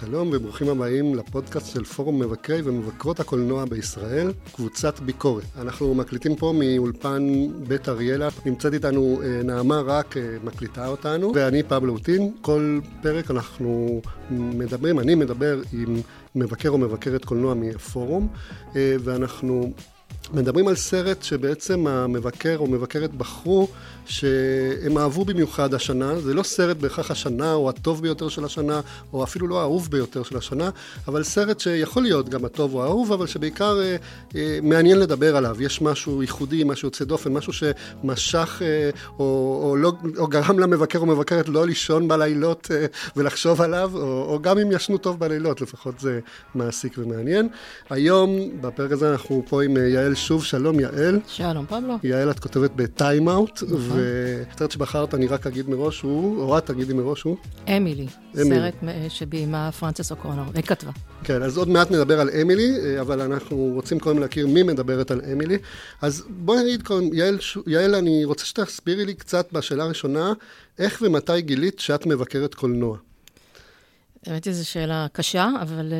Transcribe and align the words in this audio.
שלום 0.00 0.30
וברוכים 0.32 0.68
הבאים 0.68 1.14
לפודקאסט 1.14 1.72
של 1.72 1.84
פורום 1.84 2.18
מבקרי 2.18 2.60
ומבקרות 2.64 3.20
הקולנוע 3.20 3.64
בישראל, 3.64 4.32
קבוצת 4.52 5.00
ביקורת. 5.00 5.44
אנחנו 5.60 5.94
מקליטים 5.94 6.36
פה 6.36 6.54
מאולפן 6.58 7.22
בית 7.68 7.88
אריאלה, 7.88 8.28
נמצאת 8.46 8.74
איתנו 8.74 9.20
אה, 9.22 9.42
נעמה 9.44 9.80
רק, 9.80 10.16
אה, 10.16 10.22
מקליטה 10.44 10.88
אותנו, 10.88 11.32
ואני 11.34 11.62
פבלו 11.62 11.92
אוטין. 11.92 12.32
כל 12.40 12.80
פרק 13.02 13.30
אנחנו 13.30 14.00
מדברים, 14.30 15.00
אני 15.00 15.14
מדבר 15.14 15.60
עם 15.72 16.00
מבקר 16.34 16.68
או 16.68 16.78
מבקרת 16.78 17.24
קולנוע 17.24 17.54
מהפורום, 17.54 18.28
אה, 18.76 18.96
ואנחנו 19.00 19.72
מדברים 20.32 20.68
על 20.68 20.74
סרט 20.74 21.22
שבעצם 21.22 21.86
המבקר 21.86 22.56
או 22.58 22.66
מבקרת 22.66 23.14
בחרו 23.14 23.68
שהם 24.06 24.98
אהבו 24.98 25.24
במיוחד 25.24 25.74
השנה, 25.74 26.20
זה 26.20 26.34
לא 26.34 26.42
סרט 26.42 26.76
בהכרח 26.76 27.10
השנה 27.10 27.52
או 27.52 27.68
הטוב 27.68 28.02
ביותר 28.02 28.28
של 28.28 28.44
השנה, 28.44 28.80
או 29.12 29.24
אפילו 29.24 29.46
לא 29.46 29.60
האהוב 29.60 29.88
ביותר 29.90 30.22
של 30.22 30.36
השנה, 30.36 30.70
אבל 31.08 31.22
סרט 31.22 31.60
שיכול 31.60 32.02
להיות 32.02 32.28
גם 32.28 32.44
הטוב 32.44 32.74
או 32.74 32.82
האהוב, 32.82 33.12
אבל 33.12 33.26
שבעיקר 33.26 33.80
אה, 33.80 33.96
אה, 34.36 34.58
מעניין 34.62 34.98
לדבר 34.98 35.36
עליו. 35.36 35.62
יש 35.62 35.82
משהו 35.82 36.22
ייחודי, 36.22 36.64
משהו 36.64 36.86
יוצא 36.86 37.04
דופן, 37.04 37.32
משהו 37.32 37.52
שמשך 37.52 38.62
אה, 38.64 38.90
או, 39.18 39.60
או, 39.62 39.76
לא, 39.76 39.92
או 40.18 40.26
גרם 40.26 40.58
למבקר 40.58 40.98
או 40.98 41.06
מבקרת 41.06 41.48
לא 41.48 41.66
לישון 41.66 42.08
בלילות 42.08 42.68
אה, 42.70 42.86
ולחשוב 43.16 43.62
עליו, 43.62 43.90
או, 43.94 44.00
או 44.00 44.38
גם 44.42 44.58
אם 44.58 44.72
ישנו 44.72 44.98
טוב 44.98 45.18
בלילות, 45.18 45.60
לפחות 45.60 46.00
זה 46.00 46.20
מעסיק 46.54 46.94
ומעניין. 46.98 47.48
היום, 47.90 48.30
בפרק 48.60 48.92
הזה 48.92 49.12
אנחנו 49.12 49.42
פה 49.48 49.62
עם 49.62 49.76
אה, 49.76 49.82
יעל 49.82 50.14
שוב, 50.14 50.44
שלום 50.44 50.80
יעל. 50.80 51.20
שלום 51.26 51.66
פבלו. 51.66 51.94
יעל, 52.02 52.30
את 52.30 52.38
כותבת 52.38 52.70
בטיים-אאוט. 52.76 53.62
נכון. 53.62 53.95
והסרט 53.96 54.70
שבחרת, 54.70 55.14
אני 55.14 55.26
רק 55.26 55.46
אגיד 55.46 55.68
מראש, 55.68 56.00
הוא, 56.00 56.42
או 56.42 56.58
את 56.58 56.66
תגידי 56.66 56.92
מראש, 56.92 57.22
הוא? 57.22 57.36
אמילי, 57.76 58.06
סרט 58.34 58.74
שביימה 59.08 59.72
פרנסס 59.72 60.10
אוקונור, 60.10 60.44
היא 60.54 60.62
כתבה. 60.62 60.90
כן, 61.24 61.42
אז 61.42 61.56
עוד 61.56 61.68
מעט 61.68 61.90
נדבר 61.90 62.20
על 62.20 62.30
אמילי, 62.42 62.76
אה, 62.84 63.00
אבל 63.00 63.20
אנחנו 63.20 63.70
רוצים 63.74 63.98
קודם 63.98 64.18
להכיר 64.18 64.46
מי 64.46 64.62
מדברת 64.62 65.10
על 65.10 65.20
אמילי. 65.32 65.58
אז 66.02 66.24
בואי 66.28 66.64
נגיד 66.64 66.82
קודם, 66.82 67.14
יעל, 67.14 67.38
יעל, 67.66 67.94
אני 67.94 68.24
רוצה 68.24 68.46
שתסבירי 68.46 69.04
לי 69.04 69.14
קצת 69.14 69.52
בשאלה 69.52 69.84
הראשונה, 69.84 70.32
איך 70.78 71.02
ומתי 71.06 71.40
גילית 71.40 71.78
שאת 71.78 72.06
מבקרת 72.06 72.54
קולנוע? 72.54 72.96
האמת 74.26 74.44
היא 74.44 74.52
זו 74.52 74.68
שאלה 74.68 75.06
קשה, 75.12 75.50
אבל 75.62 75.92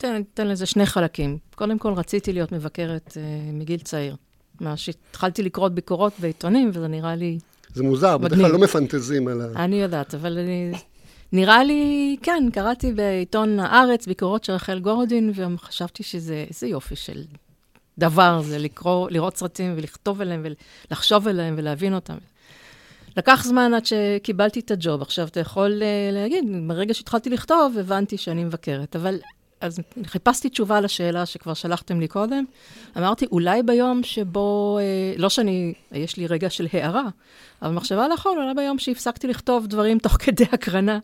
אתן, 0.00 0.22
אתן 0.34 0.46
לזה 0.48 0.66
שני 0.66 0.86
חלקים. 0.86 1.38
קודם 1.54 1.78
כל, 1.78 1.92
רציתי 1.92 2.32
להיות 2.32 2.52
מבקרת 2.52 3.08
uh, 3.08 3.16
מגיל 3.52 3.80
צעיר. 3.80 4.16
מה 4.60 4.76
שהתחלתי 4.76 5.42
לקרוא 5.42 5.68
ביקורות 5.68 6.12
בעיתונים, 6.18 6.70
וזה 6.74 6.88
נראה 6.88 7.14
לי 7.14 7.38
זה 7.74 7.82
מוזר, 7.82 8.18
בדרך 8.18 8.38
כלל 8.38 8.50
לא 8.52 8.58
מפנטזים 8.58 9.28
על 9.28 9.40
ה... 9.40 9.64
אני 9.64 9.76
יודעת, 9.82 10.14
אבל 10.14 10.38
אני... 10.38 10.72
נראה 11.32 11.64
לי, 11.64 12.16
כן, 12.22 12.44
קראתי 12.52 12.92
בעיתון 12.92 13.60
הארץ 13.60 14.06
ביקורות 14.06 14.44
של 14.44 14.52
רחל 14.52 14.78
גורדין, 14.78 15.32
וחשבתי 15.34 16.02
שזה, 16.02 16.44
איזה 16.48 16.66
יופי 16.66 16.96
של 16.96 17.22
דבר 17.98 18.42
זה, 18.42 18.58
לקרוא, 18.58 19.10
לראות 19.10 19.36
סרטים 19.36 19.74
ולכתוב 19.76 20.20
עליהם 20.20 20.46
ולחשוב 20.90 21.28
עליהם 21.28 21.54
ולהבין 21.58 21.94
אותם. 21.94 22.16
לקח 23.16 23.44
זמן 23.44 23.74
עד 23.74 23.86
שקיבלתי 23.86 24.60
את 24.60 24.70
הג'וב. 24.70 25.02
עכשיו, 25.02 25.26
אתה 25.26 25.40
יכול 25.40 25.82
uh, 25.82 26.14
להגיד, 26.14 26.44
ברגע 26.68 26.94
שהתחלתי 26.94 27.30
לכתוב, 27.30 27.78
הבנתי 27.80 28.16
שאני 28.16 28.44
מבקרת, 28.44 28.96
אבל 28.96 29.18
אז 29.60 29.78
חיפשתי 30.06 30.48
תשובה 30.48 30.80
לשאלה 30.80 31.26
שכבר 31.26 31.54
שלחתם 31.54 32.00
לי 32.00 32.08
קודם. 32.08 32.44
אמרתי, 32.96 33.26
אולי 33.32 33.62
ביום 33.62 34.02
שבו, 34.02 34.78
אה, 34.80 35.14
לא 35.16 35.28
שאני, 35.28 35.74
יש 35.92 36.16
לי 36.16 36.26
רגע 36.26 36.50
של 36.50 36.66
הערה, 36.72 37.04
אבל 37.62 37.72
מחשבה 37.72 38.08
לאחרונה, 38.08 38.42
אולי 38.42 38.54
ביום 38.54 38.78
שהפסקתי 38.78 39.26
לכתוב 39.26 39.66
דברים 39.66 39.98
תוך 39.98 40.16
כדי 40.18 40.44
הקרנה. 40.52 40.98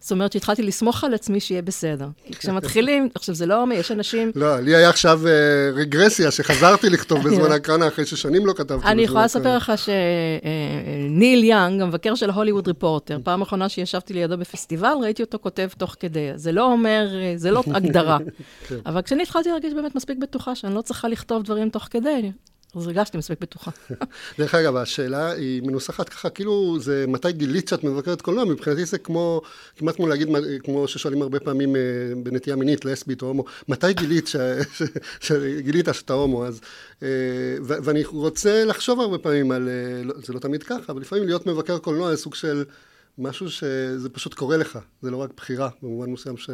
זאת 0.00 0.12
אומרת 0.12 0.32
שהתחלתי 0.32 0.62
לסמוך 0.62 1.04
על 1.04 1.14
עצמי 1.14 1.40
שיהיה 1.40 1.62
בסדר. 1.62 2.06
כי 2.26 2.34
כשמתחילים, 2.34 3.08
עכשיו 3.14 3.34
זה 3.34 3.46
לא 3.46 3.62
אומר, 3.62 3.76
יש 3.76 3.92
אנשים... 3.92 4.32
לא, 4.34 4.60
לי 4.60 4.76
היה 4.76 4.88
עכשיו 4.88 5.20
אה, 5.26 5.32
רגרסיה, 5.74 6.30
שחזרתי 6.30 6.90
לכתוב 6.90 7.22
בזמן 7.28 7.52
הקרנה 7.52 7.88
אחרי 7.88 8.06
ששנים 8.06 8.46
לא 8.46 8.52
כתבתי. 8.52 8.86
אני 8.86 9.02
יכולה 9.02 9.24
לספר 9.24 9.56
לך 9.56 9.72
שניל 9.76 11.44
יאנג, 11.44 11.82
המבקר 11.82 12.14
של 12.14 12.30
הוליווד 12.30 12.68
ריפורטר, 12.68 13.18
פעם 13.24 13.42
אחרונה 13.42 13.68
שישבתי 13.68 14.14
לידו 14.14 14.38
בפסטיבל, 14.38 14.94
ראיתי 15.02 15.22
אותו 15.22 15.38
כותב 15.40 15.68
תוך 15.78 15.96
כדי. 16.00 16.30
זה 16.34 16.52
לא 16.52 16.72
אומר, 16.72 17.08
זה 17.36 17.50
לא 17.50 17.62
הגדרה. 17.66 17.99
כן. 18.68 18.76
אבל 18.86 19.02
כשאני 19.02 19.22
התחלתי 19.22 19.48
להרגיש 19.48 19.74
באמת 19.74 19.94
מספיק 19.94 20.18
בטוחה 20.18 20.54
שאני 20.54 20.74
לא 20.74 20.82
צריכה 20.82 21.08
לכתוב 21.08 21.42
דברים 21.42 21.70
תוך 21.70 21.88
כדי, 21.90 22.32
אז 22.76 22.86
הרגשתי 22.86 23.18
מספיק 23.18 23.40
בטוחה. 23.40 23.70
דרך 24.38 24.54
אגב, 24.54 24.76
השאלה 24.76 25.32
היא 25.32 25.62
מנוסחת 25.62 26.08
ככה, 26.08 26.30
כאילו 26.30 26.80
זה 26.80 27.04
מתי 27.08 27.32
גילית 27.32 27.68
שאת 27.68 27.84
מבקרת 27.84 28.22
קולנוע, 28.22 28.44
מבחינתי 28.44 28.84
זה 28.84 28.98
כמו, 28.98 29.40
כמעט 29.76 29.96
כמו 29.96 30.06
להגיד, 30.06 30.28
כמו 30.62 30.88
ששואלים 30.88 31.22
הרבה 31.22 31.40
פעמים 31.40 31.76
אה, 31.76 31.80
בנטייה 32.22 32.56
מינית, 32.56 32.84
לסבית 32.84 33.22
או 33.22 33.26
הומו, 33.26 33.44
מתי 33.68 33.92
גילית 33.92 34.30
שגילית 35.20 35.88
שאתה 35.92 36.12
הומו, 36.12 36.46
אז, 36.46 36.60
אה, 37.02 37.08
ואני 37.60 38.04
רוצה 38.04 38.64
לחשוב 38.64 39.00
הרבה 39.00 39.18
פעמים 39.18 39.50
על, 39.50 39.68
אה, 39.68 40.04
לא, 40.04 40.14
זה 40.16 40.32
לא 40.32 40.38
תמיד 40.38 40.62
ככה, 40.62 40.92
אבל 40.92 41.00
לפעמים 41.00 41.24
להיות 41.24 41.46
מבקר 41.46 41.78
קולנוע 41.78 42.10
זה 42.10 42.16
סוג 42.16 42.34
של 42.34 42.64
משהו 43.18 43.50
שזה 43.50 44.08
פשוט 44.12 44.34
קורה 44.34 44.56
לך, 44.56 44.78
זה 45.02 45.10
לא 45.10 45.16
רק 45.16 45.30
בחירה, 45.36 45.68
במובן 45.82 46.10
מסוים 46.10 46.36
ש... 46.36 46.50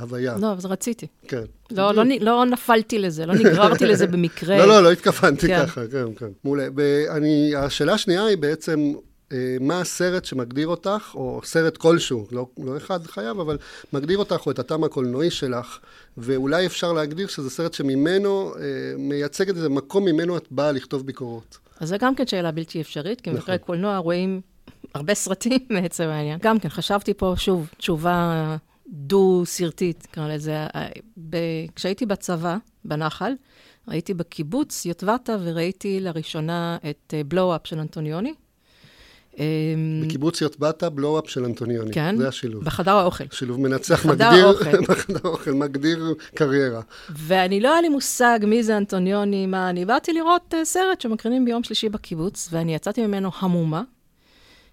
הוויה. 0.00 0.36
לא, 0.40 0.52
אז 0.52 0.66
רציתי. 0.66 1.06
כן. 1.28 1.42
לא, 1.70 1.94
לא, 1.94 2.02
לא 2.20 2.44
נפלתי 2.44 2.98
לזה, 2.98 3.26
לא 3.26 3.34
נגררתי 3.34 3.86
לזה 3.86 4.06
במקרה. 4.12 4.58
לא, 4.58 4.64
לא, 4.68 4.82
לא 4.82 4.92
התכוונתי 4.92 5.46
כן. 5.46 5.66
ככה, 5.66 5.80
כן, 5.86 6.14
כן. 6.18 6.28
מעולה. 6.44 6.66
ואני, 6.76 7.52
השאלה 7.56 7.92
השנייה 7.92 8.24
היא 8.24 8.36
בעצם, 8.36 8.92
אה, 9.32 9.56
מה 9.60 9.80
הסרט 9.80 10.24
שמגדיר 10.24 10.68
אותך, 10.68 11.10
או 11.14 11.40
סרט 11.44 11.76
כלשהו, 11.76 12.26
לא, 12.32 12.46
לא 12.58 12.76
אחד 12.76 13.06
חייב, 13.06 13.40
אבל 13.40 13.58
מגדיר 13.92 14.18
אותך 14.18 14.46
או 14.46 14.50
את 14.50 14.58
הטעם 14.58 14.84
הקולנועי 14.84 15.30
שלך, 15.30 15.78
ואולי 16.16 16.66
אפשר 16.66 16.92
להגדיר 16.92 17.26
שזה 17.26 17.50
סרט 17.50 17.74
שממנו, 17.74 18.54
אה, 18.54 18.62
מייצג 18.98 19.48
את 19.48 19.56
איזה 19.56 19.68
מקום 19.68 20.04
ממנו 20.04 20.36
את 20.36 20.46
באה 20.50 20.72
לכתוב 20.72 21.06
ביקורות. 21.06 21.58
אז 21.80 21.88
זו 21.88 21.96
גם 22.00 22.14
כן 22.14 22.26
שאלה 22.26 22.50
בלתי 22.50 22.80
אפשרית, 22.80 23.20
כי 23.20 23.30
נכון. 23.30 23.40
במקרה 23.40 23.58
קולנוע 23.58 23.96
רואים 23.96 24.40
הרבה 24.94 25.14
סרטים 25.14 25.58
בעצם 25.82 26.04
העניין. 26.04 26.38
גם 26.42 26.58
כן, 26.58 26.68
חשבתי 26.68 27.14
פה, 27.14 27.34
שוב, 27.36 27.70
תשובה 27.76 28.56
דו-סרטית, 28.90 30.06
נקרא 30.10 30.28
לזה. 30.28 30.66
כשהייתי 31.74 32.06
בצבא, 32.06 32.56
בנחל, 32.84 33.32
הייתי 33.86 34.14
בקיבוץ 34.14 34.86
יוטבתה 34.86 35.36
וראיתי 35.44 36.00
לראשונה 36.00 36.78
את 36.90 37.14
בלואו-אפ 37.28 37.66
של 37.66 37.78
אנטוניוני. 37.78 38.34
אמ, 39.38 40.02
בקיבוץ 40.04 40.40
יוטבתה, 40.40 40.90
בלואו-אפ 40.90 41.30
של 41.30 41.44
אנטוניוני. 41.44 41.92
כן. 41.92 42.16
זה 42.16 42.28
השילוב. 42.28 42.64
בחדר 42.64 42.96
האוכל. 42.96 43.24
שילוב 43.32 43.60
מנצח 43.60 44.06
מגדיר, 44.06 44.46
האוכל. 44.46 44.80
בחדר 44.88 45.20
האוכל, 45.24 45.50
מגדיר 45.50 46.14
קריירה. 46.34 46.80
ואני 47.10 47.60
לא 47.60 47.72
היה 47.72 47.80
לי 47.80 47.88
מושג 47.88 48.38
מי 48.46 48.62
זה 48.62 48.76
אנטוניוני, 48.76 49.46
מה, 49.46 49.70
אני 49.70 49.84
באתי 49.84 50.12
לראות 50.12 50.54
uh, 50.54 50.64
סרט 50.64 51.00
שמקרינים 51.00 51.44
ביום 51.44 51.64
שלישי 51.64 51.88
בקיבוץ, 51.88 52.48
ואני 52.52 52.74
יצאתי 52.74 53.06
ממנו 53.06 53.30
המומה. 53.38 53.82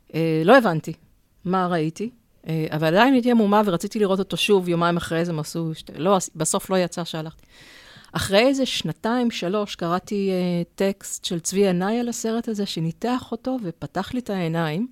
Uh, 0.08 0.14
לא 0.46 0.58
הבנתי 0.58 0.94
מה 1.46 1.68
ראיתי. 1.68 2.10
אה, 2.48 2.66
אבל 2.70 2.88
עדיין 2.88 3.14
הייתי 3.14 3.32
עמומה 3.32 3.62
ורציתי 3.66 4.00
לראות 4.00 4.20
אותו 4.20 4.38
שוב, 4.38 4.70
יומיים 4.70 4.98
אחרי 4.98 5.26
זה 5.26 5.32
הם 5.32 5.40
עשו. 5.40 5.72
לא, 5.96 6.18
בסוף 6.36 6.70
לא 6.70 6.78
יצא 6.78 7.04
שהלכתי. 7.04 7.46
אחרי 8.12 8.40
איזה 8.40 8.66
שנתיים, 8.66 9.32
שלוש, 9.32 9.76
קראתי 9.76 10.32
uh, 10.32 10.68
טקסט 10.76 11.26
של 11.26 11.40
צבי 11.40 11.60
ינאי 11.60 12.00
על 12.00 12.10
הסרט 12.10 12.48
הזה, 12.48 12.66
שניתח 12.66 13.32
אותו 13.32 13.58
ופתח 13.64 14.14
לי 14.14 14.20
את 14.20 14.30
העיניים. 14.30 14.88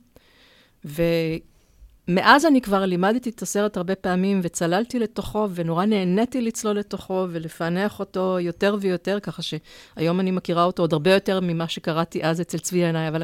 ומאז 0.85 2.45
אני 2.45 2.61
כבר 2.61 2.85
לימדתי 2.85 3.29
את 3.29 3.41
הסרט 3.41 3.77
הרבה 3.77 3.95
פעמים, 3.95 4.39
וצללתי 4.43 4.99
לתוכו, 4.99 5.47
ונורא 5.53 5.85
נהניתי 5.85 6.41
לצלול 6.41 6.77
לתוכו 6.77 7.27
ולפענח 7.29 7.99
אותו 7.99 8.39
יותר 8.39 8.77
ויותר, 8.79 9.19
ככה 9.19 9.41
שהיום 9.41 10.19
אני 10.19 10.31
מכירה 10.31 10.63
אותו 10.63 10.83
עוד 10.83 10.93
הרבה 10.93 11.13
יותר 11.13 11.39
ממה 11.39 11.67
שקראתי 11.67 12.23
אז 12.23 12.41
אצל 12.41 12.57
צבי 12.57 12.79
ינאי, 12.79 13.07
אבל 13.07 13.23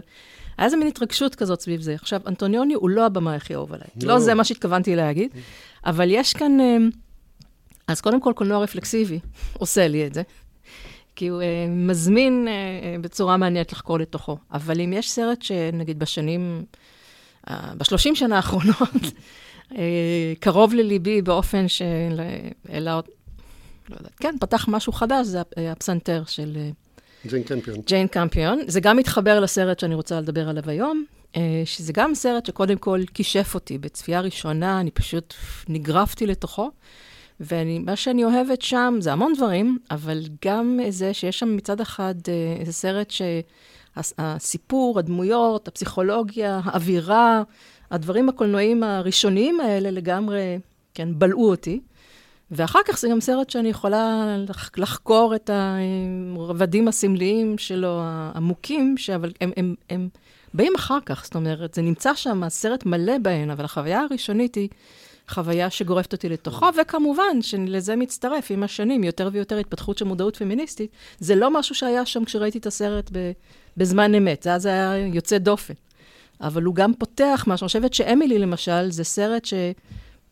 היה 0.61 0.65
איזה 0.65 0.77
מין 0.77 0.87
התרגשות 0.87 1.35
כזאת 1.35 1.61
סביב 1.61 1.81
זה. 1.81 1.95
עכשיו, 1.95 2.21
אנטוניוני 2.27 2.73
הוא 2.73 2.89
לא 2.89 3.05
הבמאי 3.05 3.35
הכי 3.35 3.55
אהוב 3.55 3.73
עליי. 3.73 3.87
לא, 4.01 4.13
לא 4.13 4.19
זה 4.19 4.33
מה 4.33 4.43
שהתכוונתי 4.43 4.95
להגיד, 4.95 5.31
אבל 5.85 6.11
יש 6.11 6.33
כאן... 6.33 6.59
אה, 6.59 6.77
אז 7.87 8.01
קודם 8.01 8.21
כל, 8.21 8.33
קולנוע 8.35 8.63
רפלקסיבי 8.63 9.19
עושה 9.53 9.87
לי 9.87 10.07
את 10.07 10.13
זה, 10.13 10.21
כי 11.15 11.27
הוא 11.27 11.41
uh, 11.41 11.45
מזמין 11.69 12.47
uh, 12.47 13.01
בצורה 13.01 13.37
מעניינת 13.37 13.71
לחקור 13.71 13.99
לתוכו. 13.99 14.37
אבל 14.53 14.81
אם 14.81 14.93
יש 14.93 15.11
סרט 15.11 15.41
שנגיד 15.41 15.99
בשנים, 15.99 16.65
בשלושים 17.49 18.15
שנה 18.15 18.35
האחרונות, 18.35 19.01
קרוב 20.39 20.73
לליבי 20.73 21.21
באופן. 21.21 21.65
אלא, 22.69 22.93
לא 23.89 23.95
יודעת, 23.95 24.15
כן, 24.19 24.35
פתח 24.39 24.65
משהו 24.67 24.93
חדש, 24.93 25.27
זה 25.27 25.41
הפסנתר 25.71 26.23
של... 26.27 26.57
ג'יין 27.27 27.43
קמפיון. 27.43 27.77
ג'יין 27.85 28.07
קמפיון. 28.07 28.59
זה 28.67 28.79
גם 28.79 28.97
מתחבר 28.97 29.39
לסרט 29.39 29.79
שאני 29.79 29.95
רוצה 29.95 30.19
לדבר 30.19 30.49
עליו 30.49 30.69
היום, 30.69 31.05
אה, 31.35 31.61
שזה 31.65 31.93
גם 31.93 32.15
סרט 32.15 32.45
שקודם 32.45 32.77
כל 32.77 33.01
כישף 33.13 33.51
אותי. 33.55 33.77
בצפייה 33.77 34.21
ראשונה 34.21 34.79
אני 34.79 34.91
פשוט 34.91 35.33
נגרפתי 35.69 36.27
לתוכו, 36.27 36.71
ומה 37.39 37.95
שאני 37.95 38.23
אוהבת 38.23 38.61
שם 38.61 38.97
זה 38.99 39.13
המון 39.13 39.33
דברים, 39.37 39.77
אבל 39.91 40.23
גם 40.45 40.79
זה 40.89 41.13
שיש 41.13 41.39
שם 41.39 41.55
מצד 41.55 41.81
אחד 41.81 42.15
אה, 42.27 42.55
איזה 42.59 42.73
סרט 42.73 43.13
שהסיפור, 43.97 44.99
הדמויות, 44.99 45.67
הפסיכולוגיה, 45.67 46.61
האווירה, 46.63 47.43
הדברים 47.91 48.29
הקולנועיים 48.29 48.83
הראשוניים 48.83 49.59
האלה 49.59 49.91
לגמרי 49.91 50.59
כן, 50.93 51.09
בלעו 51.19 51.49
אותי. 51.49 51.81
ואחר 52.51 52.79
כך 52.85 52.99
זה 52.99 53.07
גם 53.11 53.21
סרט 53.21 53.49
שאני 53.49 53.69
יכולה 53.69 54.37
לחקור 54.77 55.35
את 55.35 55.49
הרבדים 55.53 56.87
הסמליים 56.87 57.57
שלו, 57.57 57.99
העמוקים, 58.01 58.95
אבל 59.15 59.31
הם, 59.41 59.51
הם, 59.57 59.75
הם 59.89 60.09
באים 60.53 60.75
אחר 60.75 60.97
כך, 61.05 61.23
זאת 61.23 61.35
אומרת, 61.35 61.73
זה 61.73 61.81
נמצא 61.81 62.15
שם, 62.15 62.43
הסרט 62.43 62.85
מלא 62.85 63.17
בהן, 63.17 63.49
אבל 63.49 63.65
החוויה 63.65 64.01
הראשונית 64.09 64.55
היא 64.55 64.69
חוויה 65.27 65.69
שגורפת 65.69 66.13
אותי 66.13 66.29
לתוכו, 66.29 66.67
וכמובן 66.81 67.41
שלזה 67.41 67.95
מצטרף 67.95 68.51
עם 68.51 68.63
השנים 68.63 69.03
יותר 69.03 69.29
ויותר 69.31 69.57
התפתחות 69.57 69.97
של 69.97 70.05
מודעות 70.05 70.35
פמיניסטית. 70.35 70.91
זה 71.19 71.35
לא 71.35 71.59
משהו 71.59 71.75
שהיה 71.75 72.05
שם 72.05 72.25
כשראיתי 72.25 72.57
את 72.57 72.65
הסרט 72.65 73.11
בזמן 73.77 74.15
אמת, 74.15 74.43
זה 74.43 74.53
אז 74.53 74.65
היה 74.65 74.97
יוצא 74.97 75.37
דופן. 75.37 75.73
אבל 76.41 76.63
הוא 76.63 76.75
גם 76.75 76.93
פותח 76.93 77.43
משהו. 77.47 77.65
אני 77.65 77.67
חושבת 77.67 77.93
שאמילי, 77.93 78.39
למשל, 78.39 78.91
זה 78.91 79.03
סרט 79.03 79.45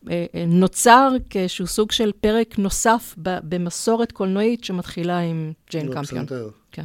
שנוצר 0.08 1.12
כאיזשהו 1.30 1.66
סוג 1.66 1.92
של 1.92 2.12
פרק 2.20 2.58
נוסף 2.58 3.14
במסורת 3.18 4.12
קולנועית 4.12 4.64
שמתחילה 4.64 5.18
עם 5.18 5.52
ג'יין 5.70 5.88
לא, 5.88 5.94
קמפיון. 5.94 6.26
כן. 6.72 6.84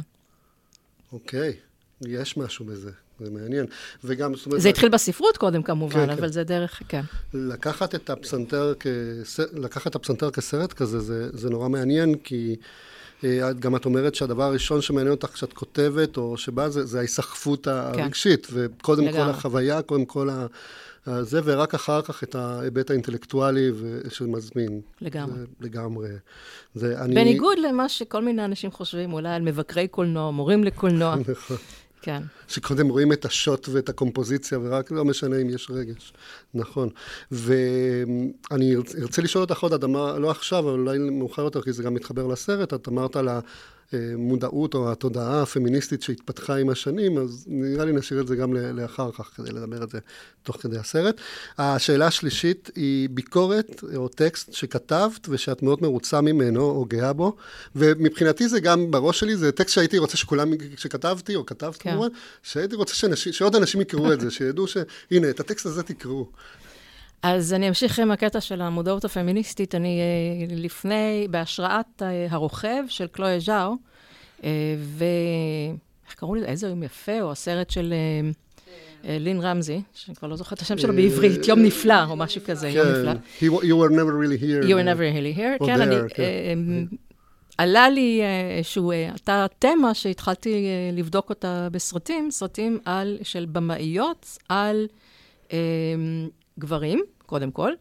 אוקיי, 1.12 1.52
יש 2.00 2.36
משהו 2.36 2.64
בזה. 2.64 2.90
זה 3.20 3.30
מעניין. 3.30 3.66
וגם, 4.04 4.34
זאת 4.34 4.46
אומרת... 4.46 4.60
זה 4.60 4.68
התחיל 4.68 4.88
בספרות 4.88 5.36
קודם 5.36 5.62
כמובן, 5.62 6.06
כן, 6.06 6.10
אבל 6.10 6.20
כן. 6.20 6.32
זה 6.32 6.44
דרך, 6.44 6.82
כן. 6.88 7.00
לקחת 7.34 7.94
את 7.94 8.10
הפסנתר, 8.10 8.74
כס... 8.80 9.40
לקחת 9.52 9.86
את 9.86 9.94
הפסנתר 9.94 10.30
כסרט 10.30 10.72
כזה, 10.72 11.00
זה, 11.00 11.28
זה 11.32 11.50
נורא 11.50 11.68
מעניין, 11.68 12.14
כי 12.14 12.56
אה, 13.24 13.52
גם 13.52 13.76
את 13.76 13.84
אומרת 13.84 14.14
שהדבר 14.14 14.42
הראשון 14.42 14.80
שמעניין 14.80 15.10
אותך 15.10 15.28
כשאת 15.28 15.52
כותבת, 15.52 16.16
או 16.16 16.36
שבא, 16.36 16.68
זה, 16.68 16.86
זה 16.86 16.98
ההיסחפות 16.98 17.64
כן. 17.64 17.70
הרגשית, 17.70 18.46
וקודם 18.52 19.04
לגמרי. 19.04 19.24
כל 19.24 19.30
החוויה, 19.30 19.82
קודם 19.82 20.04
כל 20.04 20.30
ה... 20.30 20.46
זה, 21.22 21.40
ורק 21.44 21.74
אחר 21.74 22.02
כך 22.02 22.22
את 22.22 22.34
ההיבט 22.34 22.90
האינטלקטואלי 22.90 23.70
שמזמין. 24.08 24.80
לגמרי. 25.00 25.38
זה, 25.38 25.44
לגמרי. 25.60 26.08
זה, 26.74 27.02
אני... 27.02 27.14
בניגוד 27.14 27.58
למה 27.58 27.88
שכל 27.88 28.22
מיני 28.22 28.44
אנשים 28.44 28.70
חושבים, 28.70 29.12
אולי 29.12 29.28
על 29.28 29.42
מבקרי 29.42 29.88
קולנוע, 29.88 30.30
מורים 30.30 30.64
לקולנוע. 30.64 31.16
נכון. 31.28 31.56
כן. 32.02 32.22
שקודם 32.48 32.88
רואים 32.88 33.12
את 33.12 33.24
השוט 33.24 33.68
ואת 33.72 33.88
הקומפוזיציה, 33.88 34.58
ורק 34.62 34.90
לא 34.90 35.04
משנה 35.04 35.36
אם 35.36 35.50
יש 35.50 35.70
רגש. 35.70 36.12
נכון. 36.54 36.88
ואני 37.30 38.76
ארצה 39.02 39.22
לשאול 39.22 39.44
אותך 39.44 39.62
עוד, 39.62 39.72
את 39.72 39.84
אמרת, 39.84 40.18
לא 40.18 40.30
עכשיו, 40.30 40.58
אבל 40.58 40.78
אולי 40.78 40.98
מאוחר 40.98 41.42
יותר, 41.42 41.62
כי 41.62 41.72
זה 41.72 41.82
גם 41.82 41.94
מתחבר 41.94 42.26
לסרט, 42.26 42.74
את 42.74 42.88
אמרת 42.88 43.16
על 43.16 43.28
המודעות 43.92 44.74
או 44.74 44.92
התודעה 44.92 45.42
הפמיניסטית 45.42 46.02
שהתפתחה 46.02 46.56
עם 46.56 46.68
השנים, 46.68 47.18
אז 47.18 47.44
נראה 47.48 47.84
לי 47.84 47.92
נשאיר 47.92 48.20
את 48.20 48.28
זה 48.28 48.36
גם 48.36 48.54
לאחר 48.54 49.12
כך, 49.12 49.30
כדי 49.36 49.50
לדבר 49.50 49.82
את 49.82 49.90
זה 49.90 49.98
תוך 50.42 50.56
כדי 50.62 50.78
הסרט. 50.78 51.20
השאלה 51.58 52.06
השלישית 52.06 52.70
היא 52.76 53.08
ביקורת 53.08 53.84
או 53.96 54.08
טקסט 54.08 54.52
שכתבת 54.52 55.28
ושאת 55.28 55.62
מאוד 55.62 55.82
מרוצה 55.82 56.20
ממנו 56.20 56.60
או 56.60 56.84
גאה 56.88 57.12
בו, 57.12 57.36
ומבחינתי 57.76 58.48
זה 58.48 58.60
גם 58.60 58.90
בראש 58.90 59.20
שלי, 59.20 59.36
זה 59.36 59.52
טקסט 59.52 59.74
שהייתי 59.74 59.98
רוצה 59.98 60.16
שכולם, 60.16 60.52
שכתבתי 60.76 61.36
או 61.36 61.46
כתבת 61.46 61.76
כן. 61.76 61.90
כמובן, 61.90 62.08
שהייתי 62.42 62.76
רוצה 62.76 62.94
שאנשים, 62.94 63.32
שעוד 63.32 63.56
אנשים 63.56 63.80
יקראו 63.80 64.12
את 64.12 64.20
זה, 64.20 64.30
שידעו 64.30 64.66
שהנה, 64.66 65.30
את 65.30 65.40
הטקסט 65.40 65.66
הזה 65.66 65.82
תקראו. 65.82 66.26
אז 67.26 67.52
אני 67.54 67.68
אמשיך 67.68 67.98
עם 67.98 68.10
הקטע 68.10 68.40
של 68.40 68.60
המודעות 68.60 69.04
הפמיניסטית. 69.04 69.74
אני 69.74 70.00
אה, 70.00 70.56
לפני, 70.56 71.26
בהשראת 71.30 72.02
אה, 72.02 72.26
הרוכב 72.30 72.82
של 72.88 73.06
קלויה 73.06 73.40
ז'או, 73.40 73.74
אה, 74.44 74.50
ו... 74.78 75.04
איך 76.06 76.14
קראו 76.14 76.34
לזה? 76.34 76.46
איזה 76.46 76.68
יום 76.68 76.82
יפה, 76.82 77.20
או 77.20 77.32
הסרט 77.32 77.70
של 77.70 77.94
לין 79.04 79.40
רמזי, 79.40 79.80
שאני 79.94 80.16
כבר 80.16 80.28
לא 80.28 80.36
זוכרת 80.36 80.58
את 80.58 80.62
השם 80.62 80.78
שלו 80.78 80.94
בעברית, 80.94 81.48
יום 81.48 81.62
נפלא, 81.62 82.04
או 82.04 82.16
משהו 82.16 82.40
כזה, 82.46 82.68
יום 82.68 82.86
נפלא. 82.88 83.12
You 83.40 83.74
were 83.74 83.90
never 83.90 84.12
really 84.12 84.42
here. 84.42 84.68
You 84.68 84.74
were 84.74 84.86
never 84.86 85.00
really 85.00 85.38
here, 85.38 85.66
כן, 85.66 85.80
אני... 85.80 85.96
כן. 86.14 86.58
עלה 87.58 87.88
לי 87.88 88.22
איזשהו, 88.56 88.90
הייתה 88.90 89.46
תמה 89.58 89.94
שהתחלתי 89.94 90.66
לבדוק 90.92 91.30
אותה 91.30 91.68
בסרטים, 91.72 92.30
סרטים 92.30 92.78
על, 92.84 93.18
של 93.22 93.46
במאיות 93.52 94.38
על 94.48 94.86
גברים, 96.58 97.02
קודם 97.26 97.50
כל, 97.50 97.72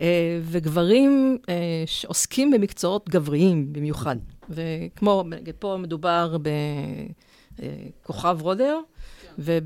אה, 0.00 0.40
גברים 0.62 1.38
אה, 1.48 1.54
שעוסקים 1.86 2.50
במקצועות 2.50 3.08
גבריים 3.08 3.72
במיוחד. 3.72 4.16
וכמו, 4.50 5.24
פה 5.58 5.76
מדובר 5.78 6.36
בכוכב 7.52 8.36
אה, 8.38 8.42
רודר, 8.42 8.80
וב... 9.38 9.64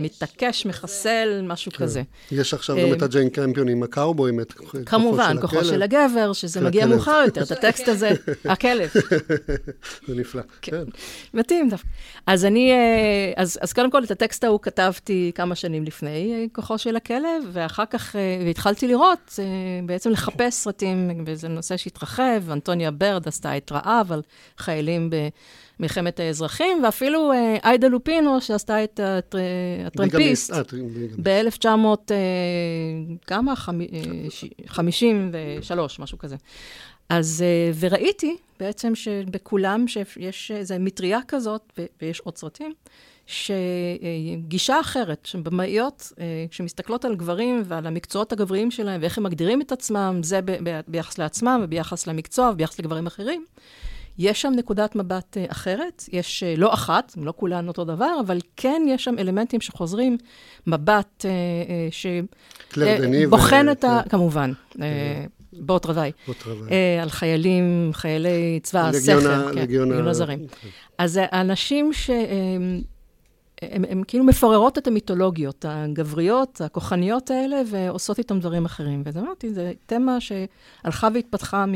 מתעקש, 0.00 0.66
מחסל, 0.66 1.42
משהו 1.44 1.72
כן. 1.72 1.78
כזה. 1.78 2.02
יש 2.32 2.54
עכשיו 2.54 2.76
גם 2.76 2.94
את 2.94 3.02
הג'יין 3.02 3.30
קמפיון 3.30 3.68
עם 3.68 3.82
הקאובויים, 3.82 4.40
את 4.40 4.52
כוחו 4.52 4.70
של 4.72 4.82
הכלב. 4.82 4.88
כמובן, 4.88 5.36
כוחו 5.40 5.64
של 5.64 5.82
הגבר, 5.82 6.32
שזה 6.32 6.60
מגיע 6.60 6.86
מאוחר 6.86 7.22
יותר, 7.26 7.42
את 7.42 7.50
הטקסט 7.50 7.88
הזה, 7.88 8.10
הכלב. 8.44 8.90
זה 10.06 10.14
נפלא, 10.14 10.42
כן. 10.62 10.76
כן. 10.76 10.84
מתאים 11.34 11.68
דווקא. 11.68 11.88
אז 12.26 12.44
אני, 12.44 12.72
אה, 12.72 13.32
אז 13.36 13.72
קודם 13.74 13.90
כל, 13.90 14.04
את 14.04 14.10
הטקסט 14.10 14.44
ההוא 14.44 14.60
כתבתי 14.62 15.32
כמה 15.34 15.54
שנים 15.54 15.84
לפני 15.84 16.32
אה, 16.34 16.44
כוחו 16.52 16.78
של 16.78 16.96
הכלב, 16.96 17.42
ואחר 17.52 17.84
כך, 17.90 18.16
אה, 18.16 18.42
והתחלתי 18.46 18.88
לראות, 18.88 19.38
בעצם 19.86 20.10
לחפש 20.10 20.54
סרטים, 20.54 21.24
וזה 21.26 21.48
נושא 21.48 21.76
שהתרחב, 21.76 22.50
אנטוניה 22.50 22.90
ברד 22.90 23.28
עשתה 23.28 23.56
את 23.56 23.72
רעב 23.72 24.12
על 24.12 24.22
חיילים 24.58 25.10
ב... 25.10 25.16
מלחמת 25.80 26.20
האזרחים, 26.20 26.84
ואפילו 26.84 27.32
אה, 27.32 27.56
איידה 27.64 27.88
לופינו, 27.88 28.40
שעשתה 28.40 28.84
את 28.84 29.00
הטרמפיסט, 29.86 30.52
ב-1900, 31.22 31.66
אה, 32.10 32.16
כמה? 33.26 33.54
53, 34.66 35.98
משהו 35.98 36.18
כזה. 36.18 36.36
אז, 37.08 37.44
וראיתי 37.78 38.36
בעצם 38.60 38.94
שבכולם, 38.94 39.88
שיש 39.88 40.50
איזו 40.50 40.74
מטריה 40.80 41.18
כזאת, 41.28 41.80
ויש 42.02 42.20
עוד 42.20 42.38
סרטים, 42.38 42.72
שגישה 43.26 44.80
אחרת, 44.80 45.26
שבמאיות, 45.26 46.12
שמסתכלות 46.50 47.04
על 47.04 47.16
גברים 47.16 47.62
ועל 47.64 47.86
המקצועות 47.86 48.32
הגבריים 48.32 48.70
שלהם, 48.70 49.00
ואיך 49.00 49.18
הם 49.18 49.24
מגדירים 49.24 49.60
את 49.60 49.72
עצמם, 49.72 50.20
זה 50.22 50.40
ביחס 50.88 51.18
לעצמם 51.18 51.60
וביחס 51.64 52.06
למקצוע 52.06 52.50
וביחס 52.50 52.78
לגברים 52.78 53.06
אחרים, 53.06 53.44
יש 54.18 54.42
שם 54.42 54.52
נקודת 54.56 54.96
מבט 54.96 55.36
uh, 55.36 55.52
אחרת, 55.52 56.04
יש 56.12 56.42
uh, 56.42 56.60
לא 56.60 56.74
אחת, 56.74 57.12
לא 57.16 57.32
כולן 57.36 57.68
אותו 57.68 57.84
דבר, 57.84 58.20
אבל 58.26 58.38
כן 58.56 58.82
יש 58.88 59.04
שם 59.04 59.14
אלמנטים 59.18 59.60
שחוזרים, 59.60 60.16
מבט 60.66 61.24
uh, 61.24 62.76
שבוחן 62.76 63.66
את 63.72 63.84
ה... 63.84 64.00
כמובן. 64.08 64.52
Uh, 64.72 64.78
בוט 65.52 65.86
רווי. 65.86 66.12
בוט 66.26 66.42
רווי. 66.46 66.68
על 67.02 67.08
חיילים, 67.08 67.90
חיילי 67.92 68.60
צבא 68.62 68.88
השכל, 68.88 69.20
כן, 69.20 69.58
לגיון 69.58 70.08
הזרים. 70.08 70.38
כן. 70.38 70.68
אז 70.98 71.20
האנשים 71.22 71.92
שהם 71.92 72.82
הם, 73.62 73.84
הם 73.88 74.02
כאילו 74.08 74.24
מפוררות 74.24 74.78
את 74.78 74.86
המיתולוגיות 74.86 75.64
הגבריות, 75.68 76.60
הכוחניות 76.60 77.30
האלה, 77.30 77.56
ועושות 77.70 78.18
איתם 78.18 78.40
דברים 78.40 78.64
אחרים. 78.64 79.02
ואז 79.04 79.18
אמרתי, 79.18 79.54
זו 79.54 79.62
תמה 79.86 80.18
שהלכה 80.20 81.08
והתפתחה 81.14 81.66
מ... 81.66 81.74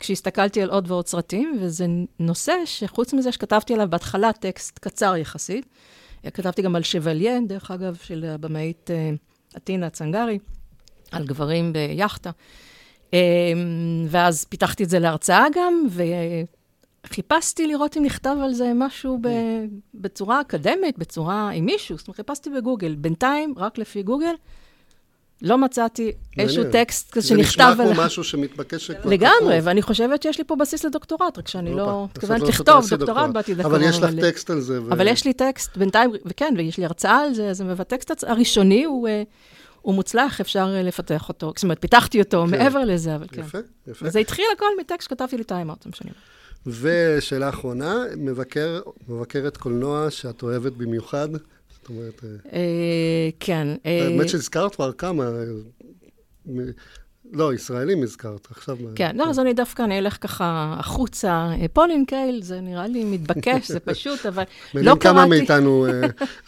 כשהסתכלתי 0.00 0.62
על 0.62 0.70
עוד 0.70 0.90
ועוד 0.90 1.06
סרטים, 1.06 1.58
וזה 1.60 1.86
נושא 2.18 2.52
שחוץ 2.64 3.12
מזה 3.12 3.32
שכתבתי 3.32 3.74
עליו 3.74 3.86
בהתחלה 3.90 4.32
טקסט 4.32 4.78
קצר 4.78 5.16
יחסית, 5.16 5.66
כתבתי 6.34 6.62
גם 6.62 6.76
על 6.76 6.82
שבליה, 6.82 7.38
דרך 7.46 7.70
אגב, 7.70 7.96
של 8.02 8.24
הבמאית 8.24 8.90
עטינה 9.54 9.90
צנגרי, 9.90 10.38
על 11.10 11.26
גברים 11.26 11.72
ביאכטה. 11.72 12.30
אמ, 13.12 13.18
ואז 14.08 14.44
פיתחתי 14.44 14.84
את 14.84 14.90
זה 14.90 14.98
להרצאה 14.98 15.46
גם, 15.54 15.86
וחיפשתי 17.06 17.66
לראות 17.66 17.96
אם 17.96 18.02
נכתב 18.04 18.36
על 18.42 18.54
זה 18.54 18.72
משהו 18.74 19.18
ב... 19.20 19.28
בצורה 19.94 20.40
אקדמית, 20.40 20.98
בצורה 20.98 21.50
עם 21.50 21.64
מישהו. 21.64 21.98
זאת 21.98 22.08
אומרת, 22.08 22.16
חיפשתי 22.16 22.50
בגוגל. 22.50 22.94
בינתיים, 22.94 23.54
רק 23.56 23.78
לפי 23.78 24.02
גוגל, 24.02 24.34
לא 25.42 25.58
מצאתי 25.58 26.12
איזשהו 26.38 26.64
טקסט 26.72 27.10
כזה 27.10 27.28
שנכתב 27.28 27.60
עליו. 27.60 27.76
זה 27.76 27.82
נשמע 27.82 27.94
כמו 27.94 28.04
משהו 28.04 28.24
שמתבקש 28.24 28.86
שכבר 28.86 29.10
לגמרי, 29.10 29.60
ואני 29.62 29.82
חושבת 29.82 30.22
שיש 30.22 30.38
לי 30.38 30.44
פה 30.44 30.56
בסיס 30.56 30.84
לדוקטורט, 30.84 31.38
רק 31.38 31.48
שאני 31.48 31.74
לא 31.74 32.04
מתכוונת 32.10 32.42
לכתוב 32.42 32.88
דוקטורט 32.90 33.30
באתי 33.30 33.54
דקה. 33.54 33.68
אבל 33.68 33.82
יש 33.82 33.98
לך 33.98 34.10
טקסט 34.20 34.50
על 34.50 34.60
זה. 34.60 34.78
אבל 34.78 35.08
יש 35.08 35.24
לי 35.24 35.32
טקסט 35.32 35.76
בינתיים, 35.76 36.10
וכן, 36.26 36.54
ויש 36.56 36.78
לי 36.78 36.84
הרצאה 36.84 37.20
על 37.20 37.34
זה, 37.34 37.52
והטקסט 37.76 38.24
הראשוני 38.26 38.84
הוא... 38.84 39.08
אה, 39.08 39.22
הוא 39.86 39.94
מוצלח, 39.94 40.40
אפשר 40.40 40.74
אה, 40.76 40.82
לפתח 40.82 41.28
אותו. 41.28 41.52
זאת 41.56 41.62
אומרת, 41.62 41.80
פיתחתי 41.80 42.20
אותו 42.20 42.44
כן. 42.44 42.58
מעבר 42.58 42.84
לזה, 42.84 43.14
אבל 43.14 43.26
כן. 43.32 43.40
יפה, 43.40 43.58
יפה. 43.86 44.10
זה 44.10 44.18
התחיל 44.18 44.44
הכל 44.56 44.66
מטקסט 44.80 45.02
שכתבתי 45.02 45.36
לי 45.36 45.44
טיים-אאוט, 45.44 45.86
משנים. 45.86 46.12
ושאלה 46.66 47.48
אחרונה, 47.48 47.94
מבקר, 48.16 48.80
מבקרת 49.08 49.56
קולנוע 49.56 50.10
שאת 50.10 50.42
אוהבת 50.42 50.72
במיוחד, 50.72 51.28
זאת 51.86 51.90
אומרת... 51.90 52.24
אה, 52.24 52.58
אה, 52.58 53.28
כן. 53.40 53.68
אה, 53.86 54.04
האמת 54.04 54.28
שהזכרת 54.28 54.74
כבר 54.74 54.92
כמה... 54.92 55.30
לא, 57.32 57.54
ישראלים 57.54 58.02
הזכרת, 58.02 58.48
עכשיו... 58.50 58.76
כן, 58.94 59.16
לא, 59.16 59.30
אז 59.30 59.38
אני 59.38 59.54
דווקא, 59.54 59.82
אני 59.82 59.98
אלך 59.98 60.16
ככה 60.20 60.76
החוצה. 60.78 61.50
פולין 61.72 62.04
קייל, 62.04 62.42
זה 62.42 62.60
נראה 62.60 62.86
לי 62.86 63.04
מתבקש, 63.04 63.70
זה 63.70 63.80
פשוט, 63.80 64.26
אבל 64.26 64.42
לא 64.74 64.82
קראתי... 64.82 65.00
כמה 65.00 65.26
מאיתנו, 65.26 65.86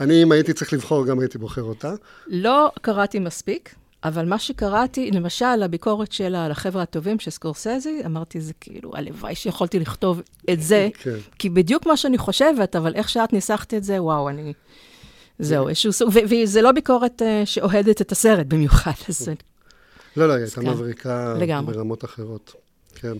אני, 0.00 0.22
אם 0.22 0.32
הייתי 0.32 0.52
צריך 0.52 0.72
לבחור, 0.72 1.06
גם 1.06 1.20
הייתי 1.20 1.38
בוחר 1.38 1.62
אותה. 1.62 1.94
לא 2.26 2.70
קראתי 2.80 3.18
מספיק, 3.18 3.74
אבל 4.04 4.24
מה 4.24 4.38
שקראתי, 4.38 5.10
למשל, 5.10 5.62
הביקורת 5.62 6.12
שלה 6.12 6.44
על 6.44 6.50
החבר'ה 6.50 6.82
הטובים 6.82 7.18
של 7.18 7.30
סקורסזי, 7.30 8.02
אמרתי, 8.06 8.40
זה 8.40 8.52
כאילו, 8.60 8.90
הלוואי 8.94 9.34
שיכולתי 9.34 9.78
לכתוב 9.78 10.22
את 10.52 10.62
זה, 10.62 10.88
כן. 10.98 11.16
כי 11.38 11.50
בדיוק 11.50 11.86
מה 11.86 11.96
שאני 11.96 12.18
חושבת, 12.18 12.76
אבל 12.76 12.94
איך 12.94 13.08
שאת 13.08 13.32
ניסחת 13.32 13.74
את 13.74 13.84
זה, 13.84 14.02
וואו, 14.02 14.28
אני... 14.28 14.52
זהו, 15.38 15.68
איזשהו 15.68 15.92
סוג, 15.92 16.10
וזה 16.28 16.62
לא 16.62 16.72
ביקורת 16.72 17.22
uh, 17.22 17.46
שאוהדת 17.46 18.00
את 18.00 18.12
הסרט 18.12 18.46
במיוחד, 18.46 18.92
אז 19.08 19.28
לא, 20.16 20.28
לא, 20.28 20.32
היא 20.32 20.42
הייתה. 20.42 20.60
מבריקה. 20.60 21.34
ברמות 21.66 22.04
אחרות. 22.04 22.54
כן. 22.94 23.12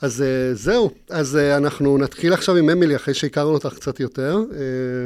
אז 0.00 0.22
אה, 0.22 0.54
זהו, 0.54 0.90
אז 1.10 1.36
אה, 1.36 1.56
אנחנו 1.56 1.98
נתחיל 1.98 2.32
עכשיו 2.32 2.56
עם 2.56 2.70
אמילי, 2.70 2.96
אחרי 2.96 3.14
שהכרנו 3.14 3.54
אותך 3.54 3.74
קצת 3.74 4.00
יותר, 4.00 4.38
אה, 4.52 4.58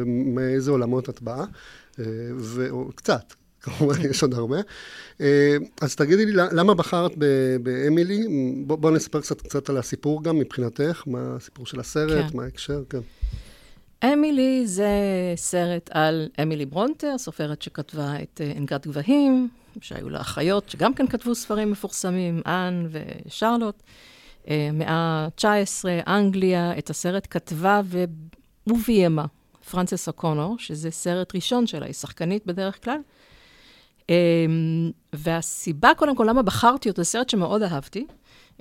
מאיזה 0.07 0.71
עולמות 0.71 1.09
את 1.09 1.23
באה, 1.23 1.45
אה, 1.99 2.05
ו- 2.37 2.71
או 2.71 2.91
קצת, 2.95 3.35
כמובן, 3.63 3.95
יש 4.11 4.23
עוד 4.23 4.35
הרבה. 4.35 4.57
אה, 5.21 5.57
אז 5.81 5.97
תגידי 5.97 6.27
לי, 6.27 6.33
למה 6.33 6.75
בחרת 6.75 7.13
באמילי? 7.63 8.27
בוא, 8.67 8.77
בוא 8.77 8.91
נספר 8.91 9.21
קצת, 9.21 9.41
קצת 9.41 9.71
על 9.71 9.77
הסיפור 9.77 10.25
גם 10.25 10.39
מבחינתך, 10.39 11.03
מה 11.07 11.37
הסיפור 11.37 11.67
של 11.67 11.81
הסרט, 11.81 12.31
כן. 12.31 12.37
מה 12.37 12.45
ההקשר, 12.45 12.83
כן. 12.91 13.01
אמילי 14.05 14.67
זה 14.67 14.89
סרט 15.37 15.91
על 15.93 16.29
אמילי 16.43 16.67
ברונטר, 16.67 17.19
סופרת 17.19 17.63
שכתבה 17.63 18.15
את 18.23 18.41
אה, 18.45 18.47
עין 18.47 18.67
גת 18.67 18.87
גבהים, 18.87 19.49
שהיו 19.81 20.11
לה 20.11 20.21
אחיות 20.21 20.71
שגם 20.71 20.95
כן 20.95 21.07
כתבו 21.07 21.35
ספרים 21.35 21.71
מפורסמים, 21.71 22.43
אן 22.47 22.87
ושרלוט. 22.91 23.83
אה, 24.49 24.71
מאה 24.73 25.29
ה-19, 25.39 25.85
אנגליה, 26.07 26.79
את 26.79 26.91
הסרט 26.91 27.27
כתבה. 27.31 27.81
וביימה 28.67 29.25
פרנסס 29.71 30.09
אוקונור, 30.09 30.59
שזה 30.59 30.91
סרט 30.91 31.35
ראשון 31.35 31.67
שלה, 31.67 31.87
היא 31.87 31.95
שחקנית 31.95 32.47
בדרך 32.47 32.85
כלל. 32.85 32.99
אה, 34.11 34.15
והסיבה, 35.13 35.91
קודם 35.97 36.17
כל, 36.17 36.27
למה 36.29 36.43
בחרתי 36.43 36.89
אותו, 36.89 37.03
זה 37.03 37.11
סרט 37.11 37.31
שמאוד 37.31 37.63
אהבתי. 37.63 38.07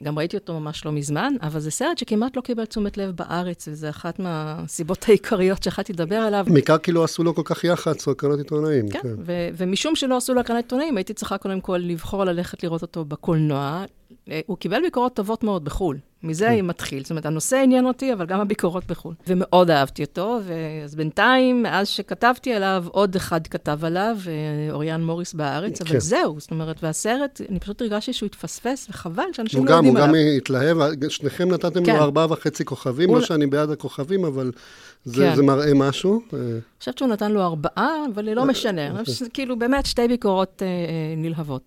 גם 0.03 0.17
ראיתי 0.17 0.37
אותו 0.37 0.59
ממש 0.59 0.85
לא 0.85 0.91
מזמן, 0.91 1.33
אבל 1.41 1.59
זה 1.59 1.71
סרט 1.71 1.97
שכמעט 1.97 2.35
לא 2.37 2.41
קיבל 2.41 2.65
תשומת 2.65 2.97
לב 2.97 3.11
בארץ, 3.15 3.67
וזו 3.67 3.89
אחת 3.89 4.19
מהסיבות 4.19 5.05
העיקריות 5.09 5.63
שיכלתי 5.63 5.93
לדבר 5.93 6.15
עליו. 6.15 6.45
בעיקר 6.53 6.77
כי 6.77 6.91
לא 6.91 7.03
עשו 7.03 7.23
לו 7.23 7.35
כל 7.35 7.41
כך 7.45 7.63
יח"צ 7.63 8.07
או 8.07 8.11
הקרנות 8.11 8.39
עיתונאים. 8.39 8.89
כן, 8.89 8.99
ו- 9.25 9.49
ומשום 9.53 9.95
שלא 9.95 10.17
עשו 10.17 10.33
לו 10.33 10.39
הקרנת 10.39 10.63
עיתונאים, 10.63 10.97
הייתי 10.97 11.13
צריכה 11.13 11.37
קודם 11.37 11.61
כל 11.61 11.77
לבחור 11.77 12.23
ללכת 12.23 12.63
לראות 12.63 12.81
אותו 12.81 13.05
בקולנוע. 13.05 13.85
אה, 14.29 14.39
הוא 14.45 14.57
קיבל 14.57 14.81
ביקורות 14.81 15.13
טובות 15.13 15.43
מאוד 15.43 15.65
בחו"ל. 15.65 15.97
מזה 16.23 16.45
כן. 16.45 16.51
היא 16.51 16.63
מתחיל. 16.63 17.01
זאת 17.03 17.09
אומרת, 17.09 17.25
הנושא 17.25 17.57
עניין 17.57 17.85
אותי, 17.85 18.13
אבל 18.13 18.25
גם 18.25 18.39
הביקורות 18.39 18.83
בחו"ל. 18.87 19.13
ומאוד 19.27 19.71
אהבתי 19.71 20.03
אותו, 20.03 20.39
ואז 20.43 20.95
בינתיים, 20.95 21.63
מאז 21.63 21.87
שכתבתי 21.87 22.53
עליו, 22.53 22.85
עוד 22.91 23.15
אחד 23.15 23.47
כתב 23.47 23.79
עליו, 23.85 24.17
אה, 24.27 24.73
אוריאן 24.73 25.03
מוריס 25.03 25.33
בארץ, 25.33 25.81
אבל 25.81 25.89
כן. 25.89 25.99
זהו. 25.99 26.39
זאת 26.39 26.51
אומרת, 26.51 26.83
והסרט, 26.83 27.41
אני 27.49 27.59
פשוט 27.59 27.81
הרגשתי 27.81 28.13
שהוא 28.13 28.27
התפספס, 28.27 28.87
וחבל 28.89 29.23
שאנשים 29.33 29.59
הוא 29.59 29.67
לא 29.67 29.71
גם, 29.71 29.85
הוא 29.85 29.87
יודעים 29.87 30.07
גם 30.07 30.15
עליו. 30.15 30.37
התלהב, 30.37 30.77
שניכם 31.09 31.49
נתתם 31.51 31.85
כן. 31.85 31.95
לו 31.95 32.01
ארבעה 32.01 32.31
וחצי 32.31 32.65
כוכבים, 32.65 33.09
הוא- 33.09 33.17
לא 33.17 33.23
שאני 33.25 33.47
בעד 33.47 33.71
הכוכבים, 33.71 34.25
אבל 34.25 34.51
זה, 35.05 35.23
כן. 35.29 35.35
זה 35.35 35.43
מראה 35.43 35.73
משהו. 35.75 36.21
אה, 36.33 36.39
אני 36.39 36.59
חושבת 36.79 36.97
שהוא 36.97 37.09
נתן 37.09 37.31
לו 37.31 37.41
ארבעה, 37.41 37.89
אבל 38.13 38.29
לא 38.33 38.45
משנה. 38.45 38.91
חושבת 38.91 39.05
שזה 39.05 39.29
כאילו 39.33 39.59
באמת 39.59 39.85
שתי 39.85 40.07
ביקורות 40.07 40.61
אה, 40.61 40.67
אה, 40.67 40.73
נלהבות. 41.17 41.61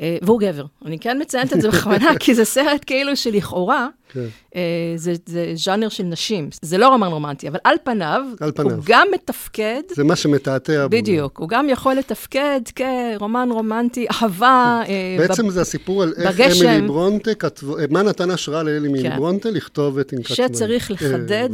אה, 0.00 0.16
והוא 0.22 0.40
גבר. 0.40 0.64
אני 0.86 0.98
כן 0.98 1.18
מציינת 1.20 1.52
את 1.52 1.60
זה 1.60 1.68
בכוונה, 1.72 2.10
כי 2.20 2.34
זה 2.34 2.44
סרט 2.44 2.82
כאילו 2.86 3.16
שלכאורה, 3.16 3.88
כן. 4.12 4.24
אה, 4.56 4.60
זה, 4.96 5.12
זה 5.26 5.52
ז'אנר 5.54 5.88
של 5.88 6.02
נשים. 6.04 6.48
זה 6.62 6.78
לא 6.78 6.88
רומן 6.88 7.06
רומנטי, 7.06 7.48
אבל 7.48 7.58
על 7.64 7.76
פניו, 7.84 8.22
על 8.40 8.52
פניו. 8.52 8.70
הוא 8.76 8.82
גם 8.86 9.08
מתפקד, 9.14 9.82
זה 9.90 10.04
מה 10.04 10.16
שמתעתע 10.16 10.86
בו. 10.86 10.96
בדיוק, 10.96 11.38
הוא 11.38 11.48
גם 11.48 11.68
יכול 11.68 11.94
לתפקד 11.94 12.60
כרומן 12.74 13.48
רומנטי, 13.52 14.06
אהבה. 14.10 14.82
אה, 14.88 15.16
בעצם 15.18 15.46
בב- 15.46 15.50
זה 15.52 15.60
הסיפור 15.60 16.02
על 16.02 16.12
איך 16.16 16.40
בגשם. 16.40 16.66
אמילי 16.68 16.86
ברונטה 16.86 17.34
כתבו, 17.34 17.76
מה 17.90 18.02
נתן 18.02 18.30
השראה 18.30 18.62
לאמילי 18.62 19.02
כן. 19.02 19.16
ברונטה 19.16 19.50
לכתוב 19.50 19.98
את 19.98 20.12
אינקת 20.12 20.34
שצריך 20.34 20.90
לחדד. 20.90 21.48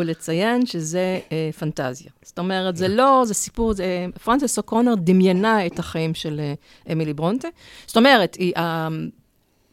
ולציין 0.00 0.66
שזה 0.66 1.20
אה, 1.32 1.50
פנטזיה. 1.58 2.10
זאת 2.22 2.38
אומרת, 2.38 2.76
זה 2.76 2.88
לא, 2.88 3.22
זה 3.26 3.34
סיפור, 3.34 3.72
זה, 3.72 4.06
פרנסס 4.24 4.58
אוקונר 4.58 4.94
דמיינה 4.94 5.66
את 5.66 5.78
החיים 5.78 6.14
של 6.14 6.40
אה, 6.40 6.54
אמילי 6.92 7.12
ברונטה. 7.12 7.48
זאת 7.86 7.96
אומרת, 7.96 8.34
היא, 8.34 8.52
אה, 8.56 8.88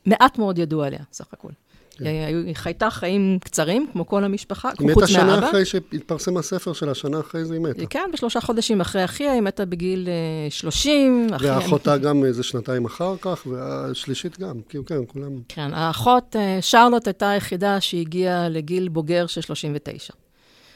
מעט 0.06 0.38
מאוד 0.38 0.60
ידוע 0.60 0.88
עליה, 0.88 1.00
סך 1.12 1.34
הכול. 1.34 1.52
היא, 2.00 2.26
היו- 2.26 2.46
היא 2.46 2.56
חייתה 2.56 2.90
חיים 2.90 3.40
קצרים, 3.44 3.88
כמו 3.94 4.08
כל 4.08 4.24
המשפחה, 4.24 4.70
היא 4.80 4.94
חוץ 4.94 5.04
מתה 5.04 5.12
שנה 5.14 5.24
מהאבא. 5.26 5.50
אחרי 5.50 5.66
שהתפרסם 5.66 6.38
הספר 6.38 6.74
שלה, 6.74 6.96
שנה 6.96 7.20
אחרי 7.20 7.46
זה 7.46 7.54
היא 7.54 7.62
מתה. 7.62 7.86
כן, 7.90 8.10
בשלושה 8.14 8.42
חודשים 8.42 8.82
אחרי 8.82 9.06
אחיה, 9.06 9.32
היא 9.34 9.42
מתה 9.42 9.66
בגיל 9.66 10.08
אה, 10.08 10.50
30. 10.50 11.28
אחיה- 11.36 11.56
ואחותה 11.58 11.98
גם 11.98 12.26
איזה 12.26 12.44
שנתיים 12.44 12.86
אחר 12.86 13.16
כך, 13.22 13.48
והשלישית 13.52 14.40
גם, 14.40 14.56
כאילו, 14.70 14.86
כן, 14.86 15.00
כולם... 15.08 15.32
כן, 15.50 15.74
האחות, 15.74 16.36
אה, 16.36 16.58
שרלוט 16.62 17.08
הייתה 17.08 17.30
היחידה 17.30 17.82
שהגיעה 17.82 18.50
לגיל 18.50 18.88
בוגר 18.90 19.28
של 19.28 19.42
39. 19.42 20.14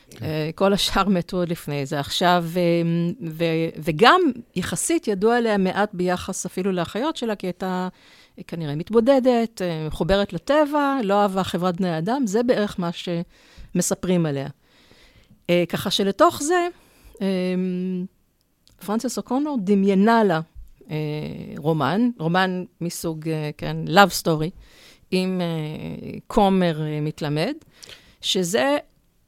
כן. 0.10 0.26
אה, 0.26 0.50
כל 0.56 0.74
השאר 0.74 1.10
מתו 1.10 1.38
עוד 1.38 1.50
לפני 1.50 1.86
זה. 1.86 2.00
עכשיו, 2.00 2.46
אה, 2.58 2.62
ו, 3.32 3.44
וגם 3.84 4.22
יחסית 4.56 5.08
ידוע 5.08 5.38
עליה 5.38 5.58
מעט 5.58 5.90
ביחס 5.94 6.46
אפילו 6.46 6.72
לאחיות 6.72 7.16
שלה, 7.18 7.36
כי 7.36 7.48
הייתה 7.48 7.88
אה, 8.40 8.44
כנראה 8.48 8.76
מתבודדת, 8.76 9.62
אה, 9.62 9.88
מחוברת 9.88 10.34
לטבע, 10.34 10.98
לא 11.04 11.22
אהבה 11.22 11.44
חברת 11.44 11.78
בני 11.78 11.98
אדם, 11.98 12.24
זה 12.28 12.44
בערך 12.44 12.80
מה 12.80 12.90
שמספרים 12.92 14.26
עליה. 14.26 14.48
אה, 15.50 15.64
ככה 15.70 15.92
שלתוך 15.92 16.42
זה, 16.44 16.68
אה, 17.22 17.28
פרנסס 18.86 19.18
אוקונור 19.18 19.58
דמיינה 19.64 20.24
לה 20.24 20.40
רומן, 21.58 22.10
רומן 22.20 22.64
מסוג, 22.82 23.30
כן, 23.58 23.78
Love 23.88 24.24
Story, 24.24 24.50
עם 25.12 25.42
כומר 26.28 26.80
מתלמד, 27.02 27.54
שזה 28.22 28.78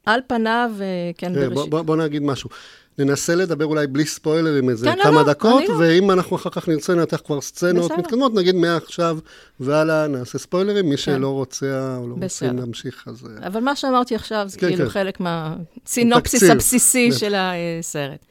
על 0.05 0.19
פניו, 0.27 0.71
כן, 1.17 1.33
בוא- 1.53 1.65
בוא 1.69 1.81
בוא 1.81 1.95
נגיד 1.95 2.21
משהו. 2.21 2.49
ננסה 2.97 3.35
לדבר 3.35 3.65
אולי 3.65 3.87
בלי 3.87 4.05
ספוילרים 4.05 4.69
איזה 4.69 4.85
כן, 4.85 4.97
לא, 4.97 5.03
כמה 5.03 5.21
לא, 5.21 5.23
דקות, 5.23 5.63
לא. 5.69 5.73
ואם 5.79 6.11
אנחנו 6.11 6.35
אחר 6.35 6.49
כך 6.49 6.67
נרצה 6.67 6.93
לנתח 6.93 7.21
כבר 7.25 7.41
סצנות 7.41 7.85
בסדר. 7.85 7.97
מתקדמות, 7.97 8.33
נגיד 8.33 8.55
מעכשיו 8.55 9.17
והלאה 9.59 10.07
נעשה 10.07 10.37
ספוילרים, 10.37 10.85
מי 10.85 10.97
כן. 10.97 11.01
שלא 11.01 11.29
רוצה 11.29 11.95
או 11.97 12.07
לא 12.07 12.13
רוצים 12.13 12.19
בסדר. 12.19 12.51
להמשיך, 12.51 13.03
אז... 13.07 13.25
אה, 13.25 13.47
אבל 13.47 13.59
מה 13.59 13.75
שאמרתי 13.75 14.15
עכשיו 14.15 14.45
זה 14.47 14.59
כן, 14.59 14.67
כאילו 14.67 14.83
כן. 14.85 14.89
חלק 14.89 15.19
מהסינופסיס 15.19 16.39
תקציר. 16.39 16.51
הבסיסי 16.51 17.09
כן. 17.11 17.17
של 17.17 17.35
הסרט. 17.37 18.25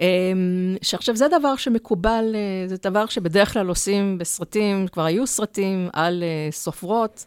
אמ, 0.00 0.76
שעכשיו, 0.82 1.16
זה 1.16 1.26
דבר 1.38 1.56
שמקובל, 1.56 2.24
אה, 2.34 2.68
זה 2.68 2.76
דבר 2.82 3.06
שבדרך 3.06 3.52
כלל 3.52 3.68
עושים 3.68 4.18
בסרטים, 4.18 4.86
כבר 4.92 5.04
היו 5.04 5.26
סרטים 5.26 5.88
על 5.92 6.22
אה, 6.22 6.52
סופרות, 6.52 7.24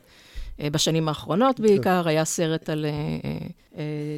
בשנים 0.72 1.08
האחרונות 1.08 1.58
כן. 1.58 1.64
בעיקר, 1.64 2.08
היה 2.08 2.26
סרט 2.26 2.70
על 2.70 2.86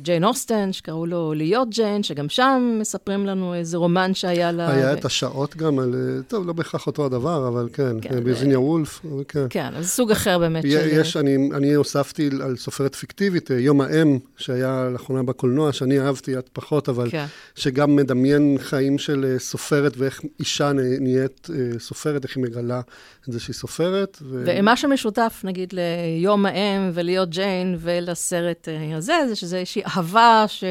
ג'יין 0.02 0.24
אוסטן, 0.24 0.74
שקראו 0.74 1.06
לו 1.06 1.34
להיות 1.34 1.70
ג'יין, 1.70 2.04
שגם 2.04 2.30
שם 2.30 2.78
מספרים 2.80 3.26
לנו 3.26 3.54
איזה 3.54 3.78
רומן 3.78 4.14
שהיה 4.14 4.52
לה. 4.52 4.72
היה 4.72 4.94
את 4.94 5.06
השעות 5.06 5.56
גם 5.56 5.80
על, 5.80 5.96
אה, 5.96 6.24
טוב, 6.24 6.48
לא 6.48 6.54
בהכרח 6.54 6.88
אותו 6.88 7.06
הדבר, 7.06 7.48
אבל 7.48 7.70
כן, 7.74 8.02
כן, 8.02 8.10
כן, 8.36 8.56
וולף, 8.56 9.02
אבל 9.06 9.24
כן. 9.28 9.46
כן, 9.50 9.70
אז 9.76 9.90
סוג 9.90 10.12
אחר 10.12 10.40
באמת 10.40 10.64
של... 10.64 10.88
יש, 10.92 11.18
אני, 11.18 11.50
אני 11.54 11.74
הוספתי 11.74 12.30
על 12.42 12.58
סופרת 12.58 12.96
פיקטיבית, 12.96 13.52
אה, 13.52 13.60
יום 13.60 13.82
האם, 13.82 14.20
שהיה 14.38 14.90
לאחרונה 14.94 15.24
בקולנוע, 15.24 15.74
שאני 15.74 16.00
אהבתי, 16.00 16.38
את 16.38 16.50
פחות, 16.54 16.90
אבל 16.90 17.10
כן. 17.10 17.26
שגם 17.56 17.96
מדמיין 17.96 18.58
חיים 18.60 18.98
של 18.98 19.26
אה, 19.34 19.40
סופרת 19.40 19.94
ואיך 19.98 20.22
אישה 20.40 20.72
נה- 20.72 21.00
נהיית 21.00 21.48
אה, 21.54 21.80
סופרת, 21.80 22.24
איך 22.24 22.38
היא 22.38 22.44
מגלה 22.44 22.82
את 23.28 23.34
זה 23.34 23.40
שהיא 23.40 23.54
סופרת. 23.54 24.18
ו... 24.22 24.44
ומה 24.48 24.78
שמשותף, 24.78 25.42
נגיד, 25.44 25.74
ליום 25.74 26.46
האם 26.46 26.92
ולהיות 26.94 27.30
ג'יין 27.30 27.78
ולסרט 27.80 28.68
אה, 28.70 28.98
הזה, 28.98 29.14
זה 29.28 29.36
שזה 29.44 29.58
איזושהי 29.58 29.82
אהבה, 29.86 30.46
ש... 30.48 30.64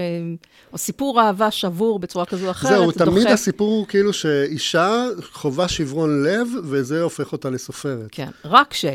או 0.73 0.79
סיפור 0.79 1.21
אהבה 1.21 1.51
שבור 1.51 1.99
בצורה 1.99 2.25
כזו 2.27 2.47
או 2.47 2.51
אחרת. 2.51 2.71
זהו, 2.73 2.93
תמיד 2.93 3.23
דוחף- 3.23 3.33
הסיפור 3.33 3.69
הוא 3.71 3.87
כאילו 3.87 4.13
שאישה 4.13 5.05
חווה 5.33 5.69
שברון 5.69 6.25
לב, 6.25 6.49
וזה 6.65 7.03
הופך 7.03 7.33
אותה 7.33 7.51
לסופרת. 7.51 8.09
כן, 8.13 8.29
רק 8.45 8.75
ש... 8.75 8.85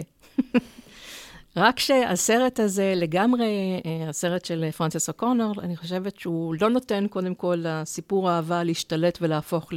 רק 1.57 1.79
שהסרט 1.79 2.59
הזה 2.59 2.93
לגמרי, 2.95 3.81
אה, 3.85 4.09
הסרט 4.09 4.45
של 4.45 4.71
פרנסס 4.71 5.09
אוקונור, 5.09 5.53
אני 5.61 5.77
חושבת 5.77 6.19
שהוא 6.19 6.55
לא 6.61 6.69
נותן 6.69 7.07
קודם 7.09 7.35
כל 7.35 7.55
לסיפור 7.59 8.29
האהבה 8.29 8.63
להשתלט 8.63 9.17
ולהפוך 9.21 9.69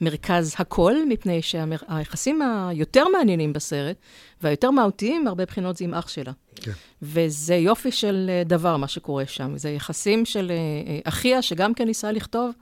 למרכז 0.00 0.54
הכל, 0.58 0.94
מפני 1.08 1.42
שהיחסים 1.42 2.42
היותר 2.42 3.08
מעניינים 3.08 3.52
בסרט, 3.52 3.96
והיותר 4.42 4.70
מהותיים, 4.70 5.26
הרבה 5.26 5.44
בחינות 5.44 5.76
זה 5.76 5.84
עם 5.84 5.94
אח 5.94 6.08
שלה. 6.08 6.32
כן. 6.56 6.72
וזה 7.02 7.54
יופי 7.54 7.92
של 7.92 8.26
אה, 8.28 8.42
דבר, 8.44 8.76
מה 8.76 8.88
שקורה 8.88 9.26
שם. 9.26 9.58
זה 9.58 9.70
יחסים 9.70 10.24
של 10.24 10.50
אה, 10.50 10.98
אחיה, 11.04 11.42
שגם 11.42 11.74
כן 11.74 11.84
ניסה 11.84 12.12
לכתוב, 12.12 12.52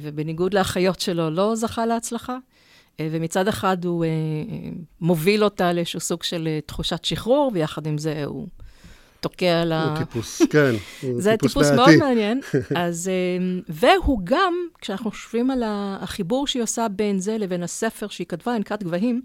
ובניגוד 0.00 0.54
לאחיות 0.54 1.00
שלו, 1.00 1.30
לא 1.30 1.54
זכה 1.54 1.86
להצלחה. 1.86 2.38
אה, 3.00 3.08
ומצד 3.10 3.48
אחד 3.48 3.84
הוא 3.84 4.04
אה, 4.04 4.10
מוביל 5.00 5.44
אותה 5.44 5.72
לאיזשהו 5.72 6.00
סוג 6.00 6.22
של 6.22 6.48
אה, 6.48 6.58
תחושת 6.66 7.04
שחרור, 7.04 7.50
ויחד 7.54 7.86
עם 7.86 7.98
זה 7.98 8.24
הוא 8.24 8.46
תוקע 9.20 9.62
ה... 9.72 9.88
הוא 9.88 9.98
טיפוס, 9.98 10.42
כן. 10.50 10.74
הוא 11.02 11.20
זה 11.22 11.30
טיפוס 11.30 11.52
טיפוס 11.52 11.70
מאוד. 11.70 11.96
מעניין. 12.04 12.40
אז, 12.76 13.10
והוא 13.68 14.20
גם, 14.24 14.54
כשאנחנו 14.80 15.10
חושבים 15.10 15.50
על 15.50 15.62
החיבור 15.66 16.46
שהיא 16.46 16.62
עושה 16.62 16.86
בין 16.88 17.18
זה 17.18 17.38
לבין 17.38 17.62
הספר 17.62 18.08
שהיא 18.08 18.26
כתבה, 18.26 18.54
ענקת 18.54 18.82
גבהים, 18.82 19.22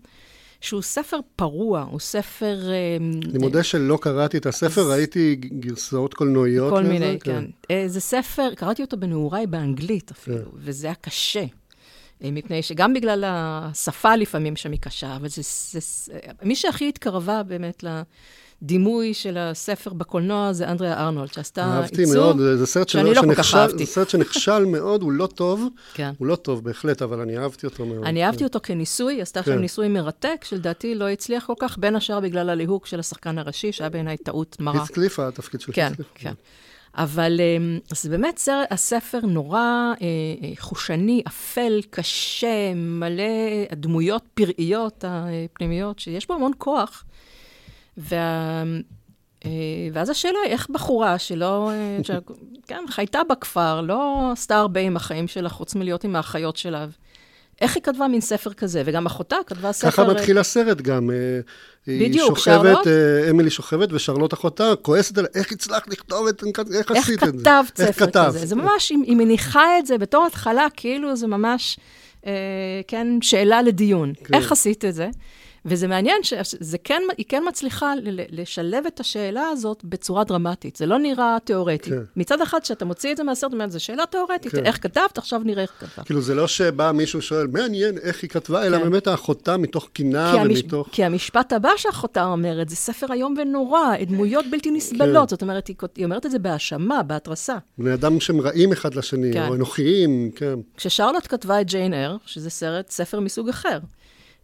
שהוא 0.62 0.82
ספר 0.82 1.20
פרוע, 1.36 1.82
הוא 1.92 2.00
ספר... 2.00 2.58
אני 3.30 3.38
מודה 3.38 3.64
שלא 3.64 3.98
קראתי 4.02 4.38
את 4.38 4.46
הספר, 4.46 4.92
ראיתי 4.92 5.36
גרסאות 5.36 6.14
קולנועיות. 6.14 6.74
כל 6.74 6.84
מיני, 6.84 7.20
כן. 7.20 7.46
אה, 7.72 7.84
זה 7.88 8.00
ספר, 8.00 8.54
קראתי 8.56 8.82
אותו 8.82 8.98
בנעוריי 8.98 9.48
באנגלית 9.48 10.12
אפילו, 10.12 10.38
כן. 10.38 10.58
וזה 10.58 10.88
היה 10.88 10.96
קשה. 10.96 11.46
אה, 12.24 12.32
מפני 12.32 12.62
שגם 12.64 12.94
בגלל 12.94 13.24
השפה 13.28 14.16
לפעמים 14.16 14.56
שם 14.56 14.72
היא 14.72 14.80
קשה, 14.80 15.16
אבל 15.16 15.28
זה, 15.28 15.42
זה. 15.72 15.80
מי 16.44 16.56
שהכי 16.56 16.90
התקרבה 16.90 17.44
באמת 17.44 17.84
לדימוי 18.62 19.14
של 19.14 19.38
הספר 19.38 19.94
בקולנוע 19.94 20.54
זה 20.54 20.68
אנדריה 20.72 21.00
ארנולד, 21.06 21.34
שעשתה 21.34 21.64
אהבתי 21.64 22.02
עיצוב. 22.02 22.16
מאוד, 22.16 22.38
זה- 22.38 22.58
זה 22.58 22.66
סרט 22.66 22.90
שאני 22.90 23.10
לא 23.14 23.22
כל 23.22 23.28
שנכשל-. 23.28 23.78
זה 23.78 23.86
סרט 23.86 24.10
שנכשל 24.10 24.66
מאוד, 24.66 25.02
הוא 25.02 25.12
לא 25.12 25.28
טוב. 25.28 25.68
כן. 25.94 26.12
הוא 26.18 26.28
לא 26.28 26.36
טוב 26.36 26.64
בהחלט, 26.64 27.02
אבל 27.02 27.20
אני 27.20 27.38
אהבתי 27.38 27.66
אותו 27.66 27.86
מאוד. 27.86 28.04
אני 28.06 28.26
אהבתי 28.26 28.44
אותו 28.44 28.60
כניסוי, 28.64 29.14
היא 29.14 29.22
עשתה 29.22 29.44
שם 29.44 29.52
כן. 29.52 29.60
ניסוי 29.60 29.88
מרתק, 29.88 30.42
שלדעתי 30.44 30.96
לא 30.96 31.10
הצליח 31.10 31.46
כל 31.46 31.54
כך, 31.60 31.78
בין 31.78 31.96
השאר 31.96 32.20
בגלל 32.20 32.50
הליהוק 32.50 32.86
של 32.86 33.00
השחקן 33.00 33.38
הראשי, 33.38 33.72
שהיה 33.72 33.90
בעיניי 33.90 34.18
טעות 34.18 34.58
מרה. 34.60 34.82
היצקליף, 34.82 35.20
התפקיד 35.20 35.62
של 35.62 35.72
כן. 35.74 35.92
כן. 36.16 36.34
אבל 36.96 37.40
אמ, 37.42 37.80
אז 37.92 38.06
באמת 38.06 38.38
סרט, 38.38 38.68
הספר 38.72 39.20
נורא 39.20 39.60
אה, 39.60 39.94
אה, 40.44 40.52
חושני, 40.58 41.24
אפל, 41.28 41.82
קשה, 41.90 42.74
מלא 42.76 43.24
הדמויות 43.70 44.24
פראיות 44.34 45.06
הפנימיות, 45.08 46.00
שיש 46.00 46.28
בו 46.28 46.34
המון 46.34 46.52
כוח. 46.58 47.06
וה... 47.98 48.64
אה, 49.46 49.52
ואז 49.94 50.10
השאלה 50.10 50.40
היא, 50.46 50.52
איך 50.52 50.70
בחורה 50.70 51.20
שלא, 51.20 51.72
אה. 51.72 51.98
כן, 52.68 52.84
חייתה 52.88 53.20
בכפר, 53.30 53.82
לא 53.82 54.30
עשתה 54.32 54.58
הרבה 54.58 54.80
עם 54.80 54.96
החיים 54.96 55.28
שלה, 55.28 55.50
חוץ 55.50 55.76
מלהיות 55.76 56.04
עם 56.04 56.16
האחיות 56.16 56.58
שלה, 56.58 56.86
איך 57.62 57.76
היא 57.76 57.84
כתבה 57.84 58.08
מין 58.08 58.22
ספר 58.22 58.54
כזה? 58.54 58.82
וגם 58.86 59.06
אחותה 59.06 59.36
כתבה 59.48 59.72
ספר... 59.72 59.92
ככה 59.92 60.04
מתחיל 60.04 60.38
הסרט 60.38 60.82
גם. 60.82 61.12
אה, 61.12 61.40
בדיוק, 61.88 62.38
שוכבת, 62.38 62.62
שרלוט? 62.64 62.88
אה, 62.88 63.30
אמילי 63.30 63.50
שוכבת, 63.50 63.94
ושרלוט 63.94 64.34
אחותה 64.34 64.74
כועסת 64.82 65.18
עליה, 65.18 65.30
איך 65.36 65.52
הצלחת 65.52 65.88
לכתוב 65.88 66.28
את 66.28 66.44
זה? 66.68 66.78
איך 66.78 66.92
עשית 66.92 67.24
את 67.24 67.40
זה? 67.40 67.44
כתבת 67.44 67.80
איך 67.80 67.92
ספר 67.92 68.06
כתבת? 68.06 68.28
כזה? 68.28 68.46
זה 68.46 68.56
ממש, 68.56 68.90
היא 68.90 69.16
מניחה 69.16 69.80
את 69.80 69.86
זה 69.86 69.98
בתור 69.98 70.26
התחלה, 70.26 70.68
כאילו 70.76 71.16
זה 71.16 71.28
ממש, 71.28 71.80
אה, 72.26 72.32
כן, 72.88 73.08
שאלה 73.22 73.62
לדיון. 73.62 74.14
כן. 74.24 74.34
איך 74.34 74.52
עשית 74.52 74.86
את 74.86 74.94
זה? 74.94 75.10
וזה 75.66 75.88
מעניין 75.88 76.24
שזה 76.24 76.78
כן, 76.84 77.02
כן 77.28 77.44
מצליחה 77.48 77.94
לשלב 78.32 78.86
את 78.88 79.00
השאלה 79.00 79.48
הזאת 79.52 79.84
בצורה 79.84 80.24
דרמטית. 80.24 80.76
זה 80.76 80.86
לא 80.86 81.00
נראה 81.00 81.38
תיאורטי. 81.44 81.90
כן. 81.90 82.02
מצד 82.16 82.42
אחד, 82.42 82.60
כשאתה 82.60 82.86
מוציא 82.86 83.12
את 83.12 83.18
זה 83.18 83.24
מהסרט, 83.24 83.52
זאת 83.52 83.54
אומרת, 83.54 83.72
זו 83.72 83.80
שאלה 83.80 84.06
תיאורטית. 84.06 84.52
כן. 84.52 84.66
איך 84.66 84.84
כתבת? 84.84 85.18
עכשיו 85.18 85.42
נראה 85.46 85.62
איך 85.62 85.72
כתבת. 85.80 86.06
כאילו, 86.06 86.22
זה 86.22 86.36
לא 86.36 86.48
שבא 86.48 86.92
מישהו 86.92 87.22
שואל, 87.22 87.48
מעניין 87.48 87.98
איך 87.98 88.22
היא 88.22 88.30
כתבה, 88.30 88.66
אלא 88.66 88.78
כן. 88.78 88.84
באמת 88.84 89.08
האחותה 89.08 89.58
מתוך 89.58 89.90
קינה 89.94 90.32
כי. 90.32 90.48
ומתוך... 90.48 90.88
כי 90.92 91.04
המשפט 91.04 91.54
הבא 91.54 91.70
שאחותה 91.78 92.26
אומרת, 92.26 92.70
זה 92.70 92.76
ספר 92.76 93.14
איום 93.14 93.36
ונורא, 93.38 93.96
דמויות 94.08 94.46
בלתי 94.52 94.72
נסבלות. 94.72 95.30
כן. 95.30 95.36
זאת 95.36 95.42
אומרת, 95.42 95.68
היא, 95.68 95.76
היא 95.96 96.06
אומרת 96.06 96.26
את 96.26 96.32
זה 96.32 96.40
בהאשמה, 96.40 97.04
בהתרסה. 97.04 97.58
בני 97.78 97.94
אדם 97.94 98.20
שהם 98.20 98.42
רעים 98.42 98.72
אחד 98.72 98.96
לשני, 98.96 99.34
כן. 99.34 99.48
או 99.48 99.56
אנוכיים, 99.56 100.32
כן. 100.36 100.60
כששרלוט 100.78 101.28
כתבה 101.30 101.62
את 101.62 101.68
ג'יין 101.68 101.94
אר, 101.94 102.18
שזה 102.26 102.50
סרט, 102.50 102.90
ספר 102.90 103.20
מסוג 103.20 103.50
אחר, 103.50 103.80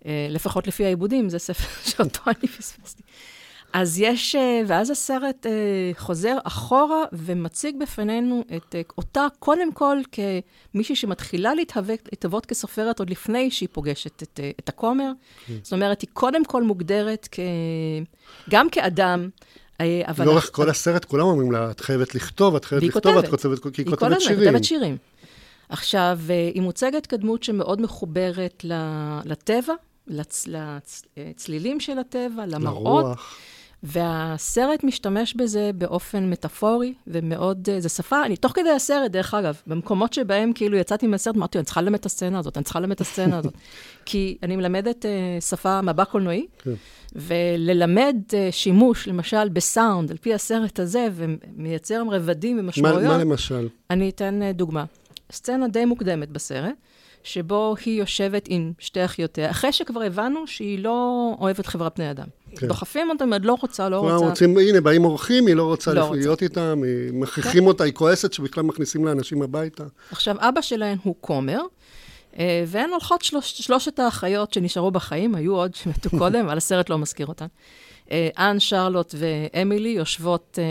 לפחות 0.06 0.68
לפי 0.68 0.86
העיבודים, 0.86 1.30
זה 1.30 1.40
ספר 1.40 1.82
שאותו 1.92 2.22
אני 2.28 2.48
פספסתי. 2.48 3.04
אז 3.74 4.00
יש, 4.00 4.36
אה, 4.36 4.62
ואז 4.68 4.90
הסרט 4.90 5.46
אה, 5.46 5.52
חוזר 5.98 6.38
אחורה 6.44 7.04
ומציג 7.14 7.76
בפנינו 7.80 8.44
את 8.56 8.76
אה, 8.76 8.82
אותה, 8.98 9.28
קודם 9.40 9.72
כל, 9.72 9.98
כמישהי 10.12 10.96
שמתחילה 10.96 11.54
להתהוות, 11.56 12.46
כסופרת 12.46 13.00
עוד 13.00 13.10
לפני 13.10 13.52
שהיא 13.52 13.70
פוגשת 13.72 14.24
את, 14.24 14.40
אה, 14.44 14.52
את 14.60 14.70
הכומר. 14.70 15.12
זאת 15.64 15.74
אומרת, 15.74 16.02
היא 16.02 16.10
קודם 16.14 16.46
כל 16.46 16.64
מוגדרת 16.64 17.28
כ... 17.32 17.40
גם 18.50 18.70
כאדם, 18.70 19.30
אה, 19.82 20.02
אבל... 20.08 20.26
לאורך 20.26 20.50
כל 20.54 20.70
הסרט 20.70 21.06
כולם 21.06 21.26
אומרים 21.26 21.52
לה, 21.52 21.72
את 21.72 21.80
חייבת 21.80 22.16
לכתוב, 22.16 22.56
את 22.56 22.66
חייבת 22.66 22.84
לכתוב, 22.84 23.18
את 23.18 23.28
כותבת. 23.28 23.60
כותבת, 23.60 23.76
כי 23.76 23.82
היא 23.82 23.88
היא 23.88 23.96
כותבת 23.96 24.22
שירים. 24.22 24.46
כותבת 24.46 24.64
שירים. 24.64 24.98
עכשיו, 25.70 26.20
אה, 26.30 26.52
היא 26.54 26.62
מוצגת 26.62 27.06
כדמות 27.06 27.44
שמאוד 27.44 27.82
מחוברת 27.82 28.66
לטבע, 29.26 29.74
לצ- 30.08 30.48
לצלילים 31.18 31.80
של 31.80 32.00
הטבע, 32.00 32.46
למראות, 32.46 33.06
לרוח. 33.06 33.36
והסרט 33.84 34.84
משתמש 34.84 35.34
בזה 35.34 35.72
באופן 35.76 36.30
מטאפורי, 36.30 36.94
ומאוד, 37.08 37.70
אה, 37.72 37.80
זו 37.82 37.90
שפה, 37.90 38.26
אני 38.26 38.36
תוך 38.38 38.52
כדי 38.52 38.70
הסרט, 38.70 39.12
דרך 39.12 39.34
אגב, 39.34 39.62
במקומות 39.68 40.14
שבהם 40.14 40.54
כאילו 40.54 40.78
יצאתי 40.78 41.08
מהסרט, 41.08 41.36
אמרתי, 41.36 41.58
אני 41.58 41.66
צריכה 41.66 41.82
ללמד 41.82 42.00
את 42.00 42.06
הסצנה 42.06 42.40
הזאת, 42.40 42.58
אני 42.58 42.64
צריכה 42.64 42.80
ללמד 42.80 42.92
את 42.92 43.02
הסצנה 43.02 43.38
הזאת. 43.38 43.54
כי 44.06 44.38
אני 44.44 44.56
מלמדת 44.56 45.06
אה, 45.06 45.12
שפה, 45.42 45.82
מבע 45.82 46.06
קולנועי, 46.06 46.46
כן. 46.64 46.74
וללמד 47.16 48.16
אה, 48.34 48.48
שימוש, 48.52 49.08
למשל, 49.08 49.50
בסאונד, 49.50 50.12
על 50.12 50.18
פי 50.18 50.34
הסרט 50.34 50.80
הזה, 50.80 51.08
ומייצר 51.14 52.04
רבדים 52.12 52.56
מה, 52.58 52.62
ומשמעויות. 52.64 53.04
מה 53.04 53.18
למשל? 53.18 53.68
אני 53.90 54.10
אתן 54.10 54.42
אה, 54.42 54.52
דוגמה. 54.54 54.86
סצנה 55.32 55.68
די 55.68 55.86
מוקדמת 55.86 56.30
בסרט, 56.30 56.74
שבו 57.28 57.76
היא 57.86 58.00
יושבת 58.00 58.46
עם 58.50 58.72
שתי 58.80 59.06
אחיותיה, 59.06 59.50
אחרי 59.52 59.72
שכבר 59.74 60.02
הבנו 60.02 60.48
שהיא 60.48 60.80
לא 60.80 61.30
אוהבת 61.40 61.66
חברת 61.66 61.98
בני 61.98 62.12
אדם. 62.12 62.26
כן. 62.56 62.68
דוחפים 62.68 63.10
אותה, 63.10 63.24
אומרת, 63.24 63.42
לא 63.46 63.58
רוצה, 63.62 63.90
לא 63.90 64.00
רוצה. 64.00 64.26
רוצים, 64.26 64.58
הנה, 64.58 64.82
באים 64.82 65.06
אורחים, 65.06 65.48
היא 65.48 65.56
לא 65.56 65.64
רוצה 65.64 65.94
לא 65.94 66.04
רוצה. 66.06 66.16
להיות 66.20 66.42
איתם, 66.44 66.82
היא- 66.84 67.14
מכריחים 67.14 67.68
אותה, 67.68 67.84
היא 67.84 67.94
כועסת 67.94 68.34
שבכלל 68.34 68.64
מכניסים 68.64 69.06
לה 69.06 69.12
אנשים 69.12 69.42
הביתה. 69.42 69.84
עכשיו, 70.12 70.36
אבא 70.40 70.62
שלהן 70.62 70.98
הוא 71.04 71.16
כומר, 71.22 71.62
אה, 72.40 72.64
והן 72.68 72.90
הולכות 72.90 73.22
שלוש, 73.22 73.52
שלושת 73.62 74.00
האחיות 74.00 74.54
שנשארו 74.54 74.92
בחיים, 74.92 75.36
היו 75.36 75.56
עוד 75.56 75.76
שמתו 75.76 76.10
קודם, 76.20 76.46
אבל 76.46 76.58
הסרט 76.58 76.90
לא 76.90 76.98
מזכיר 76.98 77.28
אותן. 77.28 77.46
אה, 78.12 78.30
אן, 78.38 78.60
שרלוט 78.60 79.16
ואמילי 79.18 79.90
יושבות 79.90 80.60
אה, 80.62 80.64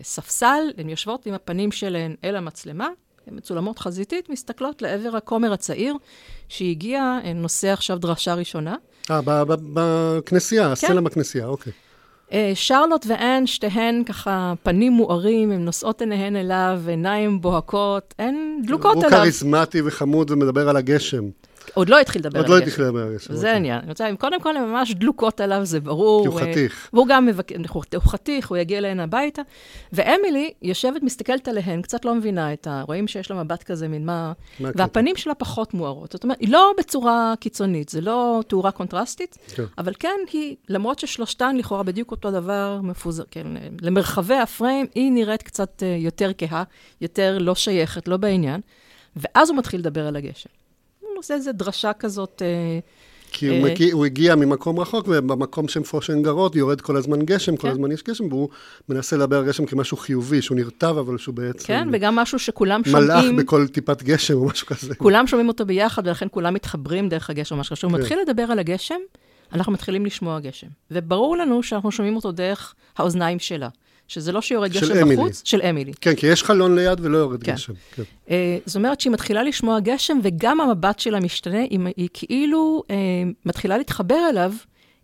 בספסל, 0.00 0.62
הן 0.78 0.88
יושבות 0.88 1.26
עם 1.26 1.34
הפנים 1.34 1.72
שלהן 1.72 2.14
אל 2.24 2.36
המצלמה, 2.36 2.88
מצולמות 3.32 3.78
חזיתית, 3.78 4.30
מסתכלות 4.30 4.82
לעבר 4.82 5.16
הכומר 5.16 5.52
הצעיר, 5.52 5.96
שהגיע, 6.48 7.18
אה, 7.24 7.32
נושא 7.32 7.72
עכשיו 7.72 7.98
דרשה 7.98 8.34
ראשונה. 8.34 8.74
אה, 9.10 9.20
בכנסייה, 9.72 10.64
כן. 10.64 10.70
הסצנה 10.72 11.00
בכנסייה, 11.00 11.46
אוקיי. 11.46 11.72
אה, 12.32 12.52
שרלוט 12.54 13.06
ואן, 13.08 13.46
שתיהן 13.46 14.04
ככה 14.04 14.54
פנים 14.62 14.92
מוארים, 14.92 15.50
הן 15.50 15.64
נושאות 15.64 16.00
עיניהן 16.00 16.36
אליו, 16.36 16.80
עיניים 16.88 17.40
בוהקות, 17.40 18.14
הן 18.18 18.34
דלוקות 18.66 18.94
הוא 18.94 19.04
עליו. 19.04 19.18
כריזמטי 19.18 19.82
וחמוד 19.84 20.30
ומדבר 20.30 20.68
על 20.68 20.76
הגשם. 20.76 21.24
עוד 21.74 21.88
לא 21.88 22.00
התחיל 22.00 22.20
לדבר 22.20 22.38
עוד 22.38 22.46
על 22.46 22.52
לא 22.52 22.60
גשם. 22.60 22.68
התחיל 22.68 22.84
לדבר 22.84 23.02
על 23.02 23.12
הגשם. 23.12 23.34
זה 23.34 23.38
אוקיי. 23.38 23.50
העניין. 23.50 23.78
אני 23.78 23.88
רוצה, 23.88 24.08
קודם 24.18 24.40
כל, 24.40 24.56
הן 24.56 24.64
ממש 24.64 24.94
דלוקות 24.94 25.40
עליו, 25.40 25.64
זה 25.64 25.80
ברור. 25.80 26.22
כי 26.22 26.28
הוא 26.28 26.40
חתיך. 26.40 26.88
והוא 26.92 27.06
גם 27.08 27.26
מבק... 27.26 27.52
הוא 27.72 28.02
חתיך, 28.02 28.48
הוא 28.48 28.56
יגיע 28.56 28.78
אליהן 28.78 29.00
הביתה. 29.00 29.42
ואמילי 29.92 30.52
יושבת, 30.62 31.02
מסתכלת 31.02 31.48
עליהן, 31.48 31.82
קצת 31.82 32.04
לא 32.04 32.14
מבינה 32.14 32.52
את 32.52 32.66
ה... 32.66 32.82
רואים 32.86 33.08
שיש 33.08 33.30
לה 33.30 33.42
מבט 33.42 33.62
כזה, 33.62 33.88
מין 33.88 34.06
מה... 34.06 34.32
והפנים 34.60 35.16
שלה 35.16 35.34
פחות 35.34 35.74
מוארות. 35.74 36.12
זאת 36.12 36.24
אומרת, 36.24 36.40
היא 36.40 36.52
לא 36.52 36.72
בצורה 36.78 37.34
קיצונית, 37.40 37.88
זה 37.88 38.00
לא 38.00 38.40
תאורה 38.48 38.70
קונטרסטית, 38.70 39.38
כן. 39.54 39.64
אבל 39.78 39.92
כן, 39.98 40.18
היא, 40.32 40.56
למרות 40.68 40.98
ששלושתן 40.98 41.56
לכאורה 41.56 41.82
בדיוק 41.82 42.10
אותו 42.10 42.30
דבר, 42.30 42.80
מפוזר, 42.82 43.24
כן, 43.30 43.46
למרחבי 43.82 44.34
הפריים, 44.34 44.86
היא 44.94 45.12
נראית 45.12 45.42
קצת 45.42 45.82
אה, 45.82 45.96
יותר 45.98 46.30
כהה, 46.38 46.62
יותר 47.00 47.38
לא 47.38 47.54
שייכת, 47.54 48.08
לא 48.08 48.16
בעניין. 48.16 48.60
ואז 49.16 49.50
הוא 49.50 49.58
מתחיל 49.58 49.80
לדבר 49.80 50.06
על 50.06 50.16
הגשם. 50.16 50.50
עושה 51.16 51.34
איזו 51.34 51.52
דרשה 51.52 51.92
כזאת... 51.92 52.42
אה, 52.44 52.78
כי 53.32 53.48
הוא, 53.48 53.56
אה, 53.56 53.72
מגיע, 53.72 53.92
הוא 53.92 54.06
הגיע 54.06 54.34
ממקום 54.34 54.80
רחוק, 54.80 55.08
ובמקום 55.08 55.68
שאיפה 55.68 56.02
שהן 56.02 56.22
גרות 56.22 56.56
יורד 56.56 56.80
כל 56.80 56.96
הזמן 56.96 57.22
גשם, 57.22 57.56
כל 57.56 57.62
כן. 57.62 57.68
הזמן 57.68 57.92
יש 57.92 58.02
גשם, 58.02 58.24
והוא 58.28 58.48
מנסה 58.88 59.16
לדבר 59.16 59.46
גשם 59.46 59.66
כמשהו 59.66 59.96
חיובי, 59.96 60.42
שהוא 60.42 60.56
נרטב, 60.56 60.96
אבל 60.98 61.18
שהוא 61.18 61.34
בעצם 61.34 61.66
כן, 61.66 61.88
וגם 61.92 62.16
משהו 62.16 62.38
שכולם 62.38 62.82
מלאך 62.86 63.20
שומעים, 63.20 63.36
בכל 63.36 63.68
טיפת 63.68 64.02
גשם 64.02 64.34
או 64.34 64.46
משהו 64.46 64.66
כזה. 64.66 64.94
כולם 64.94 65.26
שומעים 65.26 65.48
אותו 65.48 65.66
ביחד, 65.66 66.06
ולכן 66.06 66.26
כולם 66.30 66.54
מתחברים 66.54 67.08
דרך 67.08 67.30
הגשם. 67.30 67.56
ממש 67.56 67.72
כשהוא 67.72 67.92
כן. 67.92 67.98
מתחיל 67.98 68.18
לדבר 68.20 68.42
על 68.42 68.58
הגשם, 68.58 69.00
אנחנו 69.52 69.72
מתחילים 69.72 70.06
לשמוע 70.06 70.40
גשם. 70.40 70.66
וברור 70.90 71.36
לנו 71.36 71.62
שאנחנו 71.62 71.92
שומעים 71.92 72.16
אותו 72.16 72.32
דרך 72.32 72.74
האוזניים 72.96 73.38
שלה. 73.38 73.68
שזה 74.08 74.32
לא 74.32 74.40
שיורד 74.40 74.70
גשם 74.70 74.96
אמילי. 75.02 75.16
בחוץ, 75.16 75.42
של 75.44 75.60
אמילי. 75.70 75.92
כן, 76.00 76.14
כי 76.14 76.26
יש 76.26 76.42
חלון 76.42 76.78
ליד 76.78 77.00
ולא 77.00 77.18
יורד 77.18 77.42
כן. 77.42 77.52
גשם. 77.52 77.72
כן. 77.94 78.02
אה, 78.30 78.58
זאת 78.66 78.76
אומרת 78.76 79.00
שהיא 79.00 79.12
מתחילה 79.12 79.42
לשמוע 79.42 79.80
גשם, 79.80 80.18
וגם 80.22 80.60
המבט 80.60 80.98
שלה 80.98 81.20
משתנה, 81.20 81.60
היא, 81.60 81.78
היא 81.96 82.08
כאילו 82.12 82.82
אה, 82.90 82.96
מתחילה 83.46 83.78
להתחבר 83.78 84.28
אליו, 84.30 84.52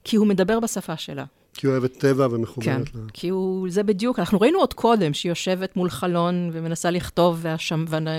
כי 0.05 0.17
הוא 0.17 0.27
מדבר 0.27 0.61
בשפה 0.61 0.97
שלה. 0.97 1.25
כי 1.55 1.67
היא 1.67 1.73
אוהבת 1.73 1.93
טבע 1.99 2.29
ומחוברת 2.31 2.65
כן, 2.65 2.83
לה. 2.95 3.01
כי 3.13 3.29
הוא, 3.29 3.71
זה 3.71 3.83
בדיוק, 3.83 4.19
אנחנו 4.19 4.41
ראינו 4.41 4.59
עוד 4.59 4.75
קודם 4.75 5.15
שהיא 5.15 5.31
יושבת 5.31 5.77
מול 5.77 5.91
חלון 5.91 6.51
ומנסה 6.53 6.91
לכתוב, 6.91 7.45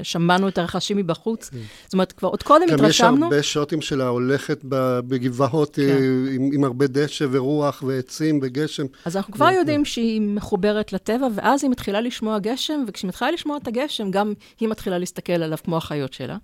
ושמענו 0.01 0.47
את 0.47 0.57
הרחשים 0.57 0.97
מבחוץ. 0.97 1.49
כן. 1.49 1.57
זאת 1.83 1.93
אומרת, 1.93 2.11
כבר 2.11 2.29
עוד 2.29 2.43
קודם 2.43 2.65
התרשמנו. 2.73 3.15
גם 3.15 3.23
יש 3.23 3.27
הרבה 3.29 3.43
שוטים 3.43 3.81
שלה 3.81 4.07
הולכת 4.07 4.59
בגבעות 5.07 5.75
כן. 5.75 5.97
עם, 6.31 6.49
עם 6.53 6.63
הרבה 6.63 6.87
דשא 6.87 7.25
ורוח 7.31 7.83
ועצים 7.87 8.39
וגשם. 8.41 8.85
אז 9.05 9.17
אנחנו 9.17 9.33
כבר 9.33 9.49
יודעים 9.49 9.85
שהיא 9.85 10.21
מחוברת 10.21 10.93
לטבע, 10.93 11.27
ואז 11.35 11.63
היא 11.63 11.71
מתחילה 11.71 12.01
לשמוע 12.01 12.39
גשם, 12.39 12.83
וכשהיא 12.87 13.09
מתחילה 13.09 13.31
לשמוע 13.31 13.57
את 13.57 13.67
הגשם, 13.67 14.11
גם 14.11 14.33
היא 14.59 14.69
מתחילה 14.69 14.97
להסתכל 14.97 15.33
עליו 15.33 15.57
כמו 15.63 15.77
החיות 15.77 16.13
שלה. 16.13 16.37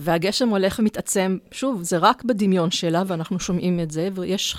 והגשם 0.00 0.48
הולך 0.48 0.78
ומתעצם, 0.78 1.38
שוב, 1.50 1.82
זה 1.82 1.98
רק 1.98 2.24
בדמיון 2.24 2.70
שלה, 2.70 3.02
ואנחנו 3.06 3.40
שומעים 3.40 3.80
את 3.80 3.90
זה, 3.90 4.08
ויש, 4.14 4.56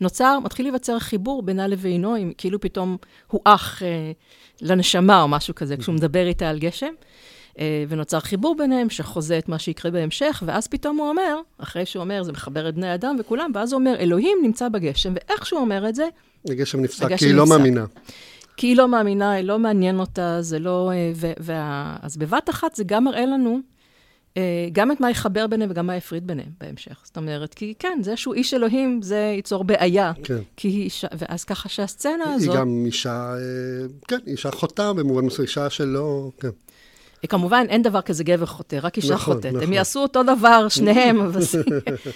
נוצר, 0.00 0.38
מתחיל 0.44 0.66
להיווצר 0.66 0.98
חיבור 0.98 1.42
בינה 1.42 1.66
לבינו, 1.66 2.16
אם 2.16 2.32
כאילו 2.38 2.60
פתאום 2.60 2.96
הוא 3.26 3.40
אח 3.44 3.82
אה, 3.82 4.12
לנשמה 4.60 5.22
או 5.22 5.28
משהו 5.28 5.54
כזה, 5.54 5.76
כשהוא 5.76 5.94
מדבר 5.94 6.26
איתה 6.26 6.50
על 6.50 6.58
גשם. 6.58 6.92
אה, 7.58 7.84
ונוצר 7.88 8.20
חיבור 8.20 8.56
ביניהם 8.58 8.90
שחוזה 8.90 9.38
את 9.38 9.48
מה 9.48 9.58
שיקרה 9.58 9.90
בהמשך, 9.90 10.42
ואז 10.46 10.66
פתאום 10.66 10.96
הוא 10.96 11.08
אומר, 11.08 11.40
אחרי 11.58 11.86
שהוא 11.86 12.02
אומר, 12.02 12.22
זה 12.22 12.32
מחבר 12.32 12.68
את 12.68 12.74
בני 12.74 12.94
אדם 12.94 13.16
וכולם, 13.20 13.50
ואז 13.54 13.72
הוא 13.72 13.78
אומר, 13.78 13.94
אלוהים 13.98 14.38
נמצא 14.42 14.68
בגשם, 14.68 15.14
ואיך 15.14 15.46
שהוא 15.46 15.60
אומר 15.60 15.88
את 15.88 15.94
זה, 15.94 16.08
הגשם 16.48 16.80
נפסק, 16.80 17.14
כי 17.16 17.26
היא 17.26 17.34
לא 17.34 17.46
מאמינה. 17.46 17.84
כי 18.56 18.66
היא 18.66 18.76
לא 18.76 18.88
מאמינה, 18.88 19.32
היא 19.32 19.44
לא 19.44 19.58
מעניין 19.58 20.00
אותה, 20.00 20.42
זה 20.42 20.58
לא... 20.58 20.90
אה, 20.94 21.12
ו, 21.14 21.32
וה, 21.40 21.96
אז 22.02 22.16
בבת 22.16 22.50
אחת 22.50 22.74
זה 22.74 22.84
גם 22.84 23.04
מראה 23.04 23.26
לנו 23.26 23.60
גם 24.72 24.92
את 24.92 25.00
מה 25.00 25.10
יחבר 25.10 25.46
ביניהם 25.46 25.70
וגם 25.70 25.86
מה 25.86 25.96
יפריד 25.96 26.26
ביניהם 26.26 26.50
בהמשך. 26.60 27.00
זאת 27.04 27.16
אומרת, 27.16 27.54
כי 27.54 27.74
כן, 27.78 27.98
זה 28.02 28.16
שהוא 28.16 28.34
איש 28.34 28.54
אלוהים, 28.54 29.02
זה 29.02 29.32
ייצור 29.36 29.64
בעיה. 29.64 30.12
כן. 30.24 30.38
כי 30.56 30.68
היא 30.68 30.82
אישה, 30.82 31.08
ואז 31.18 31.44
ככה 31.44 31.68
שהסצנה 31.68 32.34
הזאת... 32.34 32.54
היא 32.54 32.60
גם 32.60 32.82
אישה, 32.86 33.34
כן, 34.08 34.18
אישה 34.26 34.50
חוטאה 34.50 34.92
במובן 34.92 35.24
מסוים, 35.24 35.46
אישה 35.46 35.70
שלא, 35.70 36.30
כן. 36.40 36.48
כמובן, 37.28 37.66
אין 37.68 37.82
דבר 37.82 38.00
כזה 38.00 38.24
גבר 38.24 38.46
חוטא, 38.46 38.78
רק 38.82 38.96
אישה 38.96 39.14
נכון, 39.14 39.34
חוטאת. 39.34 39.52
נכון. 39.52 39.62
הם 39.62 39.72
יעשו 39.72 40.02
אותו 40.02 40.22
דבר, 40.22 40.68
שניהם, 40.68 41.20
אבל 41.20 41.42
זה 41.42 41.62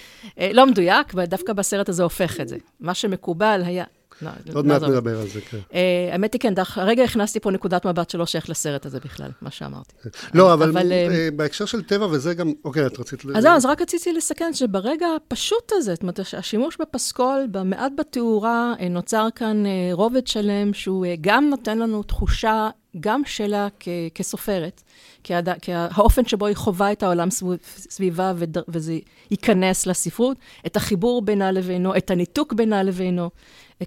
לא 0.57 0.65
מדויק, 0.65 1.13
ודווקא 1.15 1.53
בסרט 1.53 1.89
הזה 1.89 2.03
הופך 2.03 2.39
את 2.39 2.47
זה. 2.47 2.57
מה 2.79 2.93
שמקובל 2.93 3.61
היה... 3.65 3.83
לא, 4.21 4.29
עוד 4.53 4.65
מעט 4.65 4.83
נדבר 4.83 5.19
על 5.19 5.27
זה, 5.27 5.41
כן. 5.41 5.57
אה, 5.73 6.09
האמת 6.11 6.33
היא, 6.33 6.41
כן, 6.41 6.53
הרגע 6.75 7.03
הכנסתי 7.03 7.39
פה 7.39 7.51
נקודת 7.51 7.85
מבט 7.85 8.09
שלא 8.09 8.25
שייך 8.25 8.49
לסרט 8.49 8.85
הזה 8.85 8.99
בכלל, 8.99 9.29
מה 9.41 9.51
שאמרתי. 9.51 9.93
לא, 10.33 10.53
אבל 10.53 10.91
אה, 10.91 11.07
אה, 11.11 11.29
בהקשר 11.35 11.65
של 11.65 11.81
טבע 11.81 12.05
וזה 12.05 12.33
גם, 12.33 12.53
אוקיי, 12.65 12.85
את 12.85 12.99
רצית... 12.99 13.25
אז 13.35 13.43
זהו, 13.43 13.51
אז 13.51 13.65
רק 13.65 13.81
רציתי 13.81 14.13
לסכן 14.13 14.53
שברגע 14.53 15.07
הפשוט 15.15 15.71
הזה, 15.71 15.93
זאת 15.93 16.01
אומרת, 16.01 16.19
השימוש 16.37 16.77
בפסקול, 16.79 17.47
במעט 17.51 17.91
בתאורה, 17.97 18.73
נוצר 18.89 19.27
כאן 19.35 19.63
רובד 19.91 20.27
שלם, 20.27 20.73
שהוא 20.73 21.05
גם 21.21 21.49
נותן 21.49 21.79
לנו 21.79 22.03
תחושה, 22.03 22.69
גם 22.99 23.21
שלה 23.25 23.67
כסופרת, 24.15 24.81
כי 25.23 25.33
האופן 25.73 26.25
שבו 26.25 26.45
היא 26.45 26.55
חווה 26.55 26.91
את 26.91 27.03
העולם 27.03 27.27
סביבה 27.67 28.33
וזה 28.67 28.97
ייכנס 29.31 29.85
לספרות, 29.85 30.37
את 30.65 30.75
החיבור 30.75 31.21
בינה 31.21 31.51
לבינו, 31.51 31.97
את 31.97 32.11
הניתוק 32.11 32.53
בינה 32.53 32.83
לבינו. 32.83 33.29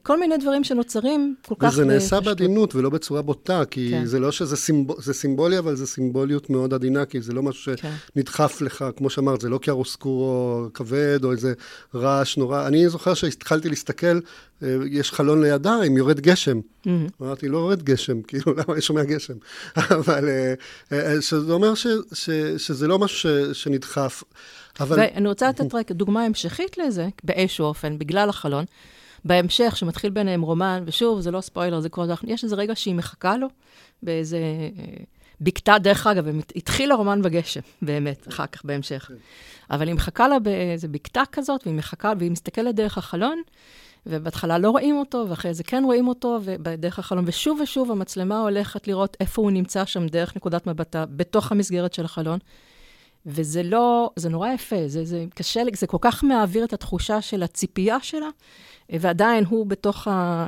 כל 0.03 0.21
מיני 0.21 0.37
דברים 0.37 0.65
שנוצרים 0.65 1.35
כל 1.47 1.55
כך... 1.59 1.69
וזה 1.73 1.85
נעשה 1.85 2.21
בעדינות 2.21 2.75
ולא 2.75 2.91
בצורה 2.91 3.23
בוטה, 3.23 3.65
כי 3.65 3.89
כן. 3.91 4.05
זה 4.05 4.21
לא 4.21 4.33
שזה 4.33 4.57
סימב... 4.57 5.01
זה 5.01 5.15
סימבולי, 5.15 5.59
אבל 5.59 5.77
זה 5.77 5.87
סימבוליות 5.87 6.51
מאוד 6.51 6.75
עדינה, 6.75 7.05
כי 7.05 7.21
זה 7.21 7.33
לא 7.33 7.43
משהו 7.43 7.73
כן. 7.77 7.91
שנדחף 8.15 8.61
לך, 8.61 8.85
כמו 8.97 9.11
שאמרת, 9.11 9.41
זה 9.41 9.49
לא 9.49 9.59
קיארוסקורו 9.59 10.67
כבד, 10.75 11.25
או 11.25 11.33
איזה 11.33 11.53
רעש 11.95 12.37
נורא. 12.37 12.67
אני 12.67 12.89
זוכר 12.89 13.15
שהתחלתי 13.15 13.69
להסתכל, 13.69 14.21
אה, 14.63 14.77
יש 14.91 15.13
חלון 15.13 15.43
לידה, 15.43 15.83
אם 15.87 15.97
יורד 15.97 16.21
גשם. 16.21 16.61
Mm-hmm. 16.61 16.89
אמרתי, 17.23 17.49
לא 17.49 17.59
יורד 17.59 17.83
גשם, 17.83 18.23
כאילו, 18.29 18.53
למה 18.53 18.75
אני 18.75 18.81
שומע 18.81 19.05
גשם? 19.05 19.35
אבל 19.77 20.29
אה, 20.29 20.55
אה, 20.93 21.21
זה 21.21 21.53
אומר 21.53 21.75
ש, 21.75 21.87
ש, 22.13 22.31
שזה 22.57 22.89
לא 22.89 22.99
משהו 22.99 23.19
ש, 23.19 23.27
שנדחף. 23.63 24.23
אבל... 24.81 24.97
ואני 24.99 25.29
רוצה 25.29 25.49
לתת 25.49 25.75
רק 25.75 25.93
דוגמה 25.93 26.25
המשכית 26.25 26.79
לזה, 26.79 27.09
באיזשהו 27.25 27.65
אופן, 27.65 27.99
בגלל 27.99 28.29
החלון. 28.29 28.65
בהמשך, 29.25 29.77
שמתחיל 29.77 30.11
ביניהם 30.11 30.43
רומן, 30.43 30.83
ושוב, 30.87 31.21
זה 31.21 31.31
לא 31.31 31.41
ספוילר, 31.41 31.81
זה 31.81 31.89
כל 31.89 32.07
זה, 32.07 32.15
יש 32.25 32.45
איזה 32.45 32.57
רגע 32.57 32.77
שהיא 32.77 32.95
מחכה 32.95 33.37
לו 33.37 33.47
באיזה 34.03 34.37
אה, 34.37 35.05
בקתה, 35.41 35.79
דרך 35.79 36.07
אגב, 36.07 36.27
התחיל 36.57 36.93
הרומן 36.93 37.23
בגשם, 37.23 37.61
באמת, 37.83 38.29
אחר 38.29 38.47
כך, 38.47 38.65
בהמשך. 38.65 39.05
כן. 39.09 39.15
אבל 39.71 39.87
היא 39.87 39.95
מחכה 39.95 40.29
לה 40.29 40.39
באיזה 40.39 40.89
בקתה 40.89 41.23
כזאת, 41.33 41.61
והיא 41.67 41.77
מחכה, 41.77 42.13
והיא 42.19 42.31
מסתכלת 42.31 42.75
דרך 42.75 42.99
החלון, 42.99 43.43
ובהתחלה 44.07 44.59
לא 44.59 44.71
רואים 44.71 44.97
אותו, 44.97 45.27
ואחרי 45.29 45.55
זה 45.55 45.65
כן 45.65 45.83
רואים 45.85 46.09
אותו, 46.09 46.39
ודרך 46.43 46.99
החלון, 46.99 47.25
ושוב 47.27 47.61
ושוב 47.61 47.91
המצלמה 47.91 48.41
הולכת 48.41 48.89
לראות 48.89 49.17
איפה 49.21 49.43
הוא 49.43 49.51
נמצא 49.51 49.85
שם 49.85 50.07
דרך 50.07 50.37
נקודת 50.37 50.67
מבטה, 50.67 51.05
בתוך 51.07 51.53
המסגרת 51.53 51.95
של 51.95 52.05
החלון. 52.05 52.39
וזה 53.27 53.63
לא, 53.63 54.11
זה 54.17 54.29
נורא 54.29 54.49
יפה, 54.49 54.77
זה, 54.87 55.05
זה 55.05 55.25
קשה, 55.35 55.63
זה 55.75 55.87
כל 55.87 55.99
כך 56.01 56.25
מעביר 56.25 56.65
את 56.65 56.73
התחושה 56.73 57.21
של 57.21 57.43
הציפייה 57.43 58.01
שלה, 58.01 58.29
ועדיין 59.01 59.45
הוא 59.45 59.67
בתוך 59.67 60.09
ה... 60.09 60.47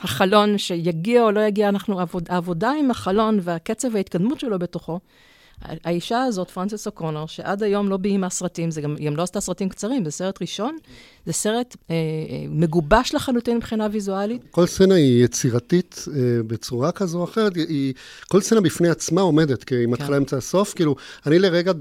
החלון 0.00 0.58
שיגיע 0.58 1.22
או 1.22 1.30
לא 1.30 1.40
יגיע, 1.40 1.68
אנחנו, 1.68 1.98
העבוד, 1.98 2.26
העבודה 2.28 2.72
עם 2.78 2.90
החלון 2.90 3.38
והקצב 3.42 3.96
ההתקדמות 3.96 4.40
שלו 4.40 4.58
בתוכו, 4.58 5.00
האישה 5.62 6.22
הזאת, 6.22 6.50
פרנסס 6.50 6.86
אוקונור, 6.86 7.28
שעד 7.28 7.62
היום 7.62 7.88
לא 7.88 7.96
ביימה 7.96 8.30
סרטים, 8.30 8.70
זה 8.70 8.80
גם, 8.80 8.96
היא 8.98 9.06
גם 9.06 9.16
לא 9.16 9.22
עשתה 9.22 9.40
סרטים 9.40 9.68
קצרים, 9.68 10.04
זה 10.04 10.10
סרט 10.10 10.40
ראשון, 10.40 10.76
זה 11.26 11.32
סרט 11.32 11.76
אה, 11.90 11.94
אה, 11.94 12.46
מגובש 12.48 13.14
לחלוטין 13.14 13.56
מבחינה 13.56 13.88
ויזואלית. 13.92 14.42
כל 14.50 14.66
סצנה 14.66 14.94
היא 14.94 15.24
יצירתית 15.24 16.04
אה, 16.08 16.42
בצורה 16.46 16.92
כזו 16.92 17.18
או 17.18 17.24
אחרת, 17.24 17.56
היא, 17.56 17.94
כל 18.28 18.40
סצנה 18.40 18.60
בפני 18.60 18.88
עצמה 18.88 19.20
עומדת, 19.20 19.64
כי 19.64 19.74
היא 19.74 19.88
מתחילה 19.88 20.10
כן. 20.10 20.16
אמצע 20.16 20.36
הסוף, 20.36 20.74
כאילו, 20.74 20.96
אני 21.26 21.38
לרגע 21.38 21.72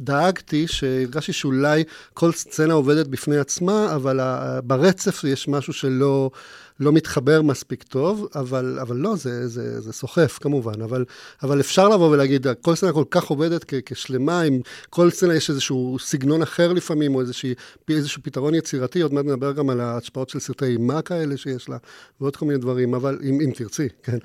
דאגתי 0.00 0.68
שהרגשתי 0.68 1.32
שאולי 1.32 1.84
כל 2.14 2.32
סצנה 2.32 2.74
עובדת 2.74 3.06
בפני 3.06 3.38
עצמה, 3.38 3.94
אבל 3.94 4.20
ברצף 4.64 5.24
יש 5.24 5.48
משהו 5.48 5.72
שלא... 5.72 6.30
לא 6.80 6.92
מתחבר 6.92 7.42
מספיק 7.42 7.82
טוב, 7.82 8.28
אבל, 8.34 8.78
אבל 8.80 8.96
לא, 8.96 9.16
זה, 9.16 9.48
זה, 9.48 9.80
זה 9.80 9.92
סוחף 9.92 10.38
כמובן, 10.40 10.82
אבל, 10.82 11.04
אבל 11.42 11.60
אפשר 11.60 11.88
לבוא 11.88 12.10
ולהגיד, 12.10 12.46
כל 12.60 12.74
סצנה 12.74 12.92
כל 12.92 13.04
כך 13.10 13.24
עובדת 13.24 13.64
כ, 13.68 13.74
כשלמה, 13.86 14.40
עם 14.40 14.60
כל 14.90 15.10
סצנה 15.10 15.34
יש 15.34 15.50
איזשהו 15.50 15.96
סגנון 16.00 16.42
אחר 16.42 16.72
לפעמים, 16.72 17.14
או 17.14 17.20
איזשהו, 17.20 17.48
איזשהו 17.88 18.22
פתרון 18.22 18.54
יצירתי, 18.54 19.00
עוד 19.00 19.14
מעט 19.14 19.24
נדבר 19.24 19.52
גם 19.52 19.70
על 19.70 19.80
ההשפעות 19.80 20.28
של 20.28 20.40
סרטי 20.40 20.64
אימה 20.64 21.02
כאלה 21.02 21.36
שיש 21.36 21.68
לה, 21.68 21.76
ועוד 22.20 22.36
כל 22.36 22.46
מיני 22.46 22.58
דברים, 22.58 22.94
אבל 22.94 23.18
אם, 23.22 23.38
אם 23.40 23.50
תרצי, 23.54 23.88
כן. 24.02 24.18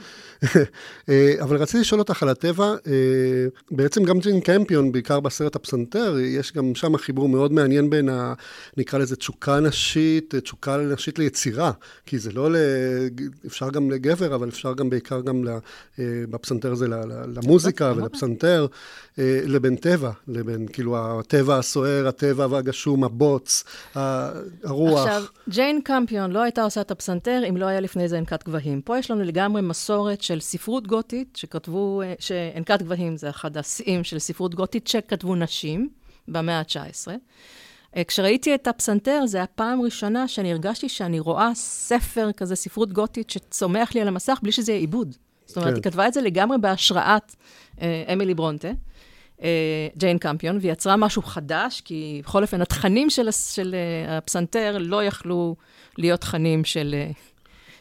אה, 1.09 1.33
אבל 1.41 1.57
רציתי 1.57 1.79
לשאול 1.79 1.99
אותך 1.99 2.23
על 2.23 2.29
הטבע, 2.29 2.75
אה, 2.87 3.47
בעצם 3.71 4.03
גם 4.03 4.19
ג'ין 4.19 4.41
קמפיון, 4.41 4.91
בעיקר 4.91 5.19
בסרט 5.19 5.55
הפסנתר, 5.55 6.17
יש 6.19 6.53
גם 6.53 6.75
שם 6.75 6.97
חיבור 6.97 7.29
מאוד 7.29 7.51
מעניין 7.51 7.89
בין, 7.89 8.09
ה, 8.09 8.33
נקרא 8.77 8.99
לזה 8.99 9.15
תשוקה 9.15 9.59
נשית, 9.59 10.35
תשוקה 10.35 10.77
נשית 10.77 11.19
ליצירה, 11.19 11.71
כי 12.05 12.19
זה 12.19 12.31
לא 12.37 12.51
ל... 12.51 12.55
אפשר 13.45 13.69
גם 13.69 13.91
לגבר, 13.91 14.35
אבל 14.35 14.49
אפשר 14.49 14.73
גם 14.73 14.89
בעיקר 14.89 15.21
גם 15.21 15.43
ל... 15.43 15.49
אה, 15.99 16.05
בפסנתר 16.29 16.75
זה 16.75 16.87
למוזיקה 17.35 17.93
ולפסנתר, 17.95 18.67
אה, 19.19 19.39
לבין 19.45 19.75
טבע, 19.75 20.11
לבין 20.27 20.67
כאילו 20.73 20.97
הטבע 20.97 21.57
הסוער, 21.57 22.07
הטבע 22.07 22.47
והגשום, 22.49 23.03
הבוץ, 23.03 23.63
הרוח. 23.95 25.07
עכשיו, 25.07 25.23
ג'יין 25.49 25.81
קמפיון 25.81 26.31
לא 26.31 26.41
הייתה 26.41 26.63
עושה 26.63 26.81
את 26.81 26.91
הפסנתר 26.91 27.41
אם 27.49 27.57
לא 27.57 27.65
היה 27.65 27.79
לפני 27.79 28.07
זה 28.07 28.17
אנקת 28.17 28.43
גבהים. 28.43 28.81
פה 28.81 28.97
יש 28.97 29.11
לנו 29.11 29.23
לגמרי 29.23 29.61
מסורת 29.61 30.21
של 30.21 30.39
ספרות 30.39 30.87
גותית, 30.87 31.35
שכתבו, 31.35 32.01
אה, 32.01 32.13
שאנקת 32.19 32.81
גבהים 32.81 33.17
זה 33.17 33.29
אחד 33.29 33.57
השיאים 33.57 34.03
של 34.03 34.19
ספרות 34.19 34.55
גותית, 34.55 34.87
שכתבו 34.87 35.35
נשים 35.35 35.89
במאה 36.27 36.59
ה-19. 36.59 37.07
אה, 37.97 38.03
כשראיתי 38.03 38.55
את 38.55 38.67
הפסנתר, 38.67 39.21
זו 39.25 39.37
הפעם 39.37 39.79
הראשונה 39.81 40.27
שאני 40.27 40.51
הרגשתי 40.51 40.89
שאני 40.89 41.19
רואה 41.19 41.49
ספר 41.55 42.31
כזה, 42.31 42.55
ספרות 42.55 42.93
גותית, 42.93 43.29
שצומח 43.29 43.95
לי 43.95 44.01
על 44.01 44.07
המסך 44.07 44.39
בלי 44.43 44.51
שזה 44.51 44.71
יהיה 44.71 44.79
עיבוד. 44.79 45.15
זאת 45.45 45.57
אומרת, 45.57 45.69
כן. 45.69 45.75
היא 45.75 45.83
כתבה 45.83 46.07
את 46.07 46.13
זה 46.13 46.21
לגמרי 46.21 46.57
בהשראת 46.57 47.35
אה, 47.81 48.03
אמילי 48.13 48.33
ברונטה, 48.33 48.71
אה, 49.43 49.87
ג'יין 49.97 50.17
קמפיון, 50.17 50.57
והיא 50.61 50.71
יצרה 50.71 50.97
משהו 50.97 51.21
חדש, 51.21 51.81
כי 51.81 52.21
בכל 52.23 52.41
אופן, 52.41 52.61
התכנים 52.61 53.09
של, 53.09 53.31
של 53.31 53.75
אה, 53.75 54.17
הפסנתר 54.17 54.77
לא 54.79 55.03
יכלו 55.03 55.55
להיות 55.97 56.21
תכנים 56.21 56.65
של, 56.65 56.95
אה, 56.97 57.11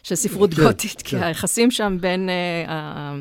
של 0.03 0.15
ספרות 0.15 0.55
כן, 0.55 0.63
גותית, 0.63 1.03
כן. 1.03 1.19
כי 1.19 1.25
היחסים 1.25 1.71
שם 1.71 1.99
בין 2.01 2.29
אה, 2.29 3.15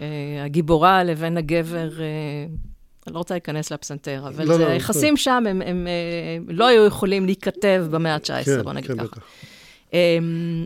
אה, 0.00 0.44
הגיבורה 0.44 1.04
לבין 1.04 1.36
הגבר... 1.36 2.00
אה, 2.00 2.71
אני 3.06 3.14
לא 3.14 3.18
רוצה 3.18 3.34
להיכנס 3.34 3.70
לפסנתר, 3.70 4.24
אבל 4.28 4.48
לא, 4.48 4.58
לא, 4.58 4.66
היחסים 4.66 5.14
לא, 5.14 5.16
שם, 5.16 5.30
הם, 5.30 5.46
הם, 5.46 5.62
הם 5.62 5.86
אה, 5.86 6.54
לא 6.54 6.66
היו 6.66 6.86
יכולים 6.86 7.26
להיכתב 7.26 7.86
במאה 7.90 8.14
ה-19, 8.14 8.44
כן, 8.44 8.62
בוא 8.62 8.72
נגיד 8.72 8.90
כן, 8.90 9.06
ככה. 9.06 9.20
אמ, 9.20 9.51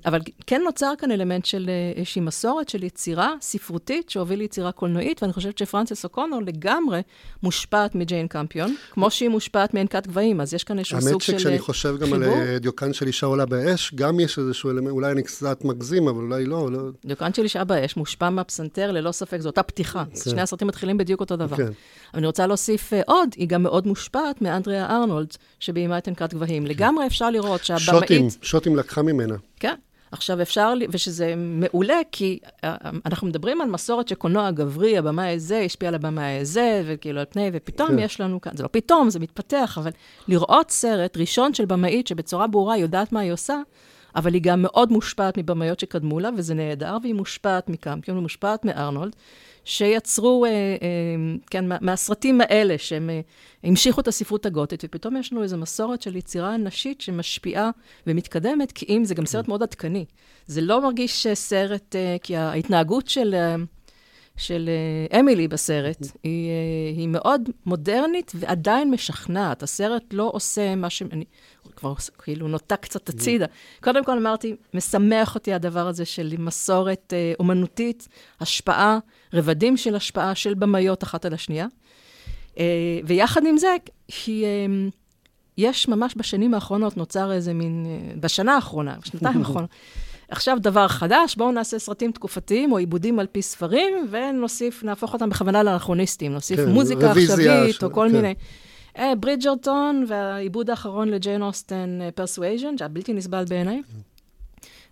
אבל 0.06 0.20
כן 0.46 0.62
נוצר 0.64 0.92
כאן 0.98 1.10
אלמנט 1.10 1.44
של 1.44 1.66
אה, 1.68 1.92
איזושהי 1.96 2.20
מסורת 2.20 2.68
של 2.68 2.84
יצירה 2.84 3.32
ספרותית 3.40 4.10
שהוביל 4.10 4.38
ליצירה 4.38 4.72
קולנועית, 4.72 5.22
ואני 5.22 5.32
חושבת 5.32 5.58
שפרנסס 5.58 6.04
אוקונור 6.04 6.42
לגמרי 6.42 7.00
מושפעת 7.42 7.94
מג'יין 7.94 8.28
קמפיון, 8.28 8.74
כמו 8.90 9.10
שהיא 9.10 9.28
מושפעת 9.28 9.74
מענקת 9.74 10.06
גבהים, 10.06 10.40
אז 10.40 10.54
יש 10.54 10.64
כאן 10.64 10.78
איזשהו 10.78 11.00
סוג 11.00 11.20
של 11.20 11.32
חיבור. 11.32 11.32
האמת 11.32 11.40
שכשאני 11.40 11.58
חושב 11.58 11.96
גם 12.00 12.12
על 12.12 12.24
אה, 12.24 12.58
דיוקן 12.58 12.92
של 12.92 13.06
אישה 13.06 13.26
עולה 13.26 13.46
באש, 13.46 13.94
גם 13.94 14.20
יש 14.20 14.38
איזשהו 14.38 14.70
אלמנט, 14.70 14.90
אולי 14.90 15.12
אני 15.12 15.22
קצת 15.22 15.64
מגזים, 15.64 16.08
אבל 16.08 16.22
אולי 16.22 16.44
לא. 16.44 16.70
לא... 16.72 16.80
דיוקן 17.04 17.34
של 17.34 17.42
אישה 17.42 17.64
באש 17.64 17.96
מושפע 17.96 18.30
מהפסנתר, 18.30 18.92
ללא 18.92 19.12
ספק, 19.12 19.40
זו 19.40 19.48
אותה 19.48 19.62
פתיחה. 19.62 20.04
כן. 20.04 20.30
שני 20.30 20.40
הסרטים 20.42 20.68
מתחילים 20.68 20.96
בדיוק 20.96 21.20
אותו 21.20 21.36
דבר. 21.36 21.56
כן. 21.56 21.62
אבל 21.62 21.72
אני 22.14 22.26
רוצה 22.26 22.46
להוסיף 22.46 22.92
עוד, 23.06 23.28
היא 23.36 23.48
גם 23.48 23.62
מאוד 23.62 23.86
מושפעת 23.86 24.42
מאנדריה 24.42 24.86
ארנולד, 24.86 25.36
שביימה 25.60 25.98
את 25.98 26.08
ענקת 26.08 26.34
גבהים. 26.34 26.66
לגמרי 26.66 27.06
אפשר 27.06 27.30
לראות 27.30 27.64
שהבמאית... 27.64 28.08
שוטים, 28.08 28.28
שוטים 28.42 28.76
לקחה 28.76 29.02
ממנה. 29.16 29.36
כן. 29.60 29.74
עכשיו 30.12 30.42
אפשר, 30.42 30.72
ושזה 30.90 31.34
מעולה, 31.36 32.00
כי 32.12 32.38
אה, 32.64 32.76
אנחנו 33.06 33.26
מדברים 33.26 33.60
על 33.60 33.68
מסורת 33.68 34.08
שקולנוע 34.08 34.50
גברי, 34.50 34.98
הבמאי 34.98 35.34
הזה 35.34 35.58
השפיע 35.58 35.88
על 35.88 35.94
הבמאי 35.94 36.38
הזה, 36.40 36.82
וכאילו 36.86 37.20
על 37.20 37.26
פני, 37.30 37.50
ופתאום 37.52 37.88
כן. 37.88 37.98
יש 37.98 38.20
לנו 38.20 38.40
כאן, 38.40 38.56
זה 38.56 38.62
לא 38.62 38.68
פתאום, 38.72 39.10
זה 39.10 39.18
מתפתח, 39.18 39.78
אבל 39.80 39.90
לראות 40.28 40.70
סרט 40.70 41.16
ראשון 41.16 41.54
של 41.54 41.64
במאית 41.64 42.06
שבצורה 42.06 42.46
ברורה 42.46 42.76
יודעת 42.76 43.12
מה 43.12 43.20
היא 43.20 43.32
עושה, 43.32 43.56
אבל 44.16 44.34
היא 44.34 44.42
גם 44.42 44.62
מאוד 44.62 44.92
מושפעת 44.92 45.38
מבמאיות 45.38 45.80
שקדמו 45.80 46.20
לה, 46.20 46.30
וזה 46.36 46.54
נהדר, 46.54 46.96
והיא 47.02 47.14
מושפעת 47.14 47.68
מקמפיון, 47.68 48.18
ומושפעת 48.18 48.64
מארנולד, 48.64 49.16
שיצרו, 49.66 50.44
אה, 50.44 50.50
אה, 50.50 50.56
כן, 51.50 51.64
מהסרטים 51.80 52.40
האלה, 52.40 52.78
שהם 52.78 53.10
אה, 53.10 53.20
המשיכו 53.64 54.00
את 54.00 54.08
הספרות 54.08 54.46
הגותית, 54.46 54.84
ופתאום 54.84 55.16
יש 55.16 55.32
לנו 55.32 55.42
איזו 55.42 55.56
מסורת 55.56 56.02
של 56.02 56.16
יצירה 56.16 56.56
נשית 56.56 57.00
שמשפיעה 57.00 57.70
ומתקדמת, 58.06 58.72
כי 58.72 58.86
אם 58.88 59.04
זה 59.04 59.14
גם 59.14 59.26
סרט 59.26 59.48
מאוד 59.48 59.62
עדכני. 59.62 60.04
זה 60.46 60.60
לא 60.60 60.82
מרגיש 60.82 61.26
סרט, 61.34 61.96
אה, 61.96 62.16
כי 62.22 62.36
ההתנהגות 62.36 63.08
של... 63.08 63.34
אה, 63.34 63.56
של 64.36 64.68
אה, 65.12 65.20
אמילי 65.20 65.48
בסרט, 65.48 65.98
היא, 66.22 66.50
אה, 66.50 66.96
היא 66.96 67.08
מאוד 67.08 67.50
מודרנית 67.66 68.32
ועדיין 68.34 68.90
משכנעת. 68.90 69.62
הסרט 69.62 70.02
לא 70.12 70.30
עושה 70.34 70.74
מה 70.74 70.90
ש... 70.90 71.02
אני 71.02 71.24
כבר 71.76 71.94
כאילו 72.18 72.48
נוטה 72.48 72.76
קצת 72.76 73.08
הצידה. 73.08 73.46
קודם 73.82 74.04
כל 74.04 74.18
אמרתי, 74.18 74.56
משמח 74.74 75.34
אותי 75.34 75.52
הדבר 75.52 75.88
הזה 75.88 76.04
של 76.04 76.34
מסורת 76.38 77.12
אה, 77.12 77.32
אומנותית, 77.38 78.08
השפעה, 78.40 78.98
רבדים 79.32 79.76
של 79.76 79.94
השפעה 79.94 80.34
של 80.34 80.54
במאיות 80.54 81.02
אחת 81.02 81.24
על 81.24 81.34
השנייה. 81.34 81.66
ויחד 83.04 83.46
עם 83.46 83.58
זה, 83.58 83.76
היא... 84.26 84.46
יש 85.58 85.88
ממש 85.88 86.14
בשנים 86.16 86.54
האחרונות 86.54 86.96
נוצר 86.96 87.32
איזה 87.32 87.54
מין, 87.54 87.86
בשנה 88.20 88.54
האחרונה, 88.54 88.96
בשנתיים 89.02 89.38
האחרונות, 89.42 89.70
עכשיו 90.28 90.58
דבר 90.60 90.88
חדש, 90.88 91.36
בואו 91.36 91.52
נעשה 91.52 91.78
סרטים 91.78 92.12
תקופתיים 92.12 92.72
או 92.72 92.78
עיבודים 92.78 93.18
על 93.18 93.26
פי 93.32 93.42
ספרים, 93.42 93.94
ונוסיף, 94.10 94.84
נהפוך 94.84 95.12
אותם 95.12 95.30
בכוונה 95.30 95.62
לאנכרוניסטים. 95.62 96.32
נוסיף 96.32 96.60
כן, 96.60 96.68
מוזיקה 96.68 97.10
עכשווית 97.10 97.84
או 97.84 97.92
כל 97.92 98.06
כן. 98.10 98.16
מיני. 98.16 98.34
אה, 98.98 99.14
ברידג'רטון 99.14 100.04
והעיבוד 100.08 100.70
האחרון 100.70 101.08
לג'יין 101.08 101.42
אוסטן, 101.42 101.98
פרסואז'ן, 102.14 102.78
שהיה 102.78 102.88
בלתי 102.88 103.12
נסבל 103.12 103.44
בעיניי. 103.48 103.82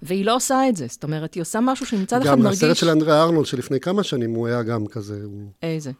והיא 0.02 0.24
לא 0.24 0.36
עושה 0.36 0.68
את 0.68 0.76
זה, 0.76 0.86
זאת 0.88 1.04
אומרת, 1.04 1.34
היא 1.34 1.40
עושה 1.40 1.60
משהו 1.60 1.86
שמצד 1.86 2.22
אחד 2.22 2.34
מרגיש... 2.34 2.44
גם 2.44 2.52
הסרט 2.52 2.76
של 2.76 2.90
אנדרי 2.90 3.12
ארנולד 3.12 3.46
שלפני 3.46 3.80
כמה 3.80 4.02
שנים, 4.02 4.34
הוא 4.34 4.46
היה 4.46 4.62
גם 4.62 4.86
כזה. 4.86 5.20
איזה? 5.62 5.90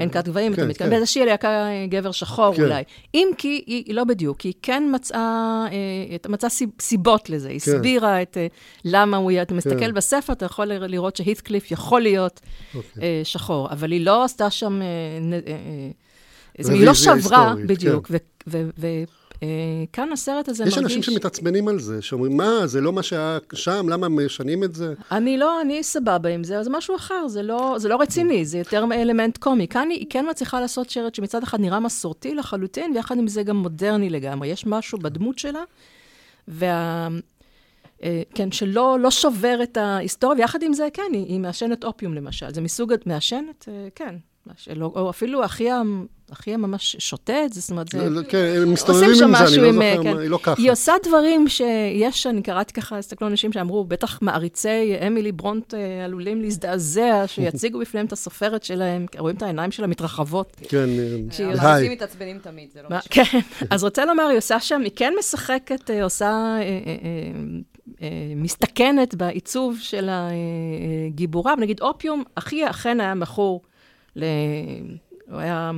אין 0.00 0.10
כת 0.10 0.28
גבהים, 0.28 0.52
אתה 0.52 0.62
כן, 0.62 0.68
מתכוון, 0.68 0.90
כן. 0.90 0.96
באיזושהי 0.96 1.26
להקה 1.26 1.48
אה, 1.48 1.86
גבר 1.88 2.12
שחור 2.12 2.54
כן. 2.54 2.62
אולי. 2.62 2.82
אם 3.14 3.28
כי, 3.38 3.64
היא 3.66 3.94
לא 3.94 4.04
בדיוק, 4.04 4.40
היא 4.40 4.52
כן 4.62 4.82
מצאה, 4.94 5.66
אה, 5.72 6.28
מצאה 6.28 6.50
סיבות 6.80 7.30
לזה, 7.30 7.48
היא 7.48 7.56
הסבירה 7.56 8.22
את 8.22 8.36
אה, 8.36 8.46
למה 8.84 9.16
הוא, 9.16 9.32
אתה 9.42 9.54
מסתכל 9.54 9.92
בספר, 9.92 10.32
אתה 10.32 10.44
יכול 10.44 10.66
לראות 10.66 11.16
שהית'קליף 11.16 11.70
יכול 11.70 12.00
להיות 12.00 12.40
אוקיי. 12.74 13.24
שחור, 13.24 13.70
אבל 13.70 13.92
היא 13.92 14.06
לא 14.06 14.24
עשתה 14.24 14.50
שם, 14.50 14.80
היא 16.58 16.86
לא 16.86 16.94
שברה, 16.94 17.54
בדיוק, 17.66 18.10
אה, 19.42 19.48
כאן 19.92 20.12
הסרט 20.12 20.48
הזה 20.48 20.64
יש 20.64 20.78
מרגיש... 20.78 20.92
יש 20.92 20.96
אנשים 20.96 21.14
שמתעצבנים 21.14 21.68
על 21.68 21.80
זה, 21.80 22.02
שאומרים, 22.02 22.36
מה, 22.36 22.66
זה 22.66 22.80
לא 22.80 22.92
מה 22.92 23.02
שהיה 23.02 23.38
שם, 23.54 23.88
למה 23.88 24.08
משנים 24.08 24.64
את 24.64 24.74
זה? 24.74 24.94
אני 25.12 25.38
לא, 25.38 25.60
אני 25.60 25.82
סבבה 25.82 26.28
עם 26.28 26.44
זה, 26.44 26.62
זה 26.62 26.70
משהו 26.70 26.96
אחר, 26.96 27.28
זה 27.28 27.42
לא, 27.42 27.74
זה 27.78 27.88
לא 27.88 27.96
רציני, 27.96 28.44
זה 28.44 28.58
יותר 28.58 28.84
אלמנט 28.92 29.38
קומי. 29.38 29.68
כאן 29.68 29.88
היא 29.90 30.06
כן 30.10 30.26
מצליחה 30.30 30.60
לעשות 30.60 30.90
שרת 30.90 31.14
שמצד 31.14 31.42
אחד 31.42 31.60
נראה 31.60 31.80
מסורתי 31.80 32.34
לחלוטין, 32.34 32.92
ויחד 32.94 33.18
עם 33.18 33.28
זה 33.28 33.42
גם 33.42 33.56
מודרני 33.56 34.10
לגמרי. 34.10 34.48
יש 34.48 34.66
משהו 34.66 34.98
בדמות 34.98 35.38
שלה, 35.38 35.62
וה... 36.48 37.08
אה, 38.02 38.22
כן, 38.34 38.52
שלא 38.52 38.98
לא 39.00 39.10
שובר 39.10 39.58
את 39.62 39.76
ההיסטוריה, 39.76 40.38
ויחד 40.38 40.62
עם 40.62 40.72
זה, 40.72 40.88
כן, 40.92 41.10
היא, 41.12 41.26
היא 41.26 41.40
מעשנת 41.40 41.84
אופיום 41.84 42.14
למשל. 42.14 42.54
זה 42.54 42.60
מסוג, 42.60 42.94
מעשנת? 43.06 43.68
אה, 43.68 43.88
כן, 43.94 44.14
או 44.80 45.10
אפילו 45.10 45.44
אחי, 45.44 45.68
אחי 46.32 46.56
ממש 46.56 46.96
זה, 47.26 47.60
זאת 47.60 47.70
אומרת, 47.70 47.88
זה... 47.88 48.10
לא, 48.10 48.20
כן, 48.28 48.52
הם 48.56 48.72
מסתובבים 48.72 49.10
עם 49.10 49.14
זה, 49.14 49.24
אני 49.24 49.56
לא 49.56 49.72
זוכר, 49.72 50.02
כן. 50.02 50.18
היא 50.18 50.30
לא 50.30 50.38
ככה. 50.42 50.62
היא 50.62 50.72
עושה 50.72 50.92
דברים 51.02 51.48
שיש, 51.48 52.26
אני 52.26 52.42
קראתי 52.42 52.72
ככה, 52.72 52.98
הסתכלו 52.98 53.28
אנשים 53.28 53.52
שאמרו, 53.52 53.84
בטח 53.84 54.22
מעריצי 54.22 54.94
אמילי 55.06 55.32
ברונט 55.32 55.74
אה, 55.74 56.04
עלולים 56.04 56.42
להזדעזע, 56.42 57.24
שיציגו 57.26 57.78
בפניהם 57.78 58.06
את 58.06 58.12
הסופרת 58.12 58.62
שלהם, 58.62 59.06
רואים 59.18 59.36
את 59.36 59.42
העיניים 59.42 59.70
שלה 59.70 59.86
מתרחבות. 59.86 60.56
כן, 60.68 60.88
היי. 60.88 61.44
המעריצים 61.44 61.92
מתעצבנים 61.92 62.38
תמיד, 62.38 62.68
זה 62.74 62.82
לא 62.82 62.88
משהו. 62.90 63.10
כן, 63.10 63.38
אז 63.70 63.84
רוצה 63.84 64.04
לומר, 64.04 64.26
היא 64.26 64.38
עושה 64.38 64.60
שם, 64.60 64.80
היא 64.80 64.92
כן 64.96 65.12
משחקת, 65.18 65.90
אה, 65.90 66.04
עושה... 66.04 66.56
אה, 68.02 68.08
מסתכנת 68.36 69.14
בעיצוב 69.14 69.78
של 69.80 70.08
הגיבורה, 70.10 71.54
ונגיד 71.58 71.80
אופיום, 71.80 72.24
אחי 72.34 72.70
אכן 72.70 73.00
היה 73.00 73.14
מכור 73.14 73.62
ל... 74.16 74.24
הוא 75.30 75.40
היה 75.40 75.70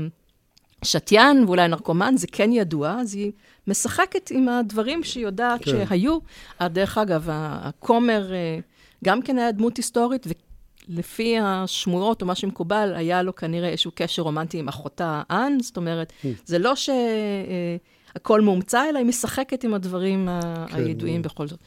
שתיין 0.85 1.45
ואולי 1.45 1.69
נרקומן, 1.69 2.15
זה 2.17 2.27
כן 2.33 2.53
ידוע, 2.53 2.97
אז 3.01 3.15
היא 3.15 3.33
משחקת 3.67 4.31
עם 4.31 4.49
הדברים 4.49 5.05
שהיא 5.05 5.25
יודעת 5.25 5.65
כן. 5.65 5.71
שהיו. 5.89 6.19
דרך 6.63 6.99
אגב, 6.99 7.29
הכומר 7.33 8.33
אה, 8.33 8.59
גם 9.05 9.23
כן 9.23 9.39
היה 9.39 9.53
דמות 9.53 9.77
היסטורית, 9.77 10.27
ולפי 10.89 11.39
השמועות 11.43 12.23
או 12.23 12.27
מה 12.27 12.35
שמקובל, 12.35 12.93
היה 12.97 13.23
לו 13.23 13.35
כנראה 13.35 13.69
איזשהו 13.69 13.91
קשר 13.95 14.23
רומנטי 14.23 14.59
עם 14.59 14.69
אחותה 14.69 15.23
אנ, 15.31 15.61
זאת 15.61 15.77
אומרת, 15.77 16.13
כן. 16.23 16.33
זה 16.45 16.59
לא 16.59 16.73
שהכל 16.75 18.41
מומצא, 18.41 18.89
אלא 18.89 18.99
היא 18.99 19.07
משחקת 19.07 19.65
עם 19.65 19.75
הדברים 19.75 20.29
כן. 20.69 20.77
הידועים 20.77 21.23
בכל 21.23 21.49
זאת. 21.49 21.61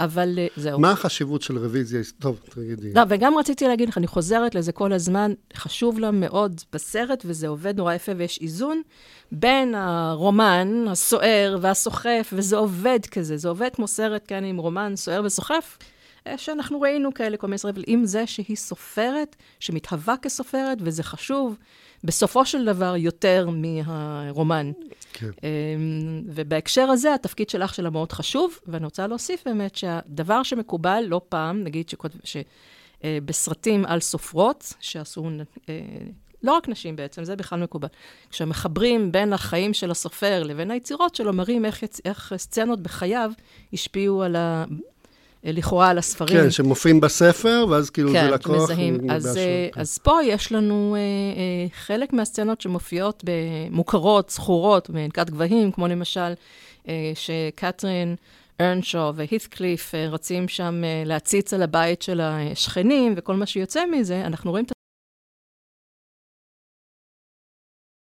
אבל 0.00 0.38
אה, 0.38 0.46
זהו. 0.56 0.80
מה 0.80 0.90
החשיבות 0.90 1.42
של 1.42 1.58
רוויזיה? 1.58 2.00
טוב, 2.18 2.40
תגידי. 2.50 2.92
לא, 2.94 3.02
וגם 3.08 3.38
רציתי 3.38 3.68
להגיד 3.68 3.88
לך, 3.88 3.98
אני 3.98 4.06
חוזרת 4.06 4.54
לזה 4.54 4.72
כל 4.72 4.92
הזמן, 4.92 5.32
חשוב 5.54 5.98
לה 5.98 6.10
מאוד 6.10 6.60
בסרט, 6.72 7.22
וזה 7.26 7.48
עובד 7.48 7.76
נורא 7.76 7.94
יפה, 7.94 8.12
ויש 8.16 8.38
איזון 8.42 8.82
בין 9.32 9.74
הרומן, 9.74 10.84
הסוער 10.88 11.58
והסוחף, 11.60 12.32
וזה 12.32 12.56
עובד 12.56 13.06
כזה, 13.10 13.36
זה 13.36 13.48
עובד 13.48 13.70
כמו 13.74 13.88
סרט, 13.88 14.22
כן, 14.26 14.44
עם 14.44 14.56
רומן 14.56 14.92
סוער 14.96 15.22
וסוחף. 15.24 15.78
אה, 16.26 16.38
שאנחנו 16.38 16.80
ראינו 16.80 17.14
כאלה 17.14 17.36
כל 17.36 17.46
מיני 17.46 17.58
סרטים, 17.58 17.82
עם 17.86 18.06
זה 18.06 18.26
שהיא 18.26 18.56
סופרת, 18.56 19.36
שמתהווה 19.60 20.14
כסופרת, 20.22 20.78
וזה 20.80 21.02
חשוב, 21.02 21.56
בסופו 22.04 22.46
של 22.46 22.64
דבר 22.64 22.96
יותר 22.96 23.48
מהרומן. 23.52 24.72
כן. 25.12 25.26
אמ, 25.26 26.22
ובהקשר 26.26 26.82
הזה, 26.82 27.14
התפקיד 27.14 27.50
של 27.50 27.62
אח 27.62 27.72
שלה 27.72 27.90
מאוד 27.90 28.12
חשוב, 28.12 28.58
ואני 28.66 28.84
רוצה 28.84 29.06
להוסיף 29.06 29.44
באמת 29.44 29.76
שהדבר 29.76 30.42
שמקובל 30.42 31.04
לא 31.08 31.20
פעם, 31.28 31.64
נגיד 31.64 31.90
שבסרטים 33.04 33.86
אה, 33.86 33.92
על 33.92 34.00
סופרות, 34.00 34.74
שעשו... 34.80 35.28
אה, 35.68 35.80
לא 36.42 36.52
רק 36.52 36.68
נשים 36.68 36.96
בעצם, 36.96 37.24
זה 37.24 37.36
בכלל 37.36 37.62
מקובל. 37.62 37.88
כשמחברים 38.30 39.12
בין 39.12 39.32
החיים 39.32 39.74
של 39.74 39.90
הסופר 39.90 40.42
לבין 40.42 40.70
היצירות 40.70 41.14
שלו, 41.14 41.32
מראים 41.32 41.64
איך, 41.64 41.84
איך 42.04 42.32
סצנות 42.36 42.80
בחייו 42.80 43.32
השפיעו 43.72 44.22
על 44.22 44.36
ה... 44.36 44.64
לכאורה 45.44 45.88
על 45.88 45.98
הספרים. 45.98 46.40
כן, 46.40 46.50
שמופיעים 46.50 47.00
בספר, 47.00 47.66
ואז 47.70 47.90
כאילו 47.90 48.12
כן, 48.12 48.24
זה 48.24 48.30
לקוח. 48.30 48.56
כן, 48.56 48.62
מזהים. 48.62 49.10
אז, 49.10 49.34
כן. 49.74 49.80
אז 49.80 49.98
פה 49.98 50.18
יש 50.24 50.52
לנו 50.52 50.96
אה, 50.96 51.00
אה, 51.00 51.68
חלק 51.72 52.12
מהסצנות 52.12 52.60
שמופיעות 52.60 53.24
במוכרות, 53.26 54.30
זכורות, 54.30 54.90
בענקת 54.90 55.30
גבהים, 55.30 55.72
כמו 55.72 55.88
למשל, 55.88 56.32
אה, 56.88 57.12
שקתרין 57.14 58.16
ארנשו 58.60 59.12
והית'קליף 59.14 59.94
אה, 59.94 60.08
רצים 60.08 60.48
שם 60.48 60.84
אה, 60.84 61.02
להציץ 61.06 61.54
על 61.54 61.62
הבית 61.62 62.02
של 62.02 62.20
השכנים, 62.20 63.14
וכל 63.16 63.34
מה 63.34 63.46
שיוצא 63.46 63.86
מזה, 63.86 64.26
אנחנו 64.26 64.50
רואים 64.50 64.64
את 64.64 64.72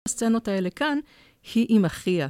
הסצנות 0.07 0.47
האלה 0.47 0.69
כאן, 0.69 0.99
היא 1.53 1.65
עם 1.69 1.85
אחיה. 1.85 2.27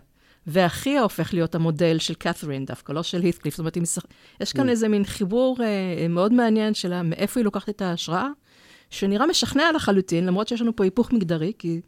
ואחיה 0.47 1.01
הופך 1.01 1.33
להיות 1.33 1.55
המודל 1.55 1.99
של 1.99 2.13
קת'רין 2.13 2.65
דווקא, 2.65 2.93
לא 2.93 3.03
של 3.03 3.21
הית'קליף. 3.21 3.53
זאת 3.53 3.59
אומרת, 3.59 3.77
משח... 3.77 4.03
יש 4.41 4.53
כאן 4.53 4.67
mm. 4.67 4.71
איזה 4.71 4.87
מין 4.87 5.03
חיבור 5.03 5.57
אה, 5.63 6.07
מאוד 6.07 6.33
מעניין 6.33 6.73
של 6.73 7.01
מאיפה 7.01 7.39
היא 7.39 7.45
לוקחת 7.45 7.69
את 7.69 7.81
ההשראה, 7.81 8.27
שנראה 8.89 9.27
משכנע 9.27 9.71
לחלוטין, 9.75 10.25
למרות 10.25 10.47
שיש 10.47 10.61
לנו 10.61 10.75
פה 10.75 10.83
היפוך 10.83 11.13
מגדרי, 11.13 11.53
כי 11.59 11.81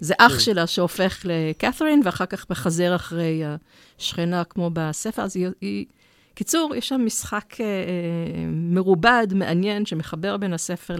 זה 0.00 0.14
אח 0.18 0.36
mm. 0.36 0.40
שלה 0.40 0.66
שהופך 0.66 1.24
לקת'רין, 1.24 2.00
ואחר 2.04 2.26
כך 2.26 2.50
מחזר 2.50 2.96
אחרי 2.96 3.42
השכנה 3.98 4.44
כמו 4.44 4.70
בספר, 4.72 5.22
אז 5.22 5.36
היא, 5.36 5.48
היא, 5.60 5.86
קיצור, 6.34 6.74
יש 6.76 6.88
שם 6.88 7.00
משחק 7.04 7.60
אה, 7.60 7.66
מרובד, 8.48 9.26
מעניין, 9.34 9.86
שמחבר 9.86 10.36
בין 10.36 10.52
הספר 10.52 10.96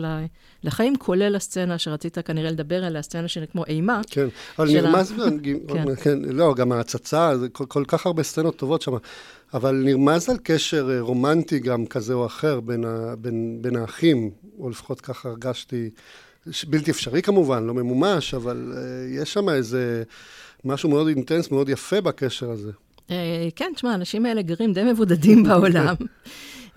לחיים, 0.62 0.96
כולל 0.96 1.36
הסצנה 1.36 1.78
שרצית 1.78 2.18
כנראה 2.18 2.50
לדבר 2.50 2.84
עליה, 2.84 3.00
הסצנה 3.00 3.28
של 3.28 3.44
כמו 3.52 3.64
אימה. 3.64 4.00
כן, 4.10 4.26
אבל 4.58 4.68
נרמז, 4.72 5.12
ה... 5.12 5.14
כן. 5.72 5.94
כן, 5.94 6.18
לא, 6.18 6.54
גם 6.54 6.72
ההצצה, 6.72 7.32
כל, 7.52 7.64
כל 7.66 7.84
כך 7.86 8.06
הרבה 8.06 8.22
סצנות 8.22 8.56
טובות 8.56 8.82
שם. 8.82 8.92
אבל 9.54 9.74
נרמז 9.84 10.28
על 10.28 10.36
קשר 10.42 10.90
אה, 10.90 11.00
רומנטי 11.00 11.58
גם 11.58 11.86
כזה 11.86 12.14
או 12.14 12.26
אחר 12.26 12.60
בין, 12.60 12.84
ה, 12.84 13.14
בין, 13.18 13.58
בין 13.60 13.76
האחים, 13.76 14.30
או 14.58 14.70
לפחות 14.70 15.00
ככה 15.00 15.28
הרגשתי, 15.28 15.90
בלתי 16.66 16.90
אפשרי 16.90 17.22
כמובן, 17.22 17.64
לא 17.64 17.74
ממומש, 17.74 18.34
אבל 18.34 18.72
uh, 18.74 19.22
יש 19.22 19.32
שם 19.32 19.48
איזה 19.48 20.02
משהו 20.64 20.88
מאוד 20.88 21.08
אינטנס, 21.08 21.50
מאוד 21.50 21.68
יפה 21.68 22.00
בקשר 22.00 22.50
הזה. 22.50 22.70
Uh, 23.12 23.52
כן, 23.56 23.72
תשמע, 23.74 23.92
האנשים 23.92 24.26
האלה 24.26 24.42
גרים 24.42 24.72
די 24.72 24.82
מבודדים 24.82 25.42
בעולם. 25.48 25.94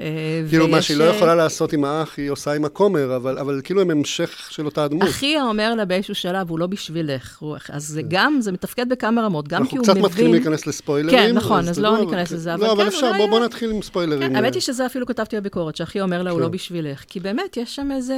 אה, 0.01 0.41
כאילו, 0.49 0.67
מה 0.67 0.81
שהיא 0.81 0.97
לא 0.97 1.03
אה, 1.03 1.15
יכולה 1.15 1.35
לעשות 1.35 1.73
עם 1.73 1.85
האח, 1.85 2.17
היא 2.17 2.29
עושה 2.29 2.53
עם 2.53 2.65
הכומר, 2.65 3.15
אבל, 3.15 3.37
אבל 3.37 3.61
כאילו 3.63 3.81
הם 3.81 3.91
המשך 3.91 4.47
של 4.49 4.65
אותה 4.65 4.83
הדמות. 4.83 5.03
אחיה 5.09 5.43
אומר 5.43 5.75
לה 5.75 5.85
באיזשהו 5.85 6.15
שלב, 6.15 6.49
הוא 6.49 6.59
לא 6.59 6.67
בשבילך. 6.67 7.43
אז 7.69 7.83
זה 7.83 8.01
כן. 8.01 8.07
גם, 8.09 8.37
זה 8.41 8.51
מתפקד 8.51 8.89
בכמה 8.89 9.21
רמות, 9.21 9.47
גם 9.47 9.67
כי 9.67 9.77
הוא 9.77 9.83
מבין... 9.83 9.89
אנחנו 9.89 10.01
קצת 10.03 10.11
מתחילים 10.11 10.33
להיכנס 10.33 10.67
לספוילרים. 10.67 11.17
כן, 11.17 11.35
נכון, 11.35 11.67
אז 11.67 11.79
לא 11.79 11.97
ניכנס 11.99 12.31
לזה, 12.31 12.53
אבל 12.53 12.61
כן, 12.61 12.67
לא, 12.67 12.73
אבל 12.73 12.87
אפשר, 12.87 13.11
בוא 13.29 13.39
נתחיל 13.39 13.71
עם 13.71 13.81
ספוילרים. 13.81 14.29
כן, 14.29 14.35
האמת 14.35 14.53
היא 14.53 14.61
שזה 14.61 14.85
אפילו 14.85 15.05
כתבתי 15.05 15.35
בביקורת, 15.35 15.75
שאחיה 15.75 16.03
אומר 16.03 16.23
לה, 16.23 16.31
הוא 16.31 16.41
לא 16.41 16.45
כן. 16.45 16.51
בשבילך. 16.51 17.03
כי 17.07 17.19
באמת, 17.19 17.57
יש 17.57 17.75
שם 17.75 17.91
איזה... 17.91 18.15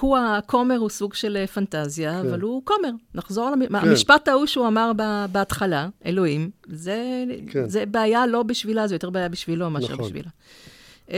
הוא, 0.00 0.18
הכומר 0.18 0.76
הוא 0.76 0.88
סוג 0.90 1.14
של 1.14 1.36
אה, 1.36 1.46
פנטזיה, 1.46 2.12
כן. 2.22 2.28
אבל 2.28 2.40
הוא 2.40 2.62
כומר. 2.64 2.90
נחזור 3.14 3.50
למשפט 3.70 4.24
כן. 4.24 4.30
ההוא 4.30 4.46
שהוא 4.46 4.66
אמר 4.66 4.92
בהתחלה, 5.32 5.88
אלוהים, 6.06 6.50
זה, 6.66 7.24
כן. 7.50 7.68
זה 7.68 7.86
בעיה 7.86 8.26
לא 8.26 8.42
בשבילה, 8.42 8.86
זה 8.86 8.94
יותר 8.94 9.10
בעיה 9.10 9.28
בשבילו 9.28 9.70
מאשר 9.70 9.92
נכון. 9.92 10.04
בשבילה. 10.04 10.30
אמ, 11.10 11.14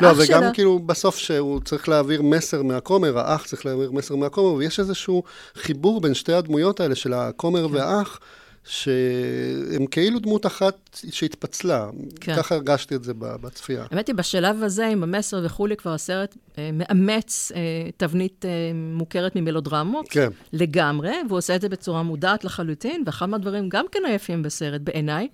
לא, 0.00 0.08
וגם 0.08 0.24
שלה... 0.24 0.54
כאילו 0.54 0.78
בסוף 0.78 1.16
שהוא 1.16 1.60
צריך 1.60 1.88
להעביר 1.88 2.22
מסר 2.22 2.62
מהכומר, 2.62 3.18
האח 3.18 3.46
צריך 3.46 3.66
להעביר 3.66 3.92
מסר 3.92 4.16
מהכומר, 4.16 4.54
ויש 4.54 4.80
איזשהו 4.80 5.22
חיבור 5.54 6.00
בין 6.00 6.14
שתי 6.14 6.32
הדמויות 6.32 6.80
האלה 6.80 6.94
של 6.94 7.12
הכומר 7.12 7.68
כן. 7.68 7.74
והאח. 7.74 8.20
שהם 8.64 9.86
כאילו 9.90 10.18
דמות 10.18 10.46
אחת 10.46 11.00
שהתפצלה. 11.10 11.90
כן. 12.20 12.36
ככה 12.36 12.54
הרגשתי 12.54 12.94
את 12.94 13.04
זה 13.04 13.12
בצפייה. 13.14 13.86
האמת 13.90 14.08
היא, 14.08 14.14
בשלב 14.14 14.62
הזה, 14.62 14.86
עם 14.86 15.02
המסר 15.02 15.40
וכולי, 15.44 15.76
כבר 15.76 15.94
הסרט 15.94 16.36
אה, 16.58 16.70
מאמץ 16.72 17.52
אה, 17.54 17.60
תבנית 17.96 18.44
אה, 18.44 18.50
מוכרת 18.74 19.36
ממלודרמות. 19.36 20.06
כן. 20.10 20.28
לגמרי, 20.52 21.12
והוא 21.28 21.38
עושה 21.38 21.56
את 21.56 21.60
זה 21.60 21.68
בצורה 21.68 22.02
מודעת 22.02 22.44
לחלוטין, 22.44 23.02
ואחד 23.06 23.26
מהדברים 23.26 23.68
גם 23.68 23.86
כן 23.92 24.00
היפים 24.06 24.42
בסרט, 24.42 24.80
בעיניי, 24.80 25.28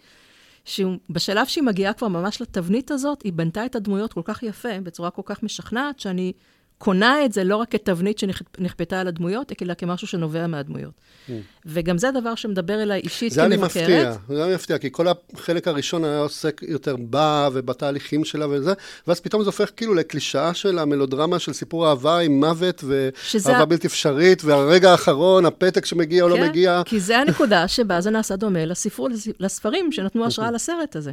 שבשלב 0.65 1.47
שהיא 1.47 1.65
מגיעה 1.65 1.93
כבר 1.93 2.09
ממש 2.09 2.43
לתבנית 2.43 2.91
הזאת, 2.91 3.23
היא 3.23 3.33
בנתה 3.33 3.67
את 3.67 3.77
הדמויות 3.77 4.13
כל 4.13 4.23
כך 4.25 4.43
יפה, 4.43 4.81
בצורה 4.83 5.11
כל 5.11 5.23
כך 5.25 5.43
משכנעת, 5.43 6.01
שאני 6.01 6.33
קונה 6.79 7.25
את 7.25 7.33
זה 7.33 7.45
לא 7.45 7.57
רק 7.57 7.71
כתבנית 7.71 8.19
שנכפתה 8.19 9.01
על 9.01 9.09
הדמויות, 9.09 9.53
אלא 9.63 9.75
כמשהו 9.75 10.07
שנובע 10.07 10.47
מהדמויות. 10.47 10.93
Mm. 11.29 11.33
וגם 11.67 11.99
זה 11.99 12.11
דבר 12.11 12.35
שמדבר 12.35 12.83
אליי 12.83 13.01
אישית 13.01 13.33
כמבקרת. 13.33 13.35
זה 13.35 13.41
היה 13.41 13.49
לי 13.49 13.57
מפתיע, 13.57 14.13
זה 14.29 14.37
היה 14.37 14.47
לי 14.47 14.55
מפתיע, 14.55 14.79
כי 14.79 14.89
כל 14.93 15.07
החלק 15.35 15.69
הראשון 15.69 16.05
היה 16.05 16.19
עוסק 16.19 16.61
יותר 16.69 16.97
בה 16.97 17.49
ובתהליכים 17.53 18.25
שלה 18.25 18.47
וזה, 18.51 18.73
ואז 19.07 19.21
פתאום 19.21 19.43
זה 19.43 19.49
הופך 19.49 19.71
כאילו 19.77 19.95
לקלישאה 19.95 20.55
של 20.55 20.79
המלודרמה 20.79 21.39
של 21.39 21.53
סיפור 21.53 21.89
אהבה 21.89 22.19
עם 22.19 22.41
מוות, 22.41 22.85
ואהבה 22.85 23.19
שזה... 23.23 23.65
בלתי 23.65 23.87
אפשרית, 23.87 24.45
והרגע 24.45 24.91
האחרון, 24.91 25.47
הפתק 25.47 25.85
שמגיע 25.85 26.23
או 26.23 26.29
לא 26.29 26.35
כן, 26.35 26.41
לא 26.41 26.49
מגיע. 26.49 26.83
כי 26.85 27.01
זה 27.01 27.19
הנקודה 27.19 27.69
שבה 27.69 28.01
זה 28.01 28.11
נעשה 28.11 28.37
דומה 28.37 28.65
לספר, 28.65 29.05
לספרים 29.41 29.93
שנתנו 29.93 30.27
השראה 30.27 30.51
לסרט 30.51 30.97
הזה. 30.97 31.13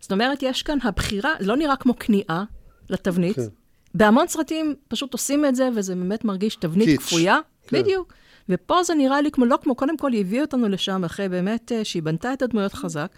זאת 0.00 0.12
אומרת, 0.12 0.38
יש 0.42 0.62
כאן 0.62 0.78
הבחירה, 0.82 1.30
זה 1.40 1.46
לא 1.46 1.56
נראה 1.56 1.76
כמו 1.76 1.98
כניעה 1.98 2.44
לתבנית. 2.90 3.36
כן. 3.36 3.61
בהמון 3.94 4.28
סרטים 4.28 4.74
פשוט 4.88 5.12
עושים 5.12 5.44
את 5.44 5.54
זה, 5.54 5.68
וזה 5.74 5.94
באמת 5.94 6.24
מרגיש 6.24 6.56
תבנית 6.56 6.88
קיץ'. 6.88 7.00
כפויה. 7.00 7.38
כן. 7.66 7.78
בדיוק. 7.82 8.12
ופה 8.48 8.82
זה 8.82 8.94
נראה 8.94 9.20
לי 9.20 9.30
כמו, 9.30 9.44
לא 9.44 9.58
כמו, 9.62 9.74
קודם 9.74 9.96
כל 9.96 10.12
היא 10.12 10.20
הביאה 10.20 10.42
אותנו 10.42 10.68
לשם 10.68 11.04
אחרי 11.04 11.28
באמת 11.28 11.72
אה, 11.72 11.84
שהיא 11.84 12.02
בנתה 12.02 12.32
את 12.32 12.42
הדמויות 12.42 12.72
חזק, 12.72 13.12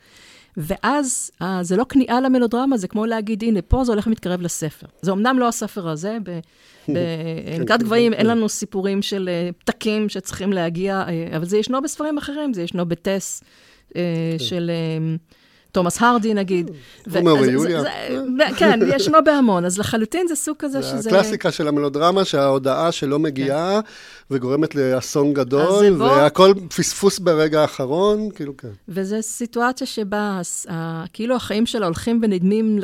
ואז 0.57 1.31
אה, 1.43 1.59
זה 1.63 1.77
לא 1.77 1.85
כניעה 1.89 2.21
למלודרמה, 2.21 2.77
זה 2.77 2.89
כמו 2.89 3.07
להגיד, 3.07 3.45
הנה, 3.45 3.63
פה 3.63 3.85
זה 3.85 3.93
הולך 3.93 4.07
ומתקרב 4.07 4.41
לספר. 4.41 4.87
זה 5.03 5.13
אמנם 5.13 5.39
לא 5.39 5.49
הספר 5.49 5.89
הזה, 5.89 6.19
כן, 6.87 7.65
גבהים 7.65 8.13
כן, 8.13 8.19
אין 8.19 8.27
לנו 8.27 8.49
סיפורים 8.49 9.03
של 9.03 9.29
אה, 9.33 9.51
פתקים 9.59 10.09
שצריכים 10.09 10.53
להגיע, 10.53 11.05
אה, 11.09 11.37
אבל 11.37 11.45
זה 11.45 11.59
ישנו 11.59 11.83
בספרים 11.83 12.19
אחרים, 12.19 12.55
זה 12.55 12.63
ישנו 12.63 12.87
בטס 12.87 13.43
של... 14.39 14.71
תומאס 15.75 16.03
הרדי 16.03 16.35
נגיד. 16.35 16.71
רומאו 17.15 17.41
ויוליה. 17.41 17.83
כן, 18.57 18.81
ישנו 18.97 19.19
בהמון, 19.25 19.65
אז 19.65 19.79
לחלוטין 19.79 20.27
זה 20.29 20.35
סוג 20.35 20.57
כזה 20.59 20.83
שזה... 20.83 21.01
זה 21.01 21.11
הקלאסיקה 21.11 21.51
של 21.51 21.69
המלודרמה, 21.69 22.25
שההודעה 22.25 22.93
שלא 22.93 23.19
מגיעה, 23.19 23.81
כן. 23.83 24.35
וגורמת 24.35 24.75
לאסון 24.75 25.33
גדול, 25.33 26.03
והכל 26.03 26.53
פספוס 26.77 27.19
ברגע 27.19 27.61
האחרון, 27.61 28.31
כאילו 28.31 28.57
כן. 28.57 28.69
וזו 28.89 29.17
סיטואציה 29.21 29.87
שבה 29.87 30.41
כאילו 31.13 31.37
החיים 31.37 31.67
שלה 31.67 31.87
הולכים 31.87 32.21
ונדמים 32.23 32.79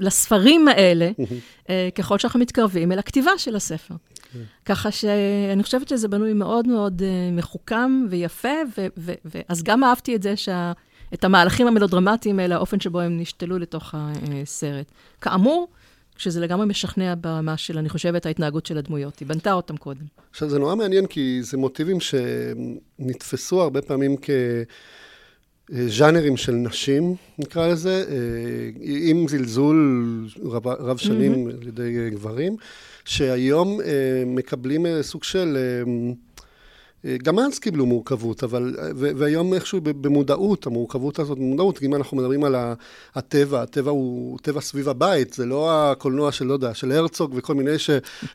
לספרים 0.00 0.68
האלה, 0.68 1.10
אה, 1.70 1.88
ככל 1.94 2.18
שאנחנו 2.18 2.40
מתקרבים 2.40 2.92
אל 2.92 2.98
הכתיבה 2.98 3.30
של 3.36 3.56
הספר. 3.56 3.94
כן. 4.32 4.38
ככה 4.64 4.90
שאני 4.90 5.62
חושבת 5.62 5.88
שזה 5.88 6.08
בנוי 6.08 6.32
מאוד 6.32 6.68
מאוד 6.68 7.02
אה, 7.02 7.30
מחוכם 7.32 8.06
ויפה, 8.10 8.48
אז 9.48 9.62
גם 9.62 9.84
אהבתי 9.84 10.16
את 10.16 10.22
זה 10.22 10.36
שה... 10.36 10.72
את 11.14 11.24
המהלכים 11.24 11.66
המלודרמטיים 11.66 12.38
האלה, 12.38 12.54
האופן 12.54 12.80
שבו 12.80 13.00
הם 13.00 13.20
נשתלו 13.20 13.58
לתוך 13.58 13.94
הסרט. 13.94 14.86
כאמור, 15.20 15.68
שזה 16.16 16.40
לגמרי 16.40 16.66
משכנע 16.66 17.14
ברמה 17.20 17.56
של, 17.56 17.78
אני 17.78 17.88
חושבת, 17.88 18.26
ההתנהגות 18.26 18.66
של 18.66 18.78
הדמויות. 18.78 19.18
היא 19.18 19.28
בנתה 19.28 19.52
אותם 19.52 19.76
קודם. 19.76 20.04
עכשיו, 20.30 20.50
זה 20.50 20.58
נורא 20.58 20.74
מעניין, 20.74 21.06
כי 21.06 21.38
זה 21.42 21.56
מוטיבים 21.56 21.98
שנתפסו 22.00 23.62
הרבה 23.62 23.82
פעמים 23.82 24.16
כ... 24.22 24.30
ז'אנרים 25.88 26.36
של 26.36 26.52
נשים, 26.52 27.14
נקרא 27.38 27.68
לזה, 27.68 28.04
עם 28.80 29.28
זלזול 29.28 30.28
רב, 30.42 30.66
רב 30.66 30.96
שנים 30.96 31.48
mm-hmm. 31.48 31.50
על 31.62 31.68
ידי 31.68 32.10
גברים, 32.10 32.56
שהיום 33.04 33.80
מקבלים 34.26 34.86
סוג 35.02 35.24
של 35.24 35.56
גם 37.22 37.38
אז 37.38 37.58
קיבלו 37.58 37.86
מורכבות, 37.86 38.44
אבל, 38.44 38.74
והיום 38.96 39.54
איכשהו 39.54 39.80
במודעות, 39.80 40.66
המורכבות 40.66 41.18
הזאת 41.18 41.38
במודעות, 41.38 41.82
אם 41.82 41.94
אנחנו 41.94 42.16
מדברים 42.16 42.44
על 42.44 42.56
הטבע, 43.14 43.62
הטבע 43.62 43.90
הוא 43.90 44.38
טבע 44.42 44.60
סביב 44.60 44.88
הבית, 44.88 45.32
זה 45.32 45.46
לא 45.46 45.90
הקולנוע 45.90 46.32
של, 46.32 46.44
לא 46.44 46.52
יודע, 46.52 46.74
של 46.74 46.92
הרצוג 46.92 47.32
וכל 47.36 47.54
מיני 47.54 47.70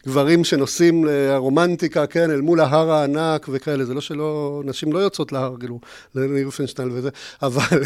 גברים 0.05 0.43
שנוסעים 0.43 1.05
לרומנטיקה, 1.05 2.07
כן, 2.07 2.31
אל 2.31 2.41
מול 2.41 2.59
ההר 2.59 2.91
הענק 2.91 3.47
וכאלה, 3.51 3.85
זה 3.85 3.93
לא 3.93 4.01
שלא, 4.01 4.61
נשים 4.65 4.93
לא 4.93 4.99
יוצאות 4.99 5.31
להר, 5.31 5.55
כאילו, 5.59 5.79
לניר 6.15 6.49
פנשטיין 6.49 6.91
וזה, 6.91 7.09
אבל, 7.41 7.83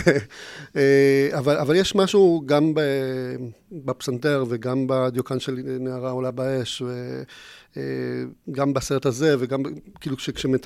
אה, 0.76 1.30
אבל, 1.38 1.58
אבל 1.58 1.76
יש 1.76 1.96
משהו 1.96 2.44
גם 2.46 2.74
בפסנתר 3.72 4.46
וגם 4.50 4.86
בדיוקן 4.88 5.40
של 5.40 5.60
נערה 5.66 6.12
עולה 6.12 6.32
באש, 6.32 6.82
ו... 6.82 7.22
אה, 7.78 7.84
גם 8.52 8.74
בסרט 8.74 9.06
הזה, 9.06 9.36
וגם, 9.40 9.64
כאילו, 10.02 10.20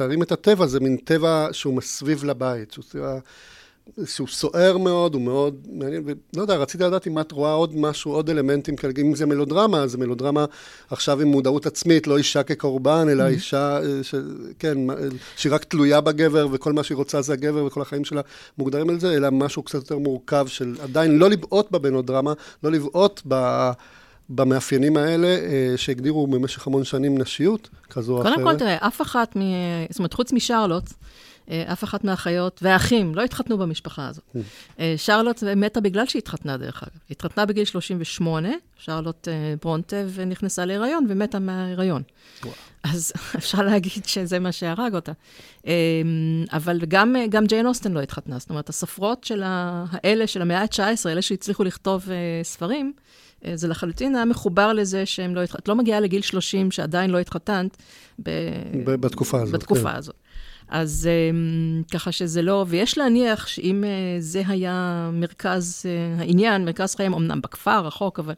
כשמתארים 0.06 0.22
את 0.22 0.32
הטבע, 0.32 0.68
זה 0.68 0.80
מין 0.80 0.98
טבע 0.98 1.48
שהוא 1.52 1.74
מסביב 1.74 2.24
לבית, 2.24 2.72
שהוא 2.72 2.86
טבע... 2.92 3.20
שהוא 4.06 4.28
סוער 4.28 4.78
מאוד, 4.78 5.14
הוא 5.14 5.22
מאוד 5.22 5.56
מעניין, 5.70 6.04
ולא 6.06 6.42
יודע, 6.42 6.56
רציתי 6.56 6.84
לדעת 6.84 7.08
אם 7.08 7.20
את 7.20 7.32
רואה 7.32 7.52
עוד 7.52 7.76
משהו, 7.76 8.12
עוד 8.12 8.30
אלמנטים 8.30 8.76
כאלה, 8.76 8.94
אם 9.02 9.16
זה 9.16 9.26
מלודרמה, 9.26 9.84
אז 9.84 9.92
זה 9.92 9.98
מלודרמה 9.98 10.46
עכשיו 10.90 11.22
עם 11.22 11.28
מודעות 11.28 11.66
עצמית, 11.66 12.08
לא 12.08 12.18
אישה 12.18 12.44
כקורבן, 12.44 13.08
אלא 13.10 13.24
mm-hmm. 13.24 13.28
אישה, 13.28 13.78
אה, 13.78 14.04
ש, 14.04 14.16
כן, 14.60 14.78
שהיא 15.36 15.54
רק 15.54 15.64
תלויה 15.64 16.02
בגבר, 16.02 16.48
וכל 16.52 16.74
מה 16.74 16.84
שהיא 16.84 16.96
רוצה 16.96 17.22
זה 17.22 17.34
הגבר, 17.34 17.66
וכל 17.66 17.82
החיים 17.82 18.06
שלה 18.06 18.22
מוגדרים 18.58 18.90
על 18.90 19.00
זה, 19.00 19.14
אלא 19.14 19.32
משהו 19.32 19.64
קצת 19.64 19.76
יותר 19.76 19.98
מורכב 19.98 20.48
של 20.48 20.76
עדיין 20.82 21.18
לא 21.18 21.30
לבעוט 21.30 21.72
במלודרמה, 21.72 22.34
לא 22.64 22.72
לבעוט 22.72 23.22
ב... 23.28 23.72
במאפיינים 24.30 24.98
האלה 24.98 25.28
אה, 25.28 25.74
שהגדירו 25.78 26.28
במשך 26.28 26.68
המון 26.68 26.84
שנים 26.84 27.18
נשיות, 27.18 27.70
כזו 27.90 28.14
או 28.14 28.22
אחרת. 28.22 28.34
קודם 28.34 28.46
כל, 28.48 28.56
תראה, 28.60 28.78
אף 28.88 29.02
אחת, 29.02 29.38
מ... 29.38 29.42
זאת 29.90 30.00
אומרת, 30.00 30.14
חוץ 30.14 30.34
משרלוט, 30.34 30.84
אה, 31.50 31.64
אף 31.74 31.84
אחת 31.84 32.04
מהאחיות, 32.04 32.60
והאחים, 32.64 33.16
לא 33.16 33.22
התחתנו 33.22 33.58
במשפחה 33.58 34.08
הזאת. 34.08 34.24
Mm. 34.36 34.40
אה, 34.80 34.94
שרלוט 34.98 35.44
מתה 35.44 35.82
בגלל 35.82 36.06
שהיא 36.06 36.20
התחתנה, 36.20 36.58
דרך 36.58 36.84
אגב. 36.84 36.92
היא 37.10 37.16
התחתנה 37.16 37.46
בגיל 37.46 37.66
38, 37.66 38.50
שרלוט 38.78 39.28
ברונטה, 39.62 39.98
ונכנסה 40.14 40.66
להיריון, 40.66 41.06
ומתה 41.10 41.40
מההיריון. 41.40 42.04
אז 42.84 43.14
אפשר 43.38 43.62
להגיד 43.62 44.06
שזה 44.06 44.40
מה 44.40 44.52
שהרג 44.52 44.96
אותה. 44.96 45.12
אבל 46.52 46.80
גם, 46.88 47.16
גם 47.30 47.46
ג'יין 47.46 47.68
אוסטן 47.68 47.92
לא 47.92 48.00
התחתנה. 48.00 48.40
זאת 48.40 48.50
אומרת, 48.50 48.70
הסופרות 48.70 49.24
של 49.24 49.44
האלה, 49.46 50.28
של 50.28 50.42
המאה 50.42 50.62
ה-19, 50.62 51.10
אלה 51.10 51.22
שהצליחו 51.22 51.64
לכתוב 51.64 52.10
ספרים, 52.44 52.94
זה 53.56 53.68
לחלוטין 53.68 54.16
היה 54.16 54.26
מחובר 54.26 54.74
לזה 54.74 55.06
שהם 55.06 55.36
לא 55.36 55.44
התחתנת. 55.44 55.64
את 55.64 55.68
לא 55.68 55.76
מגיעה 55.76 56.00
לגיל 56.00 56.22
30 56.22 56.72
שעדיין 56.72 57.10
לא 57.10 57.20
התחתנת. 57.20 57.78
ב... 58.24 58.30
בתקופה 58.86 59.42
הזאת. 59.42 59.56
בתקופה 59.56 59.92
כן. 59.92 59.98
הזאת. 59.98 60.16
אז 60.68 61.10
אמ, 61.32 61.84
ככה 61.92 62.12
שזה 62.12 62.42
לא, 62.42 62.66
ויש 62.68 62.98
להניח 62.98 63.48
שאם 63.48 63.84
אה, 63.84 63.90
זה 64.20 64.44
היה 64.48 65.10
מרכז 65.14 65.86
אה, 65.86 66.22
העניין, 66.22 66.66
מרכז 66.66 66.96
חיים, 66.96 67.14
אמנם 67.14 67.42
בכפר, 67.42 67.86
רחוק, 67.86 68.20
אבל 68.20 68.34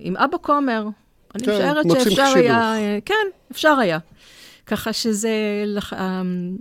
עם 0.00 0.16
אבא 0.16 0.36
כומר, 0.42 0.86
אני 1.34 1.44
כן, 1.44 1.52
משערת 1.52 1.86
שאפשר 2.04 2.32
היה, 2.34 2.74
כן, 3.04 3.14
אפשר 3.52 3.76
היה. 3.80 3.98
ככה 4.66 4.92
שזה, 4.92 5.30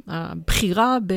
הבחירה 0.07 0.97
ב, 1.07 1.13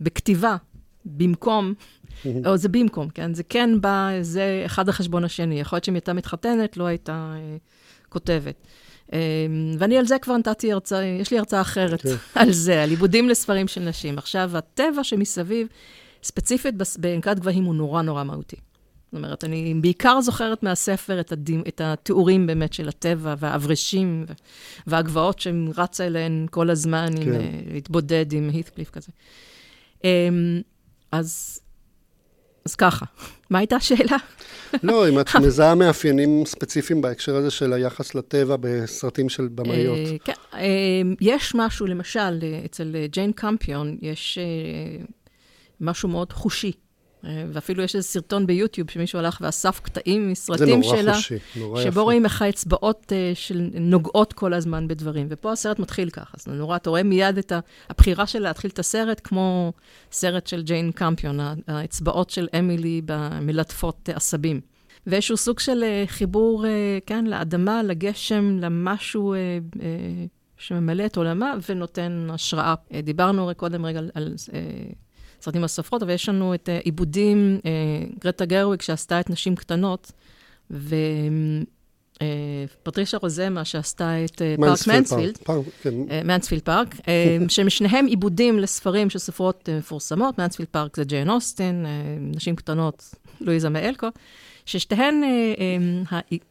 בכתיבה 0.00 0.56
במקום, 1.04 1.74
או 2.46 2.56
זה 2.56 2.68
במקום, 2.68 3.08
כן? 3.08 3.34
זה 3.34 3.42
כן 3.42 3.80
בא, 3.80 4.10
זה 4.20 4.62
אחד 4.66 4.88
החשבון 4.88 5.24
השני. 5.24 5.60
יכול 5.60 5.76
להיות 5.76 5.84
שאם 5.84 5.94
הייתה 5.94 6.12
מתחתנת, 6.12 6.76
לא 6.76 6.84
הייתה 6.84 7.34
אה, 7.36 7.56
כותבת. 8.08 8.66
אה, 9.12 9.18
ואני 9.78 9.98
על 9.98 10.06
זה 10.06 10.18
כבר 10.18 10.36
נתתי 10.36 10.72
הרצאה, 10.72 11.04
יש 11.04 11.30
לי 11.30 11.38
הרצאה 11.38 11.60
אחרת 11.60 12.02
כן. 12.02 12.14
על 12.40 12.52
זה, 12.52 12.82
על 12.82 12.90
עיבודים 12.90 13.28
לספרים 13.28 13.68
של 13.68 13.80
נשים. 13.80 14.18
עכשיו, 14.18 14.56
הטבע 14.56 15.04
שמסביב, 15.04 15.68
ספציפית 16.22 16.74
בנקודת 16.98 17.38
גבהים, 17.38 17.64
הוא 17.64 17.74
נורא 17.74 18.02
נורא 18.02 18.24
מהותי. 18.24 18.56
זאת 19.14 19.18
אומרת, 19.18 19.44
אני 19.44 19.74
בעיקר 19.74 20.20
זוכרת 20.20 20.62
מהספר 20.62 21.20
את, 21.20 21.32
הדימ, 21.32 21.62
את 21.68 21.80
התיאורים 21.84 22.46
באמת 22.46 22.72
של 22.72 22.88
הטבע 22.88 23.34
והאברשים 23.38 24.26
והגבעות 24.86 25.38
שהם 25.38 25.68
רצה 25.76 26.06
אליהן 26.06 26.46
כל 26.50 26.70
הזמן, 26.70 27.08
כן. 27.16 27.22
עם, 27.22 27.34
uh, 27.34 27.72
להתבודד 27.72 28.32
עם 28.32 28.50
הית'קליף 28.52 28.90
כזה. 28.90 29.12
Um, 30.02 30.04
אז, 31.18 31.60
אז 32.64 32.74
ככה, 32.74 33.06
מה 33.50 33.58
הייתה 33.58 33.76
השאלה? 33.76 34.16
לא, 34.82 35.08
אם 35.08 35.20
את 35.20 35.34
מזהה 35.46 35.74
מאפיינים 35.74 36.46
ספציפיים 36.46 37.00
בהקשר 37.00 37.36
הזה 37.36 37.50
של 37.50 37.72
היחס 37.72 38.14
לטבע 38.14 38.56
בסרטים 38.60 39.28
של 39.28 39.48
במאיות. 39.48 39.98
Uh, 39.98 40.24
כן, 40.24 40.32
uh, 40.52 40.56
יש 41.20 41.54
משהו, 41.54 41.86
למשל, 41.86 42.40
אצל 42.64 42.96
ג'יין 43.10 43.32
קמפיון, 43.32 43.96
יש 44.02 44.38
משהו 45.80 46.08
מאוד 46.08 46.32
חושי. 46.32 46.72
אה, 47.26 47.44
ואפילו 47.52 47.82
יש 47.82 47.96
איזה 47.96 48.08
סרטון 48.08 48.46
ביוטיוב 48.46 48.90
שמישהו 48.90 49.18
הלך 49.18 49.38
ואסף 49.40 49.80
קטעים 49.80 50.30
מסרטים 50.30 50.82
שלה. 50.82 50.96
זה 50.96 51.02
נורא 51.02 51.14
חושי, 51.14 51.34
נורא 51.56 51.80
יפה. 51.80 51.90
שבו 51.90 52.04
רואים 52.04 52.24
איך 52.24 52.42
האצבעות 52.42 53.12
uh, 53.12 53.34
של 53.34 53.70
נוגעות 53.74 54.32
כל 54.32 54.54
הזמן 54.54 54.88
בדברים. 54.88 55.26
ופה 55.30 55.52
הסרט 55.52 55.78
מתחיל 55.78 56.10
ככה, 56.10 56.36
אז 56.38 56.46
נורא, 56.48 56.76
אתה 56.76 56.90
רואה 56.90 57.02
מיד 57.02 57.38
את 57.38 57.52
הבחירה 57.90 58.26
שלה 58.26 58.48
להתחיל 58.48 58.70
את 58.70 58.78
הסרט, 58.78 59.20
כמו 59.24 59.72
סרט 60.12 60.46
של 60.46 60.62
ג'יין 60.62 60.92
קמפיון, 60.92 61.38
האצבעות 61.66 62.30
של 62.30 62.48
אמילי 62.58 63.00
במלטפות 63.04 64.08
עשבים. 64.14 64.60
ואיזשהו 65.06 65.36
סוג 65.36 65.60
של 65.60 65.84
uh, 65.84 66.10
חיבור, 66.10 66.64
כן, 67.06 67.24
לאדמה, 67.24 67.82
לגשם, 67.82 68.58
למשהו 68.60 69.34
שממלא 70.56 71.06
את 71.06 71.16
עולמה 71.16 71.52
ונותן 71.68 72.26
השראה. 72.30 72.74
דיברנו 73.02 73.50
קודם 73.56 73.86
רגע 73.86 73.98
על... 73.98 74.10
על 74.14 74.34
סרטים 75.44 75.62
על 75.62 75.68
סופרות, 75.68 76.02
אבל 76.02 76.12
יש 76.12 76.28
לנו 76.28 76.54
את 76.54 76.68
uh, 76.68 76.72
עיבודים, 76.84 77.58
uh, 77.62 77.66
גרטה 78.20 78.44
גרוויק 78.44 78.82
שעשתה 78.82 79.20
את 79.20 79.30
נשים 79.30 79.56
קטנות, 79.56 80.12
ופטרישה 82.80 83.16
uh, 83.16 83.20
רוזמה 83.20 83.64
שעשתה 83.64 84.24
את 84.24 84.42
פארק 84.60 84.86
מנספילד, 84.88 85.38
כן. 85.82 85.94
מנספילד 86.24 86.62
פארק, 86.62 86.94
שהם 87.48 87.70
שניהם 87.70 88.06
עיבודים 88.06 88.58
לספרים 88.58 89.10
של 89.10 89.18
סופרות 89.18 89.68
מפורסמות, 89.78 90.38
מנספילד 90.38 90.68
פארק 90.70 90.96
זה 90.96 91.04
ג'יין 91.04 91.30
אוסטין, 91.30 91.86
נשים 92.20 92.56
קטנות, 92.56 93.14
לואיזה 93.40 93.68
מאלקו. 93.68 94.06
ששתיהן, 94.66 95.22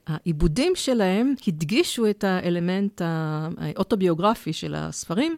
העיבודים 0.07 0.73
שלהם 0.75 1.33
הדגישו 1.47 2.09
את 2.09 2.23
האלמנט 2.23 3.01
האוטוביוגרפי 3.57 4.53
של 4.53 4.75
הספרים, 4.75 5.37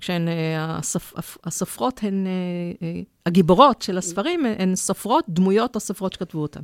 כשהן, 0.00 0.28
אה, 0.28 0.78
הסופ, 0.78 1.14
הסופרות 1.44 2.00
הן, 2.02 2.26
אה, 2.26 2.32
אה, 2.82 3.00
הגיבורות 3.26 3.82
של 3.82 3.98
הספרים, 3.98 4.46
הן 4.58 4.74
סופרות, 4.74 5.24
דמויות 5.28 5.76
הסופרות 5.76 6.12
שכתבו 6.12 6.42
אותן. 6.42 6.60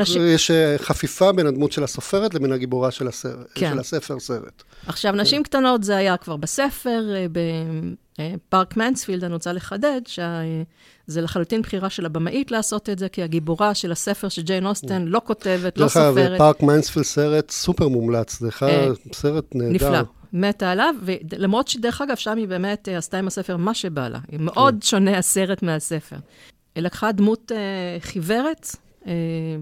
הש... 0.00 0.16
יש 0.16 0.50
חפיפה 0.76 1.32
בין 1.32 1.46
הדמות 1.46 1.72
של 1.72 1.84
הסופרת 1.84 2.34
לבין 2.34 2.52
הגיבורה 2.52 2.90
של, 2.90 3.08
הסרט, 3.08 3.46
כן. 3.54 3.70
של 3.72 3.78
הספר 3.78 4.20
סרט. 4.20 4.62
עכשיו, 4.86 5.12
נשים 5.12 5.42
כן. 5.42 5.48
קטנות 5.48 5.84
זה 5.84 5.96
היה 5.96 6.16
כבר 6.16 6.36
בספר, 6.36 7.04
בפארק 7.32 8.76
מנספילד, 8.76 9.24
אני 9.24 9.34
רוצה 9.34 9.52
לחדד, 9.52 10.00
שזה 10.06 11.20
לחלוטין 11.20 11.62
בחירה 11.62 11.90
של 11.90 12.06
הבמאית 12.06 12.50
לעשות 12.50 12.88
את 12.88 12.98
זה, 12.98 13.08
כי 13.08 13.22
הגיבורה 13.22 13.74
של 13.74 13.92
הספר 13.92 14.28
של 14.28 14.42
ג'יין 14.42 14.66
אוסטן 14.66 15.04
לא 15.04 15.20
כותבת, 15.24 15.78
לא 15.78 15.88
סופרת. 15.88 16.14
דרך 16.14 16.28
אגב, 16.28 16.38
פארק 16.38 16.62
מנספילד 16.62 17.06
סרט 17.06 17.50
סופר 17.50 17.88
מומלץ, 17.88 18.38
זה 18.38 18.48
סרט 19.12 19.44
נהדר. 19.54 19.72
נפלא. 19.72 20.21
מתה 20.32 20.70
עליו, 20.70 20.94
ולמרות 21.02 21.68
שדרך 21.68 22.00
אגב, 22.00 22.16
שם 22.16 22.36
היא 22.36 22.48
באמת 22.48 22.88
אה, 22.88 22.98
עשתה 22.98 23.18
עם 23.18 23.26
הספר 23.26 23.56
מה 23.56 23.74
שבא 23.74 24.08
לה. 24.08 24.18
היא 24.28 24.40
מאוד 24.40 24.74
כן. 24.74 24.80
שונה 24.86 25.18
הסרט 25.18 25.62
מהספר. 25.62 26.16
היא 26.74 26.82
לקחה 26.82 27.12
דמות 27.12 27.52
אה, 27.52 27.96
חיוורת 28.00 28.76
אה, 29.06 29.12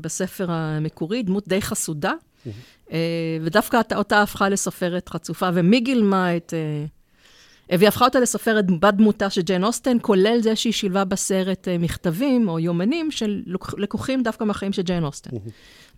בספר 0.01 0.47
המקורי, 0.49 1.23
דמות 1.23 1.49
די 1.49 1.63
חסודה, 1.63 2.13
אה, 2.93 2.99
ודווקא 3.43 3.81
אותה 3.95 4.23
הפכה 4.23 4.49
לסופרת 4.49 5.09
חצופה, 5.09 5.49
ומי 5.55 5.81
גילמה 5.81 6.37
את... 6.37 6.55
אה, 6.55 6.87
והיא 7.79 7.89
הפכה 7.89 8.05
אותה 8.05 8.21
לסופרת 8.21 8.71
בת 8.81 8.95
דמותה 8.95 9.31
של 9.31 9.41
ג'יין 9.41 9.65
אוסטן, 9.65 9.97
כולל 10.03 10.39
זה 10.41 10.57
שהיא 10.57 10.73
שילבה 10.73 11.05
בסרט 11.05 11.69
אה, 11.69 11.79
מכתבים 11.79 12.49
או 12.49 12.59
יומנים 12.59 13.11
שלקוחים 13.11 14.23
דווקא 14.23 14.45
מהחיים 14.45 14.73
של 14.73 14.83
ג'יין 14.83 15.05
אוסטן. 15.05 15.31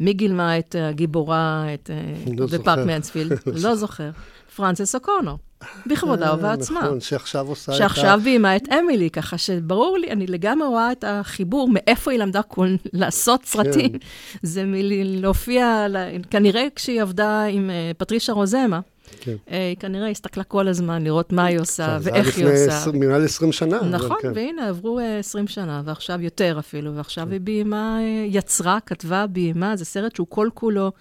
מי 0.01 0.13
גילמה 0.13 0.59
את 0.59 0.77
הגיבורה, 0.79 1.67
את... 1.75 1.91
לא 2.37 2.47
בפארק 2.47 2.87
מנספילד? 2.89 3.39
לא 3.47 3.75
זוכר. 3.75 4.11
פרנסס 4.57 4.95
אוקונו, 4.95 5.39
בכבודה 5.87 6.29
אה, 6.29 6.35
ובעצמה. 6.35 6.81
נכון, 6.81 7.01
שעכשיו 7.01 7.49
עושה 7.49 7.73
את 7.73 7.77
ה... 7.77 7.79
שעכשיו 7.79 8.21
ביימה 8.25 8.57
את 8.57 8.63
אמילי, 8.69 9.11
ככה 9.11 9.39
שברור 9.39 9.99
לי, 9.99 10.11
אני 10.11 10.27
לגמרי 10.27 10.69
רואה 10.69 10.93
את 10.93 11.05
החיבור, 11.09 11.69
מאיפה 11.73 12.11
היא 12.11 12.21
למדה 12.21 12.41
לעשות 12.93 13.45
סרטים. 13.45 13.93
כן. 13.93 13.99
זה 14.43 14.65
מלהופיע, 14.67 15.87
כנראה 16.31 16.67
כשהיא 16.75 17.03
עבדה 17.03 17.45
עם 17.45 17.71
אה, 17.71 17.91
פטרישה 17.99 18.33
רוזמה, 18.33 18.81
כן. 19.21 19.37
אה, 19.51 19.69
היא 19.69 19.77
כנראה 19.77 20.09
הסתכלה 20.09 20.45
כל 20.45 20.69
הזמן 20.69 21.05
לראות 21.05 21.33
מה 21.33 21.45
היא 21.45 21.61
עושה 21.61 21.99
ואיך 22.03 22.37
היא 22.37 22.45
עושה. 22.45 22.57
זה 22.57 22.71
היה 22.71 22.87
לפני 22.87 23.07
מעל 23.07 23.25
20 23.25 23.53
שנה. 23.53 23.83
נכון, 23.83 24.17
כן. 24.23 24.33
והנה, 24.35 24.69
עברו 24.69 24.99
20 25.19 25.49
שנה, 25.49 25.83
ועכשיו 25.85 26.21
יותר 26.21 26.57
אפילו, 26.59 26.97
ועכשיו 26.97 27.27
כן. 27.27 27.33
היא 27.33 27.41
ביימה, 27.41 27.99
יצרה, 28.27 28.79
כתבה, 28.87 29.27
ביימה, 29.27 29.77
זה 29.77 29.85
סרט 29.85 30.17
שהוא 30.17 30.27
כל-כולו 30.31 30.93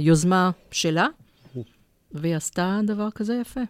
יוזמה 0.00 0.50
שלה. 0.70 1.06
והיא 2.14 2.36
עשתה 2.36 2.80
דבר 2.84 3.10
כזה 3.10 3.34
יפה. 3.40 3.60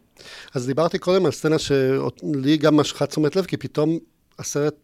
אז 0.54 0.66
דיברתי 0.66 0.98
קודם 0.98 1.26
על 1.26 1.32
סצנה 1.32 1.58
שלי 1.58 2.56
גם 2.56 2.76
משכה 2.76 3.06
תשומת 3.06 3.36
לב, 3.36 3.44
כי 3.44 3.56
פתאום 3.56 3.98
הסרט, 4.38 4.74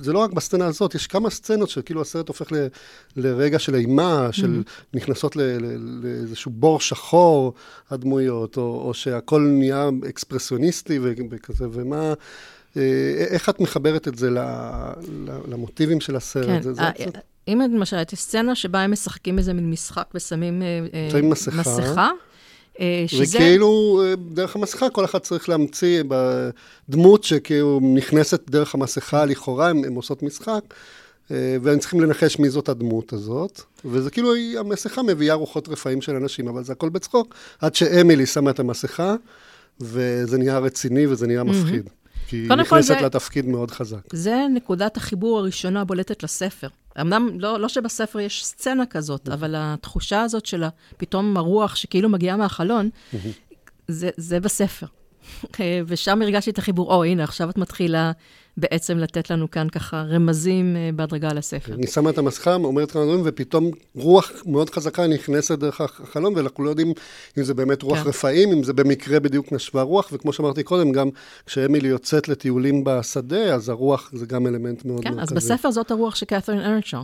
זה 0.00 0.12
לא 0.12 0.18
רק 0.18 0.32
בסצנה 0.32 0.66
הזאת, 0.66 0.94
יש 0.94 1.06
כמה 1.06 1.30
סצנות 1.30 1.68
שכאילו 1.68 2.00
הסרט 2.00 2.28
הופך 2.28 2.52
ל, 2.52 2.66
לרגע 3.16 3.58
של 3.58 3.74
אימה, 3.74 4.28
של 4.32 4.62
mm-hmm. 4.62 4.84
נכנסות 4.94 5.36
ל, 5.36 5.40
ל, 5.40 5.76
לאיזשהו 6.02 6.50
בור 6.50 6.80
שחור, 6.80 7.52
הדמויות, 7.90 8.56
או, 8.56 8.82
או 8.86 8.94
שהכל 8.94 9.40
נהיה 9.40 9.88
אקספרסיוניסטי 10.08 10.98
וכזה, 11.02 11.66
ומה... 11.72 12.14
אה, 12.76 12.82
איך 13.30 13.48
את 13.48 13.60
מחברת 13.60 14.08
את 14.08 14.18
זה 14.18 14.30
למוטיבים 15.48 16.00
של 16.00 16.16
הסרט? 16.16 16.46
כן, 16.46 16.62
זה, 16.62 16.72
זה 16.72 16.82
אה, 16.82 16.90
אם 17.48 17.60
למשל, 17.74 17.96
יש 18.12 18.18
סצנה 18.18 18.54
שבה 18.54 18.80
הם 18.80 18.92
משחקים 18.92 19.38
איזה 19.38 19.52
מין 19.52 19.70
משחק 19.70 20.06
ושמים 20.14 20.62
אה, 20.62 21.22
מסכה. 21.22 21.60
מסכה. 21.60 22.10
אה, 22.80 23.04
שזה... 23.06 23.38
וכאילו, 23.38 24.02
אה, 24.04 24.14
דרך 24.16 24.56
המסכה, 24.56 24.90
כל 24.90 25.04
אחד 25.04 25.18
צריך 25.18 25.48
להמציא 25.48 26.02
בדמות 26.08 27.24
שכאילו 27.24 27.80
נכנסת 27.94 28.50
דרך 28.50 28.74
המסכה 28.74 29.24
לכאורה, 29.24 29.68
הן 29.68 29.94
עושות 29.94 30.22
משחק, 30.22 30.60
אה, 31.30 31.56
והם 31.62 31.78
צריכים 31.78 32.00
לנחש 32.00 32.38
מי 32.38 32.50
זאת 32.50 32.68
הדמות 32.68 33.12
הזאת. 33.12 33.60
וזה 33.84 34.10
כאילו, 34.10 34.32
המסכה 34.58 35.02
מביאה 35.02 35.34
רוחות 35.34 35.68
רפאים 35.68 36.02
של 36.02 36.16
אנשים, 36.16 36.48
אבל 36.48 36.64
זה 36.64 36.72
הכל 36.72 36.88
בצחוק, 36.88 37.34
עד 37.60 37.74
שאמילי 37.74 38.26
שמה 38.26 38.50
את 38.50 38.60
המסכה, 38.60 39.14
וזה 39.80 40.38
נהיה 40.38 40.58
רציני 40.58 41.06
וזה 41.06 41.26
נהיה 41.26 41.44
מפחיד. 41.44 41.86
Mm-hmm. 41.86 42.28
כי 42.28 42.36
היא 42.36 42.48
נכנסת 42.48 42.86
זה, 43.00 43.06
לתפקיד 43.06 43.46
מאוד 43.46 43.70
חזק. 43.70 44.00
זה 44.12 44.46
נקודת 44.54 44.96
החיבור 44.96 45.38
הראשונה 45.38 45.80
הבולטת 45.80 46.22
לספר. 46.22 46.68
אמנם 47.00 47.28
לא, 47.40 47.60
לא 47.60 47.68
שבספר 47.68 48.20
יש 48.20 48.46
סצנה 48.46 48.86
כזאת, 48.86 49.28
אבל 49.28 49.54
התחושה 49.58 50.22
הזאת 50.22 50.46
של 50.46 50.64
פתאום 50.96 51.36
הרוח 51.36 51.76
שכאילו 51.76 52.08
מגיעה 52.08 52.36
מהחלון, 52.36 52.90
זה, 53.88 54.10
זה 54.16 54.40
בספר. 54.40 54.86
ושם 55.86 56.22
הרגשתי 56.22 56.50
את 56.50 56.58
החיבור, 56.58 56.94
או, 56.94 57.04
הנה, 57.04 57.24
עכשיו 57.24 57.50
את 57.50 57.58
מתחילה 57.58 58.12
בעצם 58.56 58.98
לתת 58.98 59.30
לנו 59.30 59.50
כאן 59.50 59.68
ככה 59.68 60.02
רמזים 60.02 60.76
uh, 60.76 60.96
בהדרגה 60.96 61.32
לספר. 61.32 61.74
אני 61.74 61.86
שמה 61.86 62.10
את 62.10 62.18
המסכה, 62.18 62.54
אומרת 62.54 62.90
כמה 62.90 63.04
דברים, 63.04 63.22
ופתאום 63.24 63.70
רוח 63.94 64.32
מאוד 64.46 64.70
חזקה 64.70 65.06
נכנסת 65.06 65.58
דרך 65.58 65.80
החלום, 65.80 66.34
ואנחנו 66.36 66.64
לא 66.64 66.70
יודעים 66.70 66.92
אם 67.38 67.42
זה 67.42 67.54
באמת 67.54 67.82
רוח 67.82 67.98
כן. 67.98 68.08
רפאים, 68.08 68.52
אם 68.52 68.62
זה 68.62 68.72
במקרה 68.72 69.20
בדיוק 69.20 69.52
נשבה 69.52 69.82
רוח, 69.82 70.08
וכמו 70.12 70.32
שאמרתי 70.32 70.62
קודם, 70.62 70.92
גם 70.92 71.08
כשאמילי 71.46 71.88
יוצאת 71.88 72.28
לטיולים 72.28 72.84
בשדה, 72.84 73.54
אז 73.54 73.68
הרוח 73.68 74.10
זה 74.12 74.26
גם 74.26 74.46
אלמנט 74.46 74.84
מאוד 74.84 75.04
כן, 75.04 75.14
מרכזי. 75.14 75.34
אז 75.34 75.44
בספר 75.44 75.70
זאת 75.70 75.90
הרוח 75.90 76.14
של 76.14 76.26
קת'רין 76.26 76.60
ארנשו. 76.60 76.98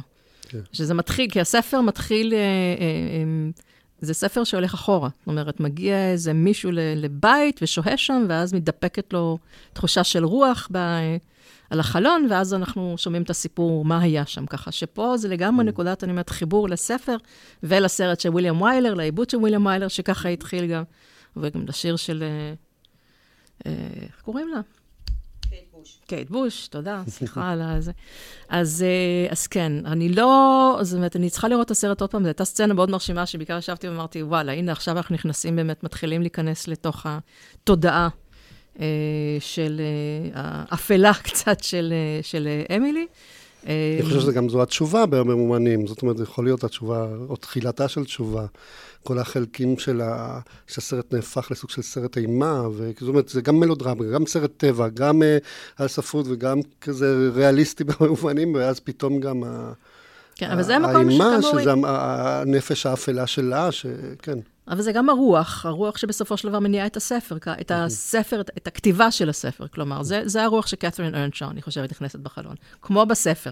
כן. 0.48 0.58
שזה 0.72 0.94
מתחיל, 0.94 1.30
כי 1.30 1.40
הספר 1.40 1.80
מתחיל... 1.80 2.34
אה, 2.34 2.38
אה, 2.38 3.50
זה 4.00 4.14
ספר 4.14 4.44
שהולך 4.44 4.74
אחורה. 4.74 5.08
זאת 5.18 5.26
אומרת, 5.26 5.60
מגיע 5.60 6.10
איזה 6.10 6.32
מישהו 6.32 6.70
לבית 6.72 7.58
ושוהה 7.62 7.96
שם, 7.96 8.26
ואז 8.28 8.54
מתדפקת 8.54 9.12
לו 9.12 9.38
תחושה 9.72 10.04
של 10.04 10.24
רוח 10.24 10.68
ב... 10.72 10.78
על 11.70 11.80
החלון, 11.80 12.26
ואז 12.30 12.54
אנחנו 12.54 12.94
שומעים 12.98 13.22
את 13.22 13.30
הסיפור, 13.30 13.84
מה 13.84 14.00
היה 14.00 14.26
שם. 14.26 14.46
ככה 14.46 14.72
שפה 14.72 15.16
זה 15.16 15.28
לגמרי 15.28 15.64
mm. 15.64 15.68
נקודת, 15.68 16.04
אני 16.04 16.12
אומרת, 16.12 16.30
חיבור 16.30 16.68
לספר 16.68 17.16
ולסרט 17.62 18.20
של 18.20 18.28
וויליאם 18.28 18.62
ויילר, 18.62 18.94
לעיבוד 18.94 19.30
של 19.30 19.36
וויליאם 19.36 19.66
ויילר, 19.66 19.88
שככה 19.88 20.28
התחיל 20.28 20.66
גם, 20.66 20.82
וגם 21.36 21.64
לשיר 21.68 21.96
של... 21.96 22.22
אה, 22.22 22.54
אה, 23.66 23.88
איך 24.02 24.20
קוראים 24.22 24.48
לה? 24.48 24.60
קייט 26.06 26.30
בוש, 26.30 26.68
תודה, 26.68 27.02
סליחה 27.08 27.50
על 27.50 27.80
זה. 27.80 27.92
אז, 28.48 28.82
אה, 28.82 29.32
אז 29.32 29.46
כן, 29.46 29.72
אני 29.86 30.08
לא, 30.08 30.78
זאת 30.82 30.96
אומרת, 30.96 31.16
אני 31.16 31.30
צריכה 31.30 31.48
לראות 31.48 31.66
את 31.66 31.70
הסרט 31.70 32.00
עוד 32.00 32.10
פעם, 32.10 32.22
זו 32.22 32.28
הייתה 32.28 32.44
סצנה 32.44 32.74
מאוד 32.74 32.90
מרשימה, 32.90 33.26
שבעיקר 33.26 33.58
ישבתי 33.58 33.88
ואמרתי, 33.88 34.22
וואלה, 34.22 34.52
הנה, 34.52 34.72
עכשיו 34.72 34.96
אנחנו 34.96 35.14
נכנסים 35.14 35.56
באמת, 35.56 35.84
מתחילים 35.84 36.20
להיכנס 36.20 36.68
לתוך 36.68 37.06
התודעה 37.06 38.08
של 39.40 39.80
אה, 39.80 40.62
האפלה 40.70 41.12
קצת 41.28 41.62
של, 41.62 41.92
של 42.22 42.48
אמילי. 42.76 43.06
אני 43.66 44.02
חושב 44.02 44.20
שזה 44.20 44.32
גם 44.32 44.48
זו 44.48 44.62
התשובה 44.62 45.06
בהרבה 45.06 45.34
מובנים, 45.34 45.86
זאת 45.86 46.02
אומרת, 46.02 46.16
זה 46.16 46.22
יכול 46.22 46.44
להיות 46.44 46.64
התשובה, 46.64 47.08
או 47.28 47.36
תחילתה 47.36 47.88
של 47.88 48.04
תשובה. 48.04 48.46
כל 49.02 49.18
החלקים 49.18 49.78
של 49.78 50.00
ה... 50.00 50.40
שהסרט 50.66 51.14
נהפך 51.14 51.48
לסוג 51.50 51.70
של 51.70 51.82
סרט 51.82 52.18
אימה, 52.18 52.68
וזאת 52.68 53.02
אומרת, 53.02 53.28
זה 53.28 53.40
גם 53.40 53.60
מלודרמה, 53.60 54.04
גם 54.04 54.26
סרט 54.26 54.50
טבע, 54.56 54.88
גם 54.88 55.22
על 55.76 55.88
ספרות 55.88 56.26
וגם 56.28 56.60
כזה 56.80 57.30
ריאליסטי 57.34 57.84
במובנים, 58.00 58.54
ואז 58.54 58.80
פתאום 58.80 59.20
גם 59.20 59.44
ה... 59.44 59.72
כן, 60.36 60.50
אבל 60.50 60.62
זה 60.62 60.76
המקום 60.76 61.10
שכאמור... 61.10 61.32
האימה, 61.32 61.62
שזה 61.62 61.72
הנפש 61.84 62.86
האפלה 62.86 63.26
שלה, 63.26 63.72
שכן. 63.72 64.38
אבל 64.68 64.82
זה 64.82 64.92
גם 64.92 65.08
הרוח, 65.08 65.66
הרוח 65.66 65.96
שבסופו 65.96 66.36
של 66.36 66.48
דבר 66.48 66.58
מניעה 66.58 66.86
את 66.86 66.96
הספר, 66.96 67.36
את 67.60 67.70
הספר, 67.74 68.40
את 68.40 68.66
הכתיבה 68.66 69.10
של 69.10 69.28
הספר. 69.28 69.66
כלומר, 69.66 70.02
זה, 70.02 70.22
זה 70.24 70.42
הרוח 70.42 70.66
שקת'רין 70.66 71.14
ארנשון, 71.14 71.48
אני 71.48 71.62
חושבת, 71.62 71.90
נכנסת 71.90 72.18
בחלון. 72.18 72.54
כמו 72.82 73.06
בספר. 73.06 73.50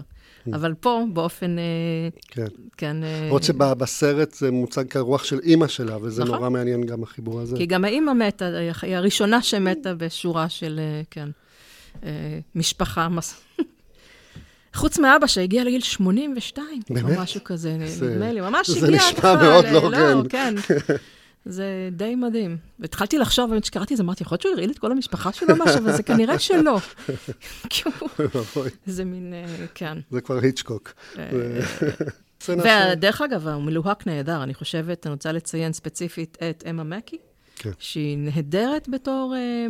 אבל 0.53 0.73
פה, 0.73 1.03
באופן... 1.13 1.59
אה, 1.59 1.63
כן. 2.27 2.45
כן 2.77 3.03
אה... 3.03 3.37
שבסרט 3.41 4.33
זה 4.33 4.51
מוצג 4.51 4.87
כרוח 4.87 5.23
של 5.23 5.39
אימא 5.39 5.67
שלה, 5.67 5.97
וזה 6.01 6.23
נכון. 6.23 6.35
נורא 6.35 6.49
מעניין 6.49 6.85
גם 6.85 7.03
החיבור 7.03 7.41
הזה. 7.41 7.57
כי 7.57 7.65
גם 7.65 7.85
האימא 7.85 8.13
מתה, 8.13 8.45
היא 8.81 8.95
הראשונה 8.95 9.41
שמתה 9.41 9.93
בשורה 9.93 10.49
של, 10.49 10.79
אה, 10.79 11.01
כן, 11.11 11.29
משפחה. 12.55 13.07
חוץ 14.75 14.99
מאבא 14.99 15.27
שהגיע 15.27 15.63
לגיל 15.63 15.81
82, 15.81 16.81
באמת? 16.89 17.17
או 17.17 17.21
משהו 17.21 17.43
כזה, 17.43 17.77
נדמה 17.77 18.33
לי, 18.33 18.41
ממש 18.41 18.69
הגיע... 18.69 18.81
זה 18.81 18.91
נשמע 18.91 19.35
מאוד 19.35 19.65
לא 19.65 19.79
הוגן. 20.11 20.27
כן. 20.29 20.55
זה 21.45 21.89
די 21.91 22.15
מדהים. 22.15 22.57
והתחלתי 22.79 23.17
לחשוב, 23.17 23.49
באמת 23.49 23.63
כשקראתי 23.63 23.93
את 23.93 23.97
זה, 23.97 24.03
אמרתי, 24.03 24.23
יכול 24.23 24.35
להיות 24.35 24.41
שהוא 24.41 24.53
הרעיל 24.53 24.71
את 24.71 24.79
כל 24.79 24.91
המשפחה 24.91 25.31
שלו 25.33 25.55
משהו, 25.65 25.77
אבל 25.77 25.95
זה 25.95 26.03
כנראה 26.03 26.39
שלא. 26.39 26.79
זה 28.85 29.05
מין, 29.05 29.33
אה, 29.33 29.65
כן. 29.75 29.97
זה 30.11 30.21
כבר 30.21 30.39
היצ'קוק. 30.41 30.93
אה, 31.17 31.29
ודרך 32.93 33.21
אגב, 33.21 33.47
הוא 33.47 33.63
מלוהק 33.63 34.07
נהדר, 34.07 34.43
אני 34.43 34.53
חושבת, 34.53 35.07
אני 35.07 35.13
רוצה 35.13 35.31
לציין 35.31 35.73
ספציפית 35.73 36.37
את 36.49 36.63
אמה 36.69 36.83
מקי, 36.83 37.17
כן. 37.55 37.71
שהיא 37.79 38.17
נהדרת 38.17 38.89
בתור 38.89 39.33
אה, 39.35 39.67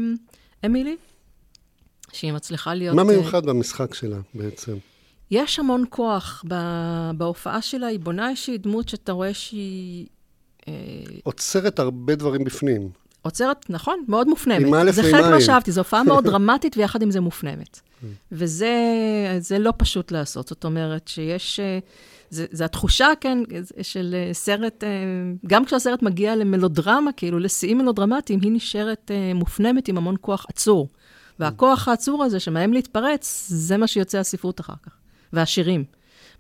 אמילי, 0.66 0.96
שהיא 2.12 2.34
מצליחה 2.34 2.74
להיות... 2.74 2.96
מה 2.96 3.04
מיוחד 3.04 3.46
במשחק 3.46 3.94
שלה 3.94 4.18
בעצם? 4.34 4.78
יש 5.32 5.60
המון 5.60 5.84
כוח 5.90 6.44
בהופעה 7.18 7.62
שלה, 7.62 7.88
היא 7.88 8.00
בונה 8.00 8.30
איזושהי 8.30 8.58
דמות 8.58 8.90
שאתה 8.90 9.12
רואה 9.12 9.34
שהיא... 9.34 10.08
אה, 10.68 10.74
עוצרת 11.24 11.80
הרבה 11.80 12.16
דברים 12.16 12.44
בפנים. 12.44 12.90
עוצרת, 13.22 13.70
נכון, 13.70 14.04
מאוד 14.08 14.28
מופנמת. 14.28 14.68
עם 14.68 14.74
א' 14.74 14.92
זה 14.92 15.04
חלק 15.04 15.26
מה 15.26 15.42
שאהבתי, 15.42 15.72
זו 15.72 15.82
הופעה 15.82 16.04
מאוד 16.04 16.24
דרמטית 16.30 16.78
ויחד 16.78 17.02
עם 17.02 17.12
זה 17.12 17.22
מופנמת. 17.22 17.80
וזה 18.32 19.58
לא 19.60 19.74
פשוט 19.78 20.12
לעשות. 20.12 20.48
זאת 20.48 20.66
אומרת 20.66 21.08
שיש... 21.08 21.60
אה, 21.60 21.80
זו 22.32 22.64
התחושה, 22.64 23.08
כן, 23.22 23.38
של 23.82 24.16
אה, 24.18 24.34
סרט, 24.34 24.84
גם 25.48 25.66
כשהסרט 25.66 26.02
מגיע 26.02 26.36
למלודרמה, 26.36 27.12
כאילו 27.12 27.40
לשיאים 27.40 27.78
מלודרמטיים, 27.78 28.40
היא 28.42 28.52
נשארת 28.52 29.12
מופנמת 29.36 29.88
עם 29.88 29.98
המון 29.98 30.16
כוח 30.22 30.46
עצור. 30.50 30.88
והכוח 31.40 31.88
העצור 31.88 32.24
הזה 32.24 32.40
שמהם 32.40 32.74
להתפרץ, 32.74 33.46
זה 33.50 33.78
מה 33.78 33.88
שיוצא 33.88 34.18
הספרות 34.18 34.60
אחר 34.60 34.74
כך. 34.84 34.92
והשירים. 35.36 35.84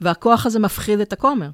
והכוח 0.01 0.45
הזה 0.45 0.59
מפחיד 0.59 0.99
את 0.99 1.13
הכומר. 1.13 1.49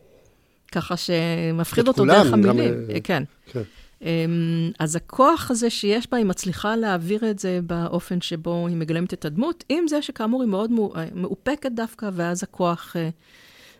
ככה 0.71 0.95
שמפחיד 0.97 1.87
אותו 1.87 2.01
כולם, 2.01 2.23
דרך 2.23 2.33
המילים. 2.33 2.73
גם... 2.73 2.89
אה, 2.89 2.99
כן. 3.03 3.23
כן. 3.45 3.61
אמ, 4.01 4.71
אז 4.79 4.95
הכוח 4.95 5.51
הזה 5.51 5.69
שיש 5.69 6.07
בה, 6.11 6.17
היא 6.17 6.25
מצליחה 6.25 6.75
להעביר 6.75 7.29
את 7.29 7.39
זה 7.39 7.59
באופן 7.63 8.21
שבו 8.21 8.67
היא 8.67 8.77
מגלמת 8.77 9.13
את 9.13 9.25
הדמות, 9.25 9.63
עם 9.69 9.87
זה 9.87 10.01
שכאמור 10.01 10.41
היא 10.41 10.49
מאוד 10.49 10.71
אה, 10.95 11.05
מאופקת 11.15 11.71
דווקא, 11.71 12.09
ואז 12.13 12.43
הכוח 12.43 12.95
אה, 12.95 13.09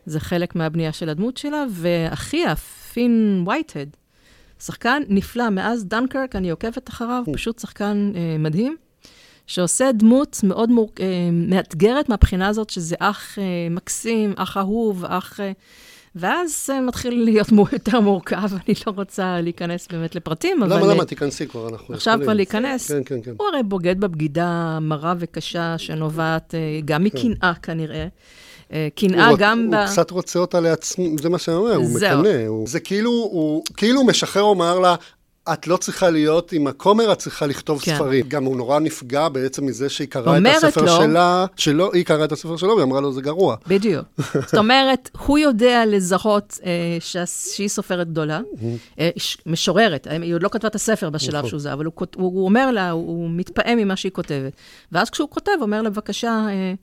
זה 0.06 0.20
חלק 0.20 0.56
מהבנייה 0.56 0.92
של 0.92 1.10
הדמות 1.10 1.38
שלה. 1.38 1.66
ואחיה, 1.70 2.56
פין 2.56 3.44
וייטהד, 3.48 3.98
שחקן 4.60 5.02
נפלא, 5.10 5.50
מאז 5.50 5.86
דנקרק, 5.86 6.36
אני 6.36 6.50
עוקבת 6.50 6.90
אחריו, 6.90 7.24
פשוט 7.34 7.60
שחקן 7.60 8.12
מדהים. 8.40 8.78
שעושה 9.48 9.92
דמות 9.92 10.40
מאוד 10.44 10.70
מור... 10.70 10.92
אה, 11.00 11.06
מאתגרת 11.32 12.10
מהבחינה 12.10 12.48
הזאת, 12.48 12.70
שזה 12.70 12.96
אח 13.00 13.40
אה, 13.40 13.44
מקסים, 13.72 14.34
אח 14.38 14.58
אהוב, 14.58 15.06
אח... 15.06 15.40
אה, 15.40 15.52
ואז 16.16 16.66
זה 16.66 16.80
מתחיל 16.80 17.24
להיות 17.24 17.48
יותר 17.72 18.00
מורכב, 18.00 18.50
אני 18.68 18.76
לא 18.88 18.94
רוצה 18.96 19.42
להיכנס 19.42 19.88
באמת 19.92 20.16
לפרטים, 20.16 20.64
אבל... 20.64 20.78
למה, 20.78 20.94
למה? 20.94 21.06
תיכנסי 21.06 21.48
כבר, 21.48 21.64
אנחנו 21.64 21.76
יכולים. 21.76 21.98
עכשיו 21.98 22.20
כבר 22.24 22.34
להיכנס. 22.34 22.92
כן, 22.92 23.02
כן, 23.06 23.22
כן. 23.22 23.32
הוא 23.38 23.48
הרי 23.48 23.64
בוגד 23.64 24.00
בבגידה 24.00 24.80
מרה 24.82 25.14
וקשה, 25.20 25.78
שנובעת 25.78 26.56
גם 26.86 26.98
כן. 26.98 27.04
מקנאה 27.04 27.54
כנראה. 27.64 28.08
קנאה 28.96 29.30
גם 29.38 29.72
ב... 29.72 29.74
הוא 29.74 29.86
קצת 29.86 30.12
רוצה 30.12 30.40
אותה 30.40 30.60
לעצמו, 30.60 31.06
זה 31.22 31.30
מה 31.30 31.38
שאני 31.38 31.58
אומר, 31.58 31.76
הוא 31.76 31.96
מקנא. 31.96 32.66
זה 32.66 32.80
כאילו, 32.80 33.12
הוא 33.12 33.64
כאילו 33.78 34.04
משחרר, 34.04 34.42
הוא 34.42 34.50
אומר 34.50 34.80
לה, 34.80 34.96
את 35.54 35.68
לא 35.68 35.78
צריכה 35.78 36.10
להיות 36.10 36.52
עם 36.52 36.68
הכומר, 36.68 37.12
את 37.12 37.18
צריכה 37.18 37.46
לכתוב 37.46 37.82
כן. 37.82 37.96
ספרים. 37.96 38.26
גם 38.28 38.44
הוא 38.44 38.58
נורא 38.58 38.80
נפגע 38.80 39.30
בעצם 39.30 39.66
מזה 39.66 39.90
שהיא 39.90 40.08
קראה 40.08 40.38
את 40.38 40.46
הספר 40.46 40.82
לו, 40.82 40.88
שלה, 40.88 41.46
שלא, 41.56 41.90
היא 41.94 42.06
קראה 42.06 42.26
את 42.26 42.32
הספר 42.32 42.58
שלו, 42.58 42.76
והיא 42.76 42.84
אמרה 42.84 43.02
לו, 43.02 43.14
זה 43.14 43.22
גרוע. 43.22 43.56
בדיוק. 43.68 44.06
זאת 44.48 44.58
אומרת, 44.58 45.10
הוא 45.26 45.38
יודע 45.38 45.86
לזהות 45.86 46.60
אה, 46.66 46.98
ש... 47.00 47.18
שהיא 47.56 47.68
סופרת 47.68 48.10
גדולה, 48.10 48.42
אה, 49.00 49.10
משוררת, 49.46 50.08
אה, 50.08 50.18
היא 50.22 50.36
עוד 50.36 50.44
לא 50.44 50.50
כתבה 50.50 50.68
את 50.68 50.76
הספר 50.76 51.10
בשלב 51.10 51.36
נכון. 51.36 51.50
שהוא 51.50 51.60
זה, 51.60 51.74
אבל 51.74 51.86
הוא, 51.86 51.94
הוא, 51.98 52.08
הוא 52.16 52.46
אומר 52.46 52.72
לה, 52.72 52.92
הוא, 52.92 53.08
הוא 53.08 53.30
מתפעם 53.32 53.78
ממה 53.78 53.96
שהיא 53.96 54.12
כותבת. 54.12 54.54
ואז 54.92 55.10
כשהוא 55.10 55.30
כותב, 55.30 55.52
הוא 55.56 55.62
אומר 55.62 55.82
לה, 55.82 55.90
בבקשה, 55.90 56.46
אה, 56.50 56.74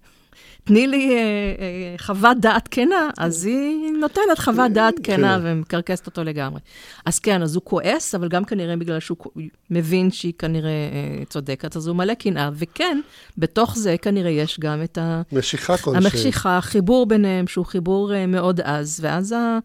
תני 0.68 0.86
לי 0.86 1.16
אה, 1.16 1.18
אה, 1.18 1.94
חוות 1.98 2.36
דעת 2.40 2.68
כנה, 2.68 3.10
אז 3.18 3.44
היא 3.44 3.90
נותנת 4.00 4.38
חוות 4.38 4.72
דעת 4.72 4.94
כן. 5.02 5.16
כנה 5.16 5.38
ומקרקסת 5.42 6.06
אותו 6.06 6.24
לגמרי. 6.24 6.60
אז 7.04 7.18
כן, 7.18 7.42
אז 7.42 7.54
הוא 7.54 7.62
כועס, 7.64 8.14
אבל 8.14 8.28
גם 8.28 8.44
כנראה 8.44 8.76
בגלל 8.76 9.00
שהוא 9.00 9.16
מבין 9.70 10.10
שהיא 10.10 10.32
כנראה 10.38 10.70
אה, 10.70 11.24
צודקת, 11.24 11.76
אז 11.76 11.86
הוא 11.86 11.96
מלא 11.96 12.14
קנאה. 12.14 12.50
וכן, 12.52 13.00
בתוך 13.38 13.76
זה 13.78 13.96
כנראה 14.02 14.30
יש 14.30 14.60
גם 14.60 14.82
את 14.82 14.98
ה... 14.98 15.22
משיכה 15.32 15.76
כלשהי. 15.76 15.98
המשיכה, 16.04 16.58
החיבור 16.58 17.06
ביניהם, 17.06 17.46
שהוא 17.46 17.66
חיבור 17.66 18.14
אה, 18.14 18.26
מאוד 18.26 18.60
עז, 18.60 19.00
ואז 19.02 19.32
ה... 19.32 19.58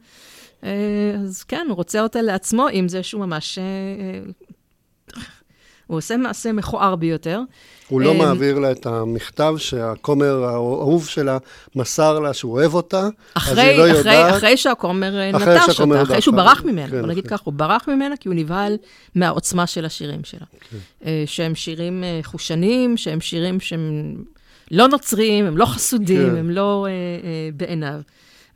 אה, 0.64 0.70
אז 1.24 1.44
כן, 1.44 1.66
הוא 1.70 1.76
רוצה 1.76 2.02
אותה 2.02 2.22
לעצמו, 2.22 2.68
עם 2.72 2.88
זה 2.88 3.04
שהוא 3.04 3.26
ממש... 3.26 3.60
הוא 5.88 5.98
עושה 5.98 6.18
מעשה 6.18 6.52
מכוער 6.52 6.96
ביותר. 6.96 7.42
הוא 7.88 8.02
לא 8.02 8.12
אמ, 8.12 8.18
מעביר 8.18 8.60
לה 8.60 8.72
את 8.72 8.86
המכתב 8.86 9.54
שהכומר 9.58 10.44
האהוב 10.44 11.08
שלה 11.08 11.38
מסר 11.76 12.20
לה 12.20 12.34
שהוא 12.34 12.52
אוהב 12.52 12.74
אותה, 12.74 13.08
אחרי, 13.34 13.52
אז 13.52 13.58
היא 13.58 13.78
לא 13.78 13.86
אחרי, 13.86 13.98
יודעת. 13.98 14.36
אחרי 14.38 14.58
שהכומר 14.58 15.20
אה, 15.20 15.38
אחרי 15.38 15.56
נטש 15.56 15.80
אותה, 15.80 16.02
אחרי 16.02 16.22
שהוא 16.22 16.36
ברח 16.36 16.64
ממנה, 16.64 16.88
כן, 16.90 17.02
בוא 17.02 17.08
נגיד 17.08 17.24
כן. 17.24 17.38
כך, 17.38 17.42
הוא 17.42 17.54
ברח 17.54 17.88
ממנה 17.88 18.18
כי 18.18 18.28
הוא 18.28 18.36
נבהל 18.36 18.78
מהעוצמה 19.16 19.68
של 19.68 19.86
השירים 19.86 20.24
שלה. 20.24 20.46
כן. 20.70 20.78
אה, 21.06 21.24
שהם 21.26 21.56
שירים 21.56 22.04
אה, 22.04 22.20
חושניים, 22.24 22.98
שהם 22.98 23.22
שירים 23.22 23.60
שהם 23.60 24.16
לא 24.72 24.88
נוצריים, 24.88 25.46
הם 25.46 25.58
לא 25.58 25.66
חסודים, 25.66 26.30
כן. 26.30 26.36
הם 26.36 26.50
לא 26.50 26.86
אה, 26.86 26.92
אה, 26.92 27.50
בעיניו. 27.54 28.02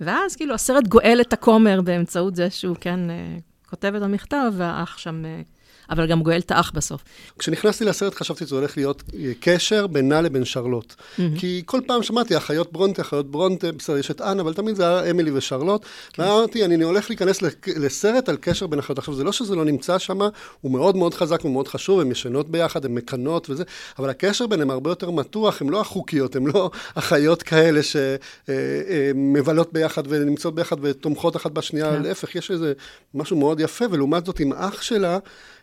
ואז 0.01 0.35
כאילו 0.35 0.53
הסרט 0.53 0.87
גואל 0.87 1.17
את 1.21 1.33
הכומר 1.33 1.81
באמצעות 1.81 2.35
זה 2.35 2.49
שהוא 2.49 2.75
כן 2.81 3.09
אה, 3.09 3.37
כותב 3.69 3.93
את 3.97 4.01
המכתב, 4.01 4.51
והאח 4.57 4.97
שם... 4.97 5.25
אה, 5.25 5.41
אבל 5.89 6.07
גם 6.07 6.23
גואל 6.23 6.39
את 6.39 6.51
האח 6.51 6.71
בסוף. 6.75 7.03
כשנכנסתי 7.39 7.85
לסרט 7.85 8.15
חשבתי 8.15 8.45
שזה 8.45 8.55
הולך 8.55 8.77
להיות 8.77 9.03
אה, 9.13 9.31
קשר 9.39 9.87
בינה 9.87 10.21
לבין 10.21 10.45
שרלוט. 10.45 10.93
Mm-hmm. 10.93 11.21
כי 11.39 11.63
כל 11.65 11.81
פעם 11.87 12.03
שמעתי, 12.03 12.37
אחיות 12.37 12.73
ברונטה, 12.73 13.01
אחיות 13.01 13.31
ברונטה, 13.31 13.71
בסדר, 13.71 13.97
יש 13.97 14.11
את 14.11 14.21
אנה, 14.21 14.41
אבל 14.41 14.53
תמיד 14.53 14.75
זה 14.75 14.87
היה 14.87 15.11
אמילי 15.11 15.31
ושרלוט. 15.31 15.85
כן. 16.13 16.21
ואמרתי, 16.21 16.65
אני 16.65 16.83
הולך 16.83 17.09
להיכנס 17.09 17.41
לסרט 17.67 18.29
על 18.29 18.37
קשר 18.41 18.67
בין 18.67 18.79
אחיות. 18.79 18.97
עכשיו, 18.97 19.13
זה 19.13 19.23
לא 19.23 19.31
שזה 19.31 19.55
לא 19.55 19.65
נמצא 19.65 19.97
שם, 19.97 20.19
הוא 20.61 20.71
מאוד 20.71 20.95
מאוד 20.95 21.13
חזק 21.13 21.45
ומאוד 21.45 21.67
חשוב, 21.67 21.99
הן 21.99 22.11
ישנות 22.11 22.49
ביחד, 22.49 22.85
הן 22.85 22.93
מקנות 22.93 23.49
וזה, 23.49 23.63
אבל 23.99 24.09
הקשר 24.09 24.47
ביניהם 24.47 24.69
הרבה 24.69 24.91
יותר 24.91 25.11
מתוח, 25.11 25.61
הן 25.61 25.69
לא 25.69 25.81
החוקיות, 25.81 26.35
הן 26.35 26.45
לא 26.45 26.71
אחיות 26.95 27.43
כאלה 27.43 27.81
שמבלות 27.83 29.73
ביחד 29.73 30.03
ונמצאות 30.07 30.55
ביחד 30.55 30.75
ותומכות 30.81 31.35
אחת 31.35 31.51
בשנייה, 31.51 31.91
כן. 31.91 32.01
להפך, 32.01 32.35
יש 32.35 32.51
איזה 32.51 32.73
משהו 33.13 33.37
מאוד 33.37 33.59
יפה, 33.59 33.85
ולעומת 33.91 34.25
זאת 34.25 34.39
עם 34.39 34.53
אח 34.53 34.81
שלה, 34.81 35.19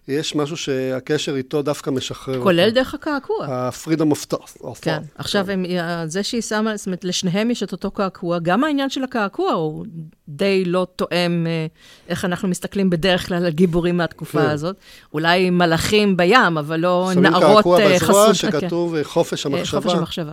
יש 0.08 0.34
משהו 0.34 0.56
שהקשר 0.56 1.36
איתו 1.36 1.62
דווקא 1.62 1.90
משחרר. 1.90 2.42
כולל 2.42 2.70
דרך 2.70 2.94
הקעקוע. 2.94 3.46
ה-freedom 3.46 4.12
of 4.14 4.34
thought. 4.34 4.80
כן, 4.82 5.02
עכשיו, 5.14 5.50
הם, 5.50 5.64
זה 6.06 6.22
שהיא 6.22 6.40
שמה, 6.40 6.76
זאת 6.76 6.86
אומרת, 6.86 7.04
לשניהם 7.04 7.50
יש 7.50 7.62
את 7.62 7.72
אותו 7.72 7.90
קעקוע, 7.90 8.38
גם 8.38 8.64
העניין 8.64 8.90
של 8.90 9.04
הקעקוע 9.04 9.52
הוא 9.52 9.86
די 10.28 10.64
לא 10.64 10.86
תואם 10.96 11.46
אה, 11.46 11.66
איך 12.08 12.24
אנחנו 12.24 12.48
מסתכלים 12.48 12.90
בדרך 12.90 13.26
כלל 13.26 13.44
על 13.44 13.52
גיבורים 13.52 13.96
מהתקופה 13.96 14.42
כן. 14.42 14.50
הזאת. 14.50 14.76
אולי 15.12 15.50
מלאכים 15.50 16.16
בים, 16.16 16.58
אבל 16.58 16.80
לא 16.80 17.10
נערות 17.16 17.64
חסות. 17.64 17.78
שמים 17.78 17.98
קעקוע 17.98 18.30
בזרוע 18.30 18.34
שכתוב 18.34 18.96
כן. 18.96 19.04
חופש 19.04 19.46
המחשבה. 19.46 19.80
חופש 19.80 19.94
המחשבה. 19.94 20.32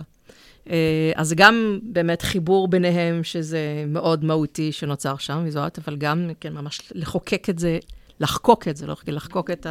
אז 1.14 1.34
גם 1.36 1.78
באמת 1.82 2.22
חיבור 2.22 2.68
ביניהם, 2.68 3.24
שזה 3.24 3.84
מאוד 3.88 4.24
מהותי 4.24 4.72
שנוצר 4.72 5.16
שם, 5.18 5.44
מזוהת, 5.44 5.78
אבל 5.78 5.96
גם, 5.96 6.30
כן, 6.40 6.52
ממש 6.52 6.80
לחוקק 6.94 7.50
את 7.50 7.58
זה 7.58 7.78
לחקוק 8.22 8.68
את 8.68 8.76
זה, 8.76 8.86
לא 8.86 8.96
לחקוק 9.06 9.50
את 9.50 9.66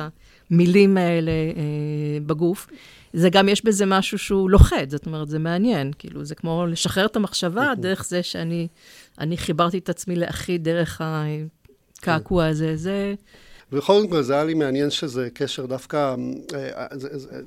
המילים 0.50 0.98
האלה 0.98 1.32
אה, 1.32 2.20
בגוף. 2.26 2.68
זה 3.14 3.30
גם, 3.30 3.50
יש 3.50 3.66
בזה 3.66 3.86
משהו 3.86 4.18
שהוא 4.18 4.50
לוכד, 4.50 4.90
זאת 4.90 5.06
אומרת, 5.06 5.30
זה 5.30 5.40
מעניין. 5.40 5.92
כאילו, 6.00 6.26
זה 6.26 6.36
כמו 6.36 6.66
לשחרר 6.68 7.06
את 7.06 7.16
המחשבה 7.16 7.64
נכון. 7.72 7.82
דרך 7.82 8.06
זה 8.06 8.24
שאני 8.24 8.68
אני 9.20 9.38
חיברתי 9.38 9.78
את 9.78 9.90
עצמי 9.90 10.16
לאחי 10.16 10.58
דרך 10.58 11.02
הקעקוע 11.04 12.46
הזה. 12.46 12.76
זה... 12.76 13.14
בכל 13.72 14.02
זאת, 14.02 14.26
זה 14.26 14.34
היה 14.34 14.44
לי 14.44 14.54
מעניין 14.54 14.90
שזה 14.90 15.30
קשר 15.34 15.66
דווקא, 15.66 16.16
אה, 16.54 16.88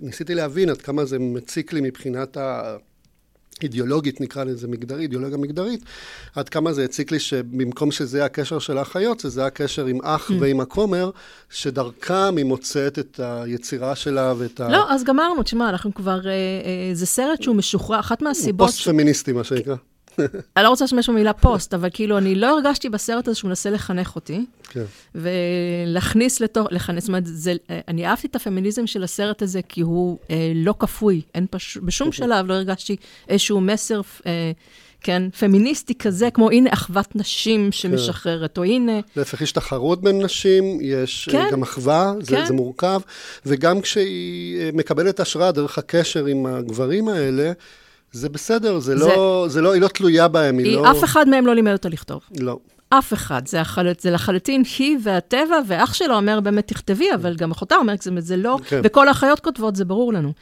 ניסיתי 0.01 0.35
להבין 0.35 0.69
עד 0.71 0.83
כמה 0.83 1.05
זה 1.05 1.19
מציק 1.19 1.73
לי 1.73 1.81
מבחינת 1.81 2.37
ה... 2.37 2.77
אידיאולוגית, 3.63 4.21
נקרא 4.21 4.45
לזה 4.45 4.69
מגדרית, 4.69 5.01
אידיאולוגיה 5.01 5.39
מגדרית, 5.39 5.85
עד 6.35 6.49
כמה 6.49 6.73
זה 6.73 6.85
הציק 6.85 7.13
לי 7.13 7.19
שבמקום 7.19 7.91
שזה 7.91 8.25
הקשר 8.25 8.59
של 8.59 8.79
האחיות, 8.79 9.21
זה 9.25 9.47
הקשר 9.47 9.87
עם 9.87 9.99
אח 10.03 10.31
mm. 10.31 10.35
ועם 10.41 10.61
הכומר, 10.61 11.11
שדרכם 11.51 12.37
היא 12.37 12.45
מוצאת 12.45 12.99
את 12.99 13.21
היצירה 13.23 13.97
שלה 13.97 14.35
ואת 14.39 14.61
ה... 14.61 14.69
לא, 14.69 14.91
אז 14.91 15.05
גמרנו, 15.05 15.43
תשמע, 15.43 15.69
אנחנו 15.69 15.95
כבר... 15.95 16.27
אה, 16.27 16.31
אה, 16.31 16.95
זה 16.95 17.07
סרט 17.07 17.43
שהוא 17.43 17.57
משוחרר, 17.57 18.01
אחת 18.01 18.23
מהסיבות... 18.23 18.69
פוסט-פמיניסטי, 18.69 19.33
מה 19.33 19.45
שנקרא. 19.45 19.75
אני 20.57 20.65
לא 20.65 20.69
רוצה 20.69 20.85
להשתמש 20.85 21.09
במילה 21.09 21.33
פוסט, 21.33 21.75
אבל 21.75 21.89
כאילו, 21.93 22.19
אני 22.19 22.35
לא 22.35 22.47
הרגשתי 22.47 22.89
בסרט 22.89 23.29
הזה 23.29 23.39
שהוא 23.39 23.49
מנסה 23.49 23.71
לחנך 23.71 24.17
אותי. 24.17 24.45
כן. 24.69 24.85
ולהכניס 25.15 26.41
לתוך, 26.41 26.69
לכנס, 26.71 27.03
זאת 27.03 27.09
אומרת, 27.09 27.27
זה, 27.27 27.55
אני 27.89 28.07
אהבתי 28.07 28.27
את 28.27 28.37
הפמיניזם 28.37 28.87
של 28.87 29.05
הסרט 29.05 29.43
הזה, 29.43 29.61
כי 29.69 29.81
הוא 29.81 30.19
אה, 30.31 30.53
לא 30.55 30.75
כפוי. 30.79 31.21
אין 31.35 31.47
פש... 31.51 31.79
בשום. 31.79 32.13
שלב 32.25 32.47
לא 32.47 32.55
הרגשתי 32.55 32.97
איזשהו 33.29 33.61
מסר, 33.61 34.01
אה, 34.27 34.53
כן, 35.05 35.31
פמיניסטי 35.31 35.95
כזה, 35.95 36.31
כמו 36.31 36.51
הנה 36.51 36.71
אחוות 36.73 37.17
נשים 37.17 37.73
שמשחררת, 37.73 38.55
כן. 38.55 38.61
או 38.61 38.65
הנה... 38.65 39.01
להפך, 39.17 39.41
יש 39.41 39.53
תחרות 39.53 40.03
בין 40.03 40.23
נשים, 40.23 40.79
יש 40.81 41.29
אה, 41.29 41.33
כן. 41.33 41.49
גם 41.53 41.63
אחווה, 41.63 42.13
זה, 42.21 42.37
כן. 42.37 42.47
זה 42.47 42.55
מורכב, 42.55 43.01
וגם 43.47 43.81
כשהיא 43.81 44.61
אה, 44.61 44.71
מקבלת 44.73 45.21
השראה 45.21 45.53
דרך 45.53 45.79
הקשר 45.79 46.27
עם 46.27 46.47
הגברים 46.47 47.09
האלה, 47.09 47.53
זה 48.15 48.29
בסדר, 48.29 48.79
זה, 48.79 48.99
זה, 48.99 49.07
לא, 49.07 49.47
זה 49.49 49.61
לא, 49.61 49.73
היא 49.73 49.83
לא 49.83 49.89
תלויה 49.89 50.29
בהם, 50.29 50.59
היא, 50.59 50.67
היא 50.67 50.77
לא... 50.77 50.91
אף 50.91 51.05
אחד 51.05 51.29
מהם 51.29 51.47
לא 51.47 51.55
לימד 51.55 51.73
אותה 51.73 51.89
לכתוב. 51.89 52.21
לא. 52.41 52.59
אף 52.89 53.13
אחד. 53.13 53.49
זה, 53.49 53.61
החל... 53.61 53.87
זה 54.01 54.11
לחלוטין 54.11 54.63
היא 54.79 54.99
והטבע, 55.03 55.59
ואח 55.69 55.95
שלו 55.95 56.17
אומר 56.17 56.41
באמת 56.41 56.69
תכתבי, 56.69 57.15
אבל 57.15 57.35
גם 57.35 57.51
אחותה 57.51 57.77
אומרת, 57.77 58.03
זה, 58.03 58.11
זה 58.19 58.37
לא... 58.37 58.59
כן. 58.67 58.81
וכל 58.85 59.09
האחיות 59.09 59.41
כותבות, 59.41 59.77
זה 59.77 59.85
ברור 59.85 60.13
לנו. 60.13 60.33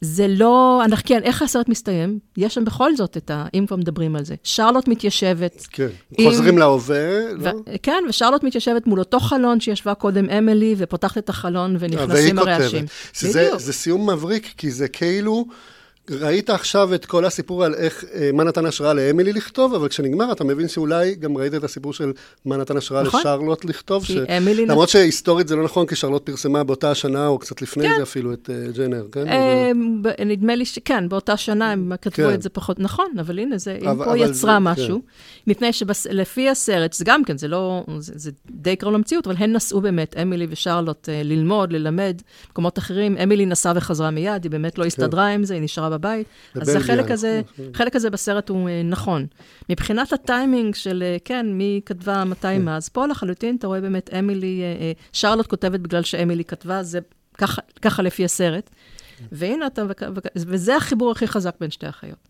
זה 0.00 0.28
לא, 0.28 0.82
אנחנו, 0.84 1.04
כן, 1.08 1.20
איך 1.22 1.42
הסרט 1.42 1.68
מסתיים? 1.68 2.18
יש 2.36 2.54
שם 2.54 2.64
בכל 2.64 2.96
זאת 2.96 3.16
את 3.16 3.30
ה... 3.30 3.46
אם 3.54 3.64
כבר 3.66 3.76
מדברים 3.76 4.16
על 4.16 4.24
זה. 4.24 4.34
שרלוט 4.42 4.88
מתיישבת. 4.88 5.66
כן, 5.70 5.88
עם, 6.18 6.30
חוזרים 6.30 6.58
להווה, 6.58 7.32
לא? 7.32 7.50
כן, 7.82 8.04
ושרלוט 8.08 8.42
מתיישבת 8.42 8.86
מול 8.86 8.98
אותו 8.98 9.20
חלון 9.20 9.60
שישבה 9.60 9.94
קודם 9.94 10.30
אמילי, 10.30 10.74
ופותחת 10.78 11.18
את 11.18 11.28
החלון 11.28 11.76
ונכנסים 11.78 12.38
הרעשים. 12.38 12.84
זה, 13.14 13.50
זה 13.56 13.72
סיום 13.72 14.10
מבריק, 14.10 14.54
כי 14.56 14.70
זה 14.70 14.88
כאילו... 14.88 15.46
ראית 16.10 16.50
עכשיו 16.50 16.94
את 16.94 17.06
כל 17.06 17.24
הסיפור 17.24 17.64
על 17.64 17.74
איך, 17.74 18.04
אה, 18.14 18.30
מה 18.32 18.44
נתן 18.44 18.66
השראה 18.66 18.92
לאמילי 18.92 19.32
לכתוב, 19.32 19.74
אבל 19.74 19.88
כשנגמר 19.88 20.32
אתה 20.32 20.44
מבין 20.44 20.68
שאולי 20.68 21.14
גם 21.14 21.36
ראית 21.36 21.54
את 21.54 21.64
הסיפור 21.64 21.92
של 21.92 22.12
מה 22.44 22.56
נתן 22.56 22.76
השראה 22.76 23.02
נכון. 23.02 23.20
לשרלוט 23.20 23.64
לכתוב. 23.64 24.04
ש... 24.04 24.10
אמילי... 24.10 24.66
למרות. 24.66 24.88
שהיסטורית 24.88 25.48
זה 25.48 25.56
לא 25.56 25.64
נכון, 25.64 25.86
כי 25.86 25.96
שרלוט 25.96 26.26
פרסמה 26.26 26.64
באותה 26.64 26.90
השנה, 26.90 27.26
או 27.26 27.38
קצת 27.38 27.62
לפני 27.62 27.88
כן. 27.88 27.94
זה 27.96 28.02
אפילו, 28.02 28.32
את 28.32 28.50
uh, 28.50 28.76
ג'נר, 28.76 29.06
כן? 29.12 29.28
אה, 29.28 29.70
ב- 30.02 30.22
נדמה 30.26 30.54
לי 30.54 30.64
שכן, 30.64 31.08
באותה 31.08 31.36
שנה 31.36 31.72
הם 31.72 31.92
כתבו 32.02 32.28
כן. 32.28 32.34
את 32.34 32.42
זה 32.42 32.48
פחות, 32.48 32.80
נכון, 32.80 33.06
אבל 33.20 33.38
הנה, 33.38 33.58
זה, 33.58 33.78
אבל, 33.90 34.04
פה 34.04 34.18
יצרה 34.18 34.52
זה, 34.52 34.58
משהו. 34.58 35.00
כן. 35.00 35.50
מפני 35.50 35.72
שלפי 35.72 36.48
הסרט, 36.48 36.92
זה 36.92 37.04
גם 37.04 37.24
כן, 37.24 37.38
זה 37.38 37.48
לא, 37.48 37.84
זה, 37.98 38.12
זה 38.16 38.30
די 38.50 38.76
קרוב 38.76 38.94
למציאות, 38.94 39.26
אבל 39.26 39.36
הן 39.38 39.52
נסעו 39.52 39.80
באמת, 39.80 40.16
אמילי 40.22 40.46
ושרלוט, 40.50 41.08
uh, 41.08 41.12
ללמוד, 41.24 41.72
ללמד, 41.72 42.22
במקומות 42.48 42.78
אחרים. 42.78 43.16
אמילי 43.22 43.46
נסעה 43.46 43.72
וחזרה 43.76 44.10
מיד, 44.10 44.44
היא 44.44 44.50
באמת 44.50 44.78
לא 44.78 44.82
כן. 44.82 44.86
הסתדרה 44.86 45.26
עם 45.26 45.44
זה, 45.44 45.54
היא 45.54 45.62
נשארה 45.62 45.88
בבית. 46.00 46.26
אז 46.54 46.68
החלק 46.68 47.10
הזה, 47.10 47.40
חלק 47.74 47.96
הזה 47.96 48.10
בסרט 48.10 48.48
הוא 48.48 48.68
uh, 48.68 48.72
נכון. 48.84 49.26
מבחינת 49.68 50.12
הטיימינג 50.12 50.74
של, 50.74 51.02
uh, 51.16 51.22
כן, 51.24 51.46
מי 51.52 51.80
כתבה 51.86 52.24
מתי 52.24 52.40
כן. 52.40 52.62
מה, 52.62 52.76
אז 52.76 52.88
פה 52.88 53.06
לחלוטין 53.06 53.56
אתה 53.56 53.66
רואה 53.66 53.80
באמת 53.80 54.10
אמילי, 54.18 54.62
uh, 54.96 55.02
שרלוט 55.12 55.46
כותבת 55.46 55.80
בגלל 55.80 56.02
שאמילי 56.02 56.44
כתבה, 56.44 56.82
זה 56.82 56.98
ככה, 57.38 57.62
ככה 57.82 58.02
לפי 58.02 58.24
הסרט. 58.24 58.70
והנה 59.32 59.66
אתה, 59.66 59.82
וזה 60.36 60.76
החיבור 60.76 61.12
הכי 61.12 61.26
חזק 61.26 61.54
בין 61.60 61.70
שתי 61.70 61.86
החיות. 61.86 62.28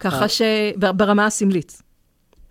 ככה 0.00 0.28
ש... 0.28 0.42
ברמה 0.76 1.26
הסמלית. 1.26 1.82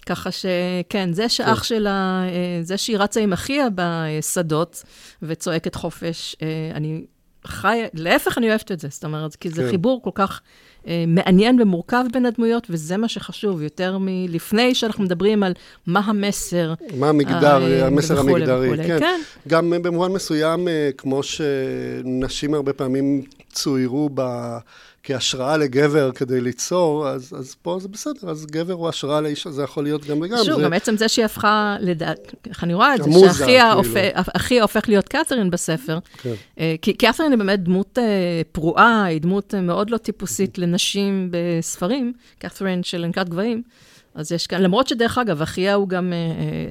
ככה 0.05 0.29
שכן, 0.31 1.13
זה 1.13 1.29
שאח 1.29 1.57
כן. 1.59 1.63
שלה, 1.63 2.23
זה 2.61 2.77
שהיא 2.77 2.97
רצה 2.97 3.19
עם 3.19 3.33
אחיה 3.33 3.67
בשדות 3.75 4.83
וצועקת 5.21 5.75
חופש, 5.75 6.35
אני 6.73 7.05
חי, 7.47 7.83
להפך, 7.93 8.37
אני 8.37 8.49
אוהבת 8.49 8.71
את 8.71 8.79
זה. 8.79 8.87
זאת 8.91 9.05
אומרת, 9.05 9.35
כי 9.35 9.49
זה 9.49 9.63
כן. 9.63 9.69
חיבור 9.69 10.01
כל 10.03 10.09
כך 10.13 10.41
אה, 10.87 11.03
מעניין 11.07 11.61
ומורכב 11.61 12.03
בין 12.13 12.25
הדמויות, 12.25 12.67
וזה 12.69 12.97
מה 12.97 13.07
שחשוב, 13.07 13.61
יותר 13.61 13.97
מלפני 13.99 14.75
שאנחנו 14.75 15.03
מדברים 15.03 15.43
על 15.43 15.53
מה 15.87 15.99
המסר. 15.99 16.73
מה 16.97 17.09
המגדר, 17.09 17.63
אה, 17.63 17.87
המסר 17.87 18.13
וכולי, 18.13 18.33
המגדרי, 18.33 18.67
וכולי, 18.67 18.87
כן. 18.87 18.99
כן. 18.99 19.21
גם 19.47 19.73
במובן 19.81 20.11
מסוים, 20.11 20.67
אה, 20.67 20.89
כמו 20.97 21.21
שנשים 21.23 22.53
הרבה 22.53 22.73
פעמים 22.73 23.23
צוירו 23.51 24.09
ב... 24.13 24.21
כהשראה 25.07 25.57
לגבר 25.57 26.11
כדי 26.11 26.41
ליצור, 26.41 27.07
אז, 27.07 27.33
אז 27.39 27.55
פה 27.61 27.77
זה 27.81 27.87
בסדר, 27.87 28.29
אז 28.29 28.45
גבר 28.45 28.73
הוא 28.73 28.89
השראה 28.89 29.21
לאיש, 29.21 29.47
זה 29.47 29.63
יכול 29.63 29.83
להיות 29.83 30.05
גם 30.05 30.21
וגם. 30.21 30.37
שוב, 30.43 30.55
זה... 30.55 30.63
גם 30.63 30.73
עצם 30.73 30.97
זה 30.97 31.07
שהיא 31.07 31.25
הפכה, 31.25 31.77
לדעת, 31.79 32.35
איך 32.49 32.63
אני 32.63 32.73
רואה 32.73 32.95
את 32.95 33.03
זה, 33.03 33.11
שאחיה 33.19 33.73
כאילו. 34.47 34.61
הופך 34.61 34.89
להיות 34.89 35.09
קת'רין 35.09 35.49
בספר. 35.49 35.99
כן. 36.17 36.33
אה, 36.59 36.75
כי 36.81 36.93
קת'רין 36.93 37.31
היא 37.31 37.39
באמת 37.39 37.63
דמות 37.63 37.97
אה, 37.97 38.41
פרועה, 38.51 39.03
היא 39.03 39.21
דמות 39.21 39.53
אה, 39.53 39.61
מאוד 39.61 39.89
לא 39.89 39.97
טיפוסית 39.97 40.57
לנשים 40.57 41.31
בספרים, 41.31 42.13
קת'רין 42.39 42.83
של 42.83 43.03
ענקת 43.03 43.29
גבהים. 43.29 43.61
אז 44.17 44.31
יש 44.31 44.47
כאן, 44.47 44.61
למרות 44.61 44.87
שדרך 44.87 45.17
אגב, 45.17 45.41
אחיה 45.41 45.73
הוא 45.73 45.89
גם, 45.89 46.13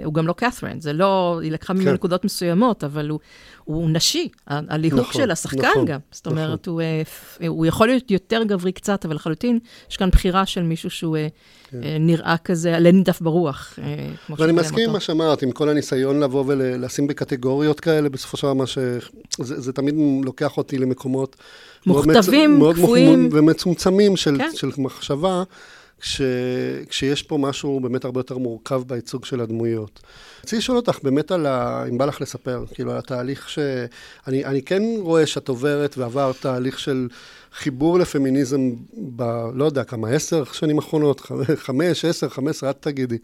הוא 0.04 0.14
גם 0.14 0.26
לא 0.26 0.32
קת'רין, 0.32 0.80
זה 0.80 0.92
לא, 0.92 1.40
היא 1.42 1.52
לקחה 1.52 1.72
ממנו 1.72 1.86
כן. 1.86 1.94
נקודות 1.94 2.24
מסוימות, 2.24 2.84
אבל 2.84 3.08
הוא, 3.08 3.20
הוא 3.66 3.90
נשי, 3.90 4.28
הליהוק 4.46 5.00
נכון, 5.00 5.22
של 5.22 5.30
השחקן 5.30 5.68
נכון, 5.70 5.84
גם. 5.84 5.98
זאת 6.10 6.26
נכון. 6.26 6.38
אומרת, 6.38 6.66
הוא, 6.66 6.80
אה, 6.80 7.02
הוא 7.48 7.66
יכול 7.66 7.88
להיות 7.88 8.10
יותר 8.10 8.42
גברי 8.42 8.72
קצת, 8.72 9.04
אבל 9.04 9.14
לחלוטין, 9.14 9.58
יש 9.90 9.96
כאן 9.96 10.10
בחירה 10.10 10.46
של 10.46 10.62
מישהו 10.62 10.90
שהוא 10.90 11.16
אה, 11.16 11.28
כן. 11.70 11.82
אה, 11.82 11.96
נראה 12.00 12.36
כזה, 12.44 12.76
עלה 12.76 12.92
נידף 12.92 13.20
ברוח, 13.20 13.78
כמו 14.26 14.36
ואני 14.38 14.52
מסכים 14.52 14.88
עם 14.88 14.92
מה 14.92 15.00
שאמרת, 15.00 15.42
עם 15.42 15.50
כל 15.50 15.68
הניסיון 15.68 16.20
לבוא 16.20 16.44
ולשים 16.46 17.06
בקטגוריות 17.06 17.80
כאלה, 17.80 18.08
בסופו 18.08 18.36
של 18.36 18.42
דבר, 18.42 18.54
מה 18.54 18.66
ש... 18.66 18.78
זה, 19.38 19.60
זה 19.60 19.72
תמיד 19.72 19.94
לוקח 20.24 20.56
אותי 20.56 20.78
למקומות... 20.78 21.36
מוכתבים, 21.86 22.58
מאוד, 22.58 22.76
קפואים. 22.76 23.20
מאוד 23.20 23.34
ומצומצמים 23.34 24.16
של, 24.16 24.38
כן. 24.38 24.50
של 24.54 24.70
מחשבה. 24.78 25.42
כש, 26.00 26.20
כשיש 26.88 27.22
פה 27.22 27.38
משהו 27.38 27.80
באמת 27.80 28.04
הרבה 28.04 28.20
יותר 28.20 28.38
מורכב 28.38 28.82
בייצוג 28.86 29.24
של 29.24 29.40
הדמויות. 29.40 30.00
רציתי 30.40 30.56
לשאול 30.56 30.76
אותך 30.76 30.98
באמת 31.02 31.30
על 31.30 31.46
ה... 31.46 31.84
אם 31.88 31.98
בא 31.98 32.04
לך 32.04 32.20
לספר, 32.20 32.64
כאילו, 32.74 32.92
על 32.92 32.98
התהליך 32.98 33.48
ש... 33.48 33.58
אני, 34.26 34.44
אני 34.44 34.62
כן 34.62 34.82
רואה 34.98 35.26
שאת 35.26 35.48
עוברת 35.48 35.98
ועבר 35.98 36.32
תהליך 36.40 36.78
של 36.78 37.08
חיבור 37.52 37.98
לפמיניזם 37.98 38.70
ב... 39.16 39.22
לא 39.54 39.64
יודע 39.64 39.84
כמה, 39.84 40.08
עשר 40.08 40.44
שנים 40.44 40.78
אחרונות, 40.78 41.20
חמש, 41.56 42.04
עשר, 42.04 42.28
חמש 42.28 42.56
עשרה, 42.56 42.70
את 42.70 42.76
תגידי. 42.80 43.18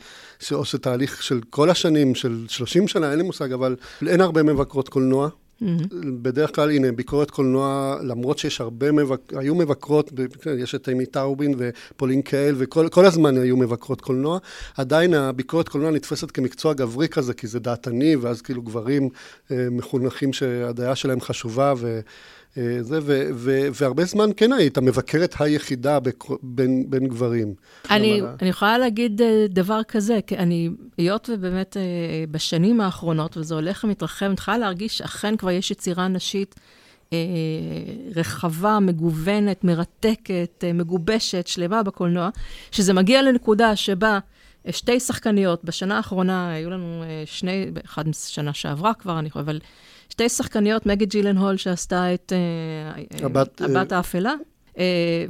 או 0.53 0.65
שתהליך 0.65 1.23
של 1.23 1.41
כל 1.51 1.71
השנים, 1.71 2.15
של 2.15 2.47
שלושים 2.49 2.89
שנה, 2.89 3.11
אין 3.11 3.19
לי 3.19 3.25
מושג, 3.25 3.53
אבל 3.53 3.77
אין 4.09 4.21
הרבה 4.21 4.43
מבקרות 4.43 4.89
קולנוע. 4.89 5.29
Mm-hmm. 5.63 5.95
בדרך 6.23 6.55
כלל, 6.55 6.71
הנה, 6.71 6.93
ביקורת 6.93 7.31
קולנוע, 7.31 7.97
למרות 8.03 8.39
שיש 8.39 8.61
הרבה 8.61 8.93
מבק... 8.93 9.21
היו 9.37 9.55
מבקרות, 9.55 10.13
כן, 10.41 10.59
יש 10.59 10.75
את 10.75 10.89
אימי 10.89 11.07
טאובין 11.07 11.55
ופולין 11.59 12.23
קייל, 12.23 12.55
וכל 12.59 13.07
הזמן 13.07 13.37
היו 13.39 13.57
מבקרות 13.57 14.01
קולנוע, 14.01 14.39
עדיין 14.77 15.15
הביקורת 15.15 15.69
קולנוע 15.69 15.91
נתפסת 15.91 16.31
כמקצוע 16.31 16.73
גברי 16.75 17.09
כזה, 17.09 17.35
כי 17.35 17.47
זה 17.47 17.61
דעתני, 17.61 18.17
ואז 18.17 18.43
כאילו 18.43 18.63
גברים 18.63 19.09
אה, 19.51 19.67
מחונכים 19.71 20.33
שהדעה 20.33 20.97
שלהם 20.97 21.21
חשובה, 21.21 21.75
ו... 21.77 22.01
אה, 22.59 22.83
זה, 22.83 22.99
ו, 23.03 23.31
ו, 23.35 23.69
והרבה 23.75 24.05
זמן 24.05 24.31
כן 24.37 24.53
היית 24.53 24.79
מבקרת 24.79 25.35
היחידה 25.41 25.99
בין, 26.43 26.91
בין 26.91 27.07
גברים. 27.07 27.55
אני, 27.91 28.23
אני 28.43 28.49
יכולה 28.49 28.79
להגיד 28.79 29.23
אה, 29.23 29.47
דבר 29.49 29.81
כזה, 29.89 30.19
כי 30.27 30.37
אני, 30.37 30.71
היות 30.99 31.31
ובאמת 31.33 31.77
אה, 31.77 31.83
בשנים 32.31 32.81
האחרונות, 32.81 33.37
וזה 33.37 33.55
הולך 33.55 33.85
ומתרחב, 33.85 34.27
אני 34.27 34.35
יכולה 34.35 34.59
להרגיש 34.59 34.99
שאכן 34.99 35.37
כבר 35.37 35.51
יש 35.51 35.71
יצירה 35.71 36.09
נשית 36.09 36.55
רחבה, 38.17 38.79
מגוונת, 38.81 39.65
מרתקת, 39.65 40.65
מגובשת, 40.75 41.47
שלמה 41.47 41.83
בקולנוע, 41.83 42.29
שזה 42.71 42.93
מגיע 42.93 43.23
לנקודה 43.23 43.77
שבה... 43.77 44.19
שתי 44.71 45.01
שחקניות, 45.01 45.65
בשנה 45.65 45.97
האחרונה 45.97 46.53
היו 46.53 46.71
לנו 46.71 47.05
שני, 47.25 47.71
אחד 47.85 48.05
שנה 48.13 48.55
שעברה 48.55 48.95
כבר, 48.95 49.19
אני 49.19 49.31
חושבת, 49.31 49.45
אבל 49.45 49.61
שתי 50.13 50.29
שחקניות, 50.29 50.87
מגי 50.87 51.07
ג'ילן 51.07 51.37
הול, 51.37 51.57
שעשתה 51.57 52.15
את 52.15 52.33
uh, 53.21 53.25
הבת, 53.25 53.61
הבת 53.61 53.93
uh... 53.93 53.95
האפלה, 53.95 54.35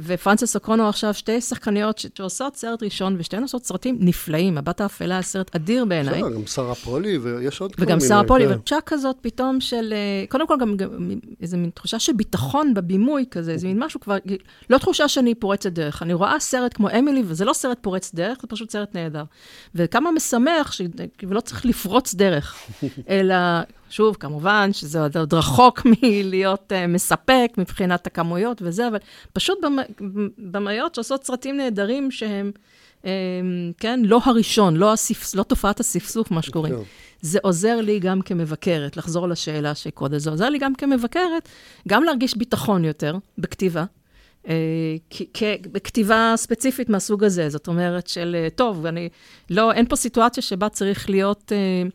ופרנסס 0.01 0.55
אוקרונו 0.55 0.89
עכשיו, 0.89 1.13
שתי 1.13 1.41
שחקניות 1.41 2.05
שעושות 2.17 2.55
סרט 2.55 2.83
ראשון, 2.83 3.15
ושתיהן 3.19 3.43
עושות 3.43 3.65
סרטים 3.65 3.97
נפלאים. 3.99 4.57
הבת 4.57 4.81
האפלה, 4.81 5.21
סרט 5.21 5.55
אדיר 5.55 5.85
בעיניי. 5.85 6.21
בסדר, 6.21 6.35
גם 6.35 6.47
שרה 6.47 6.75
פולי, 6.75 7.17
ויש 7.17 7.61
עוד 7.61 7.75
כל 7.75 7.81
מיני. 7.81 7.93
וגם 7.93 8.07
שרה 8.07 8.23
פולי, 8.27 8.47
כן. 8.47 8.51
ותחושה 8.51 8.81
כזאת 8.85 9.15
פתאום 9.21 9.61
של, 9.61 9.93
קודם 10.29 10.47
כל 10.47 10.55
גם, 10.59 10.77
גם 10.77 11.11
איזו 11.41 11.57
מין 11.57 11.69
תחושה 11.69 11.99
של 11.99 12.13
ביטחון 12.13 12.73
בבימוי 12.73 13.25
כזה, 13.31 13.51
איזה 13.51 13.67
מין 13.67 13.83
משהו 13.83 13.99
כבר, 13.99 14.17
לא 14.69 14.77
תחושה 14.77 15.07
שאני 15.07 15.35
פורצת 15.35 15.71
דרך. 15.71 16.03
אני 16.03 16.13
רואה 16.13 16.39
סרט 16.39 16.73
כמו 16.73 16.89
אמילי, 16.99 17.23
וזה 17.25 17.45
לא 17.45 17.53
סרט 17.53 17.77
פורץ 17.81 18.13
דרך, 18.13 18.37
זה 18.41 18.47
פשוט 18.47 18.71
סרט 18.71 18.95
נהדר. 18.95 19.23
וכמה 19.75 20.11
משמח, 20.11 20.71
ש... 20.71 20.81
ולא 21.23 21.39
צריך 21.39 21.65
לפרוץ 21.65 22.15
דרך, 22.15 22.55
אלא... 23.09 23.35
שוב, 23.93 24.15
כמובן 24.19 24.69
שזה 24.73 24.99
עוד 25.19 25.33
רחוק 25.33 25.81
מלהיות 26.01 26.71
uh, 26.71 26.87
מספק 26.87 27.51
מבחינת 27.57 28.07
הכמויות 28.07 28.61
וזה, 28.61 28.87
אבל 28.87 28.97
פשוט 29.33 29.57
במאיות 30.37 30.95
שעושות 30.95 31.23
סרטים 31.23 31.57
נהדרים 31.57 32.11
שהם, 32.11 32.51
um, 33.01 33.05
כן, 33.77 33.99
לא 34.03 34.19
הראשון, 34.25 34.75
לא, 34.75 34.93
הספס, 34.93 35.35
לא 35.35 35.43
תופעת 35.43 35.79
הספסוף, 35.79 36.31
מה 36.31 36.41
שקוראים. 36.41 36.73
זה 37.21 37.39
עוזר 37.41 37.81
לי 37.81 37.99
גם 37.99 38.21
כמבקרת, 38.21 38.97
לחזור 38.97 39.27
לשאלה 39.27 39.75
שקודם, 39.75 40.19
זה 40.19 40.29
עוזר 40.29 40.49
לי 40.49 40.57
גם 40.57 40.75
כמבקרת, 40.75 41.49
גם 41.87 42.03
להרגיש 42.03 42.37
ביטחון 42.37 42.85
יותר 42.85 43.17
בכתיבה. 43.37 43.85
Uh, 44.43 44.47
בכתיבה 45.71 46.33
ספציפית 46.35 46.89
מהסוג 46.89 47.23
הזה, 47.23 47.49
זאת 47.49 47.67
אומרת 47.67 48.07
של, 48.07 48.47
טוב, 48.55 48.85
אני, 48.85 49.09
לא, 49.49 49.71
אין 49.71 49.85
פה 49.87 49.95
סיטואציה 49.95 50.43
שבה 50.43 50.69
צריך 50.69 51.09
להיות 51.09 51.51
אה, 51.51 51.89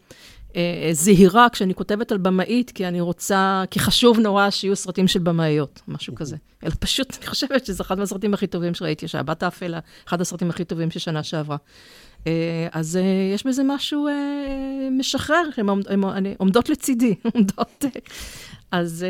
זהירה 0.93 1.47
כשאני 1.53 1.75
כותבת 1.75 2.13
על 2.13 2.19
במאית, 2.19 2.71
כי 2.71 2.87
אני 2.89 3.01
רוצה, 3.01 3.65
כי 3.71 3.81
חשוב 3.81 4.19
נורא 4.19 4.51
שיהיו 4.51 4.77
סרטים 4.77 5.09
של 5.09 5.19
במאיות, 5.19 5.83
משהו 5.89 6.15
כזה. 6.15 6.37
אלא 6.65 6.73
פשוט, 6.81 7.17
אני 7.19 7.27
חושבת 7.27 7.67
שזה 7.67 7.83
אחד 7.83 7.99
מהסרטים 7.99 8.35
הכי 8.35 8.47
טובים 8.47 8.75
שראיתי, 8.75 9.09
שהבת 9.09 9.43
האפלה, 9.43 9.79
אחד 10.09 10.21
הסרטים 10.21 10.51
הכי 10.51 10.65
טובים 10.65 10.91
של 10.91 11.01
שנה 11.01 11.23
שעברה. 11.23 11.57
אה, 12.27 12.33
אז 12.73 12.97
אה, 12.97 13.03
יש 13.35 13.47
בזה 13.47 13.63
משהו 13.65 14.09
משחרר, 14.91 15.43
הן 15.57 16.27
עומדות 16.39 16.69
לצידי, 16.69 17.15
עומדות... 17.35 17.85
אז, 18.71 19.07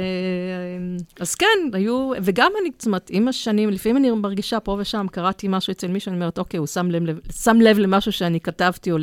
אז 1.20 1.34
כן, 1.34 1.46
היו, 1.72 2.10
וגם 2.22 2.52
אני, 2.60 2.70
זאת 2.78 2.86
אומרת, 2.86 3.10
עם 3.12 3.28
השנים, 3.28 3.70
לפעמים 3.70 3.96
אני 3.96 4.10
מרגישה 4.10 4.60
פה 4.60 4.76
ושם, 4.80 5.06
קראתי 5.12 5.46
משהו 5.50 5.70
אצל 5.70 5.88
מישהו, 5.88 6.10
אני 6.10 6.16
אומרת, 6.16 6.38
אוקיי, 6.38 6.58
הוא 6.58 6.66
שם 6.66 6.90
לב, 6.90 7.18
שם 7.32 7.60
לב 7.60 7.78
למשהו 7.78 8.12
שאני 8.12 8.40
כתבתי, 8.40 8.92
או 8.92 8.96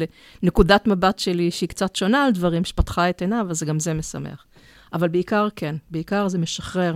לנקודת 0.44 0.88
מבט 0.88 1.20
שלי 1.20 1.52
שהיא 1.52 1.70
קצת 1.70 1.96
שונה 1.96 2.26
על 2.26 2.32
דברים, 2.32 2.66
שפתחה 2.66 3.10
את 3.10 3.22
עיניו, 3.22 3.48
אז 3.50 3.64
גם 3.64 3.80
זה 3.80 3.94
משמח. 3.94 4.46
אבל 4.94 5.08
בעיקר 5.08 5.48
כן, 5.56 5.76
בעיקר 5.92 6.28
זה 6.28 6.38
משחרר. 6.38 6.96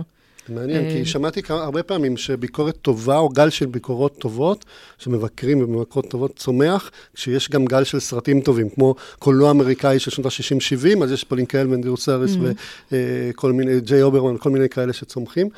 מעניין, 0.50 0.90
כי 0.90 0.98
אה, 0.98 1.04
שמעתי 1.04 1.40
הרבה 1.48 1.82
פעמים 1.82 2.16
שביקורת 2.16 2.76
טובה, 2.82 3.16
או 3.16 3.28
גל 3.28 3.50
של 3.50 3.66
ביקורות 3.66 4.18
טובות, 4.18 4.64
שמבקרים 4.98 5.62
ומבקרות 5.62 6.08
טובות, 6.08 6.36
צומח, 6.36 6.90
כשיש 7.14 7.50
גם 7.50 7.64
גל 7.64 7.84
של 7.84 8.00
סרטים 8.00 8.40
טובים, 8.40 8.68
כמו 8.68 8.94
קולנוע 9.18 9.50
אמריקאי 9.50 9.98
של 9.98 10.10
שנות 10.10 10.26
ה-60-70, 10.26 11.04
אז 11.04 11.12
יש 11.12 11.24
פולין 11.24 11.46
קהל 11.46 11.66
ואנדרו 11.70 11.96
סאריס 11.96 12.34
mm-hmm. 12.34 12.92
וכל 12.92 13.52
מיני, 13.52 13.80
ג'יי 13.80 14.02
הוברמן, 14.02 14.36
כל 14.38 14.50
מיני 14.50 14.68
כאלה 14.68 14.92
שצומחים. 14.92 15.48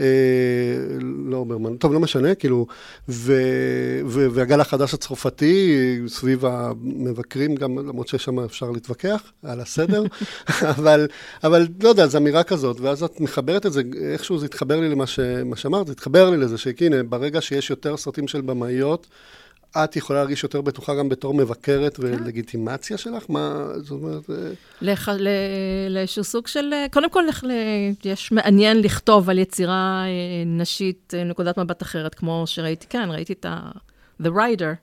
אה, 0.00 0.06
לא 1.24 1.36
הוברמן, 1.36 1.76
טוב, 1.76 1.92
לא 1.92 2.00
משנה, 2.00 2.34
כאילו, 2.34 2.66
ו, 3.08 3.32
ו, 4.06 4.26
והגל 4.32 4.60
החדש 4.60 4.94
הצרפתי, 4.94 5.76
סביב 6.06 6.44
המבקרים, 6.44 7.54
גם 7.54 7.78
למרות 7.78 8.08
ששם 8.08 8.40
אפשר 8.40 8.70
להתווכח 8.70 9.32
על 9.42 9.60
הסדר, 9.60 10.04
אבל, 10.76 11.06
אבל 11.44 11.68
לא 11.82 11.88
יודע, 11.88 12.06
זו 12.06 12.18
אמירה 12.18 12.42
כזאת, 12.42 12.80
ואז 12.80 13.02
את 13.02 13.20
מחברת 13.20 13.66
את 13.66 13.72
זה, 13.72 13.82
איכשהו 14.12 14.38
זה 14.38 14.46
התחבר 14.46 14.80
לי 14.80 14.88
למה 14.88 15.06
שאמרת, 15.56 15.86
זה 15.86 15.92
התחבר 15.92 16.30
לי 16.30 16.36
לזה, 16.36 16.58
שהנה, 16.58 17.02
ברגע 17.02 17.40
שיש 17.40 17.70
יותר 17.70 17.96
סרטים 17.96 18.28
של 18.28 18.40
במאיות, 18.40 19.06
את 19.76 19.96
יכולה 19.96 20.18
להרגיש 20.18 20.42
יותר 20.42 20.60
בטוחה 20.60 20.94
גם 20.94 21.08
בתור 21.08 21.34
מבקרת 21.34 21.96
כן. 21.96 22.02
ולגיטימציה 22.02 22.98
שלך? 22.98 23.24
מה, 23.28 23.66
זאת 23.76 23.90
אומרת... 23.90 24.30
לח... 24.82 25.08
ל... 25.08 25.28
לאיזשהו 25.90 26.24
סוג 26.24 26.46
של... 26.46 26.72
קודם 26.92 27.10
כל, 27.10 27.24
לח... 27.28 27.42
יש 28.04 28.32
מעניין 28.32 28.80
לכתוב 28.80 29.30
על 29.30 29.38
יצירה 29.38 30.04
אה, 30.06 30.10
נשית, 30.46 31.14
אה, 31.16 31.24
נקודת 31.24 31.58
מבט 31.58 31.82
אחרת, 31.82 32.14
כמו 32.14 32.44
שראיתי 32.46 32.86
כאן, 32.90 33.10
ראיתי 33.10 33.32
את 33.32 33.46
ה... 33.48 33.70
The 34.22 34.26
Rider, 34.26 34.74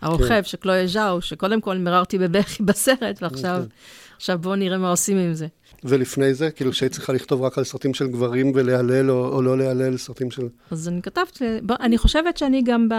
הרוכב, 0.00 0.28
כן. 0.28 0.44
שקלויה 0.44 0.86
ז'או, 0.86 1.20
שקודם 1.20 1.60
כל 1.60 1.78
מררתי 1.78 2.18
בבכי 2.18 2.62
בסרט, 2.68 3.22
ועכשיו 3.22 3.62
כן. 3.62 3.74
עכשיו 4.16 4.38
בואו 4.38 4.54
נראה 4.54 4.78
מה 4.78 4.90
עושים 4.90 5.18
עם 5.18 5.34
זה. 5.34 5.46
ולפני 5.84 6.34
זה, 6.34 6.50
כאילו 6.50 6.72
שהיית 6.72 6.92
צריכה 6.92 7.12
לכתוב 7.12 7.42
רק 7.42 7.58
על 7.58 7.64
סרטים 7.64 7.94
של 7.94 8.06
גברים 8.06 8.52
ולהלל 8.54 9.10
או, 9.10 9.28
או 9.28 9.42
לא 9.42 9.58
להלל 9.58 9.96
סרטים 9.96 10.30
של... 10.30 10.48
אז 10.70 10.88
אני 10.88 11.02
כתבתי, 11.02 11.44
בוא, 11.62 11.76
אני 11.80 11.98
חושבת 11.98 12.36
שאני 12.36 12.62
גם 12.62 12.88
ב... 12.88 12.94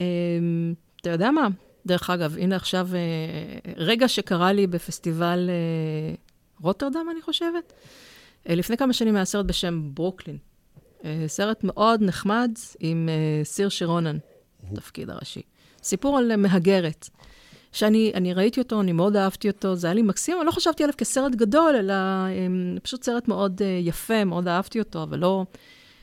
אמ, 0.00 0.04
אמ, 0.06 0.74
אתה 1.00 1.10
יודע 1.10 1.30
מה? 1.30 1.48
דרך 1.86 2.10
אגב, 2.10 2.36
הנה 2.38 2.56
עכשיו, 2.56 2.88
אה, 2.94 3.72
רגע 3.76 4.08
שקרה 4.08 4.52
לי 4.52 4.66
בפסטיבל 4.66 5.50
אה, 5.50 6.14
רוטרדם, 6.60 7.06
אני 7.12 7.22
חושבת. 7.22 7.72
אה, 8.48 8.54
לפני 8.54 8.76
כמה 8.76 8.92
שנים 8.92 9.16
היה 9.16 9.24
סרט 9.24 9.46
בשם 9.46 9.90
ברוקלין. 9.94 10.38
סרט 11.26 11.64
מאוד 11.64 12.02
נחמד 12.02 12.50
עם 12.80 13.08
סיר 13.44 13.68
שרונן, 13.68 14.18
תפקיד 14.74 15.10
הראשי. 15.10 15.42
סיפור 15.82 16.18
על 16.18 16.36
מהגרת. 16.36 17.08
שאני 17.72 18.32
ראיתי 18.34 18.60
אותו, 18.60 18.80
אני 18.80 18.92
מאוד 18.92 19.16
אהבתי 19.16 19.48
אותו, 19.48 19.74
זה 19.74 19.86
היה 19.86 19.94
לי 19.94 20.02
מקסים, 20.02 20.36
אני 20.38 20.46
לא 20.46 20.50
חשבתי 20.50 20.82
עליו 20.82 20.94
כסרט 20.98 21.32
גדול, 21.32 21.76
אלא 21.76 21.94
פשוט 22.82 23.02
סרט 23.02 23.28
מאוד 23.28 23.60
יפה, 23.80 24.24
מאוד 24.24 24.48
אהבתי 24.48 24.78
אותו, 24.78 25.02
אבל 25.02 25.18
לא... 25.18 25.44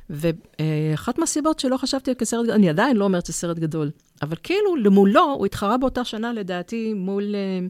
ואחת 0.10 1.18
מהסיבות 1.18 1.60
שלא 1.60 1.78
חשבתי 1.78 2.12
על 2.12 2.16
כסרט, 2.16 2.50
אני 2.50 2.70
עדיין 2.70 2.98
לא 2.98 3.06
אומרת 3.06 3.26
שזה 3.26 3.34
סרט 3.34 3.60
גדול, 3.60 3.92
אבל 4.22 4.36
כאילו, 4.44 4.76
למולו, 4.76 5.24
הוא 5.24 5.46
התחרה 5.46 5.78
באותה 5.78 6.04
שנה, 6.04 6.34
לדעתי, 6.34 6.94
מול 6.94 7.36
אה, 7.36 7.68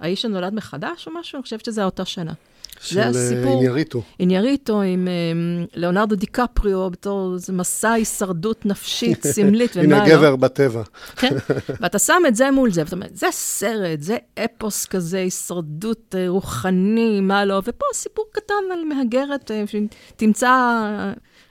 האיש 0.00 0.24
הנולד 0.24 0.54
מחדש 0.54 1.06
או 1.06 1.12
משהו, 1.20 1.36
אני 1.36 1.42
חושבת 1.42 1.64
שזה 1.64 1.80
היה 1.80 1.86
אותה 1.86 2.04
שנה. 2.04 2.32
של 2.80 3.00
אה, 3.00 3.52
אינייריטו. 3.52 4.02
אינייריטו 4.20 4.82
עם 4.82 5.08
אה, 5.08 5.64
ליאונרדו 5.74 6.16
דיקפריו 6.16 6.90
בתור 6.90 7.34
איזה 7.34 7.52
מסע 7.52 7.92
הישרדות 7.92 8.66
נפשית, 8.66 9.26
סמלית, 9.34 9.72
ומה 9.76 9.86
לא. 9.86 9.96
הנה 9.96 10.08
גבר 10.08 10.36
בטבע. 10.36 10.82
כן, 11.16 11.36
ואתה 11.80 11.98
שם 11.98 12.22
את 12.28 12.36
זה 12.36 12.50
מול 12.50 12.72
זה, 12.72 12.82
ואתה 12.82 12.96
אומר, 12.96 13.06
זה 13.12 13.26
סרט, 13.30 14.00
זה 14.00 14.16
אפוס 14.44 14.86
כזה, 14.86 15.18
הישרדות 15.18 16.14
רוחני, 16.28 17.20
מה 17.20 17.44
לא, 17.44 17.62
ופה 17.64 17.84
סיפור 17.94 18.24
קטן 18.32 18.54
על 18.72 18.84
מהגרת 18.84 19.50
שתמצא 19.66 20.80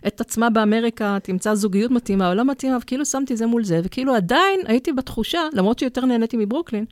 את 0.08 0.22
עצמה 0.22 0.50
באמריקה, 0.50 1.18
תמצא 1.24 1.56
זוגיות 1.56 1.92
מתאימה 1.92 2.30
או 2.30 2.34
לא 2.34 2.46
מתאימה, 2.46 2.78
וכאילו 2.82 3.06
שמתי 3.06 3.38
זה 3.38 3.46
מול 3.46 3.64
זה, 3.64 3.82
וכאילו 3.84 4.16
עדיין 4.16 4.60
הייתי 4.66 4.94
בתחושה, 4.94 5.40
למרות 5.54 5.80
שיותר 5.80 6.06
נהניתי 6.06 6.38
מברוקלין, 6.38 6.86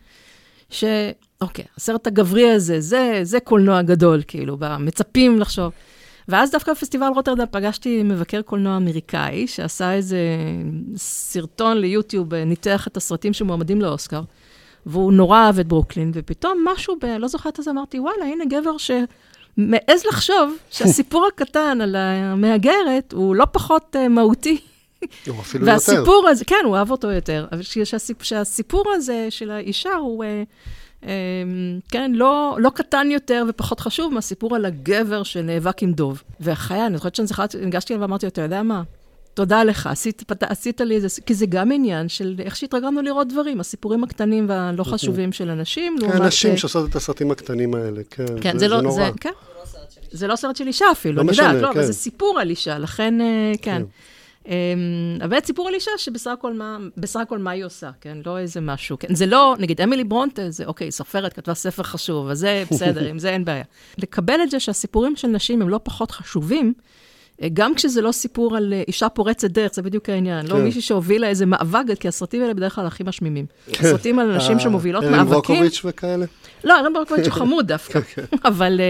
שאוקיי, 0.70 1.66
הסרט 1.78 2.08
הגברי 2.08 2.52
הזה, 2.52 2.80
זה, 2.80 3.20
זה 3.24 3.40
קולנוע 3.40 3.82
גדול, 3.82 4.22
כאילו, 4.28 4.58
מצפים 4.80 5.40
לחשוב. 5.40 5.72
ואז 6.28 6.52
דווקא 6.52 6.74
בפסטיבל 6.74 7.08
רוטרדם 7.16 7.46
פגשתי 7.52 8.04
מבקר 8.04 8.42
קולנוע 8.42 8.78
אמריקאי, 8.78 9.48
שעשה 9.48 9.94
איזה 9.94 10.18
סרטון 10.96 11.78
ליוטיוב, 11.78 12.36
ניתח 12.36 12.88
את 12.88 12.98
הסרטים 12.98 13.34
שמועמדים 13.34 13.82
לאוסקר, 13.82 14.22
והוא 14.86 15.14
נורא 15.14 15.38
אהב 15.40 15.60
את 15.60 15.68
ברוקלין, 15.68 16.12
ופתאום 16.14 16.66
משהו, 16.74 16.96
ב... 17.02 17.06
לא 17.06 17.28
זוכרת 17.28 17.60
את 17.60 17.64
זה, 17.64 17.72
אמרתי, 17.72 18.00
וואלה, 18.00 18.26
הנה 18.26 18.44
גבר 18.46 18.78
ש... 18.78 18.92
מעז 19.58 20.06
לחשוב 20.08 20.58
שהסיפור 20.70 21.28
הקטן 21.28 21.82
על 21.82 21.96
המהגרת 21.96 23.14
הוא 23.14 23.36
לא 23.36 23.46
פחות 23.52 23.96
uh, 23.96 24.08
מהותי. 24.08 24.58
או 25.28 25.40
אפילו 25.42 25.66
והסיפור 25.66 26.16
יותר. 26.16 26.28
הזה, 26.30 26.46
כן, 26.46 26.56
הוא 26.66 26.78
אהב 26.78 26.92
אותו 26.92 27.12
יותר, 27.12 27.48
אבל 27.52 27.62
שהסיפ, 27.62 28.24
שהסיפור 28.24 28.86
הזה 28.96 29.28
של 29.30 29.52
האישה 29.52 29.94
הוא... 29.94 30.26
Uh, 31.02 31.06
כן, 31.92 32.12
לא, 32.16 32.58
לא 32.60 32.70
קטן 32.70 33.12
יותר 33.12 33.46
ופחות 33.50 33.80
חשוב 33.80 34.14
מהסיפור 34.14 34.56
על 34.56 34.66
הגבר 34.66 35.24
שנאבק 35.24 35.84
עם 35.84 35.94
דוב. 35.94 36.24
והחיה, 36.40 36.86
אני 36.86 36.98
זוכרת 36.98 37.16
שאני 37.16 37.28
זכרתי, 37.28 37.58
ניגשתי 37.58 37.94
אליו 37.94 38.02
ואמרתי 38.02 38.26
לו, 38.26 38.30
אתה 38.30 38.42
יודע 38.42 38.64
מה? 38.64 38.84
תודה 39.34 39.64
לך, 39.64 39.88
עשית, 39.88 40.24
פת... 40.28 40.44
עשית 40.44 40.82
לי 40.82 40.96
איזה... 40.96 41.22
כי 41.26 41.34
זה 41.34 41.46
גם 41.46 41.72
עניין 41.72 42.10
של 42.10 42.36
איך 42.40 42.56
שהתרגלנו 42.56 43.02
לראות 43.02 43.28
דברים, 43.28 43.60
הסיפורים 43.60 44.04
הקטנים 44.04 44.50
והלא 44.50 44.80
אוקיי. 44.80 44.94
חשובים 44.94 45.32
של 45.32 45.50
אנשים. 45.50 45.96
כן, 46.02 46.24
נשים 46.24 46.58
שעושות 46.58 46.90
את 46.90 46.96
הסרטים 46.96 47.32
הקטנים 47.32 47.76
האלה, 47.76 48.02
כן, 48.10 48.26
כן 48.42 48.54
זה, 48.54 48.60
זה, 48.60 48.68
לא, 48.68 48.78
זה 48.78 48.84
נורא. 48.84 48.96
זה, 48.96 49.12
כן. 49.22 49.30
זה 50.12 50.28
לא 50.28 50.36
סרט 50.36 50.56
של 50.56 50.68
אישה 50.68 50.86
אפילו, 50.92 51.16
לא 51.16 51.22
אני 51.22 51.32
משנה, 51.32 51.48
יודעת, 51.48 51.62
לא, 51.62 51.68
כן. 51.74 51.80
אבל 51.80 51.86
זה 51.86 51.94
סיפור 51.94 52.40
על 52.40 52.50
אישה, 52.50 52.78
לכן, 52.78 53.22
אה, 53.22 53.52
כן. 53.62 53.82
כן. 54.44 54.52
אבל 55.24 55.36
אמ, 55.38 55.46
סיפור 55.46 55.68
על 55.68 55.74
אישה 55.74 55.92
שבסך 55.98 56.32
הכל 56.32 56.54
מה, 56.54 56.78
בסך 56.98 57.20
הכל 57.20 57.38
מה 57.38 57.52
היא 57.52 57.66
עושה, 57.66 57.92
כן? 58.02 58.18
לא 58.26 58.38
איזה 58.38 58.62
משהו, 58.62 59.00
כן? 59.00 59.16
זה 59.16 59.26
לא, 59.26 59.56
נגיד, 59.60 59.82
אמילי 59.82 60.04
ברונטה, 60.04 60.50
זה 60.50 60.66
אוקיי, 60.66 60.92
סופרת, 60.92 61.34
כתבה 61.34 61.54
ספר 61.54 61.84
חשוב, 61.84 62.30
אז 62.30 62.40
זה 62.40 62.64
בסדר, 62.72 63.06
עם 63.10 63.20
זה 63.20 63.30
אין 63.30 63.46
בעיה. 63.46 63.64
לקבל 63.98 64.40
את 64.44 64.52
זה 64.52 64.60
שהסיפורים 64.60 65.16
של 65.16 65.28
נשים 65.28 65.62
הם 65.62 65.70
לא 65.70 65.80
פחות 65.84 66.12
חשובים, 66.12 66.74
אה, 66.78 67.03
גם 67.54 67.76
כשזה 67.76 68.02
לא 68.02 68.12
סיפור 68.12 68.58
על 68.58 68.74
אה, 68.74 68.84
אישה 68.88 69.10
פורצת 69.10 69.52
דרך, 69.52 69.74
זה 69.74 69.82
בדיוק 69.82 70.10
העניין. 70.10 70.46
לא 70.46 70.52
כן. 70.52 70.58
לא 70.58 70.64
מישהי 70.64 70.82
שהובילה 70.82 71.28
איזה 71.28 71.46
מאבק, 71.46 71.84
כי 72.00 72.08
הסרטים 72.08 72.42
האלה 72.42 72.54
בדרך 72.54 72.76
כלל 72.76 72.86
הכי 72.86 73.04
משמימים. 73.04 73.46
כן. 73.72 73.86
הסרטים 73.86 74.20
על 74.20 74.38
נשים 74.38 74.60
שמובילות 74.60 75.04
מאבקים... 75.04 75.20
ארן 75.20 75.30
ברוקוביץ' 75.30 75.82
וכאלה? 75.86 76.26
לא, 76.64 76.80
ארן 76.80 76.94
ברוקוביץ' 76.94 77.26
הוא 77.26 77.34
חמוד 77.34 77.68
דווקא. 77.68 78.02
כן, 78.16 78.26
אבל 78.46 78.82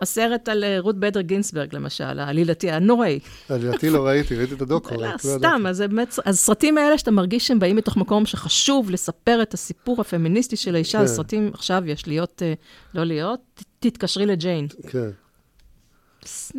הסרט 0.00 0.48
על 0.48 0.64
אה, 0.64 0.76
רות 0.80 0.98
בדר 1.00 1.20
גינסברג, 1.20 1.74
למשל, 1.74 2.18
העלילתי 2.18 2.70
הנוראי. 2.70 3.18
העלילתי 3.48 3.90
לא 3.90 4.06
ראיתי, 4.06 4.36
ראיתי 4.36 4.54
את 4.54 4.62
הדוקו. 4.62 4.94
לא, 4.94 5.08
סתם, 5.18 5.64
אז 5.68 5.80
באמת, 5.80 6.18
הסרטים 6.26 6.78
האלה 6.78 6.98
שאתה 6.98 7.10
מרגיש 7.10 7.46
שהם 7.46 7.58
באים 7.58 7.76
מתוך 7.76 7.96
מקום 7.96 8.26
שחשוב 8.26 8.90
לספר 8.90 9.42
את 9.42 9.54
הסיפור 9.54 10.00
הפמיניסטי 10.00 10.56
של 10.56 10.74
האישה, 10.74 10.98
כן. 10.98 11.04
הסרטים 11.04 11.50
עכשיו 11.54 11.82
יש 11.86 12.06
להיות, 12.06 12.42
אה, 12.42 12.52
לא 12.94 13.04
להיות, 13.04 13.40
תתקשרי 13.78 14.26
לג'יין. 14.26 14.66
כן. 14.88 15.10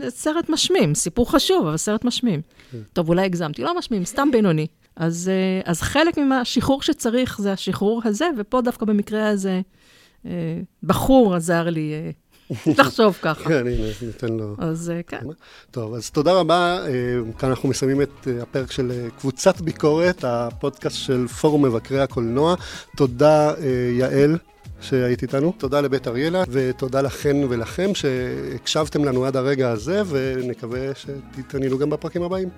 סרט 0.10 0.50
משמים, 0.50 0.96
סיפור 0.96 1.32
חשוב, 1.32 1.68
אבל 1.68 1.78
סרט 1.78 2.06
משמים. 2.06 2.42
כן. 2.72 2.78
טוב, 2.94 3.10
אולי 3.10 3.26
הגזמתי, 3.26 3.64
לא 3.64 3.78
משמים, 3.78 4.06
סתם 4.06 4.30
בינוני. 4.32 4.68
אז, 4.96 5.32
אה, 5.34 5.72
אז 5.72 5.82
חלק 5.82 6.18
מהשחרור 6.18 6.82
שצריך 6.82 7.42
זה 7.42 7.52
השחרור 7.52 8.02
הזה, 8.06 8.26
ופה 8.38 8.62
דווקא 8.62 8.86
במקרה 8.86 9.30
הזה, 9.30 9.62
בחור 10.84 11.36
עזר 11.36 11.70
לי 11.70 12.12
תחשוב 12.78 13.18
ככה. 13.22 13.50
כן, 13.50 13.68
הנה, 13.68 13.88
ניתן 14.02 14.34
לו... 14.34 14.56
אז 14.58 14.90
אה, 14.90 15.04
כן. 15.08 15.26
טוב, 15.72 15.94
אז 15.94 16.10
תודה 16.10 16.34
רבה. 16.34 16.86
אה, 16.88 16.92
כאן 17.38 17.50
אנחנו 17.50 17.70
מסיימים 17.70 18.02
את 18.02 18.28
אה, 18.28 18.42
הפרק 18.42 18.72
של 18.72 19.08
קבוצת 19.20 19.62
ביקורת, 19.62 20.24
הפודקאסט 20.24 20.96
של 20.96 21.28
פורום 21.28 21.66
מבקרי 21.66 22.02
הקולנוע. 22.02 22.56
תודה, 22.98 23.54
יעל. 23.98 24.38
שהיית 24.82 25.22
איתנו. 25.22 25.54
תודה 25.58 25.82
לבית 25.82 26.08
אריאלה, 26.08 26.44
ותודה 26.50 27.02
לכן 27.02 27.38
ולכם 27.50 27.92
שהקשבתם 27.94 29.06
לנו 29.06 29.26
עד 29.26 29.36
הרגע 29.36 29.70
הזה, 29.70 30.02
ונקווה 30.08 30.80
שתתעניינו 30.96 31.78
גם 31.78 31.90
בפרקים 31.90 32.24
הבאים. 32.24 32.50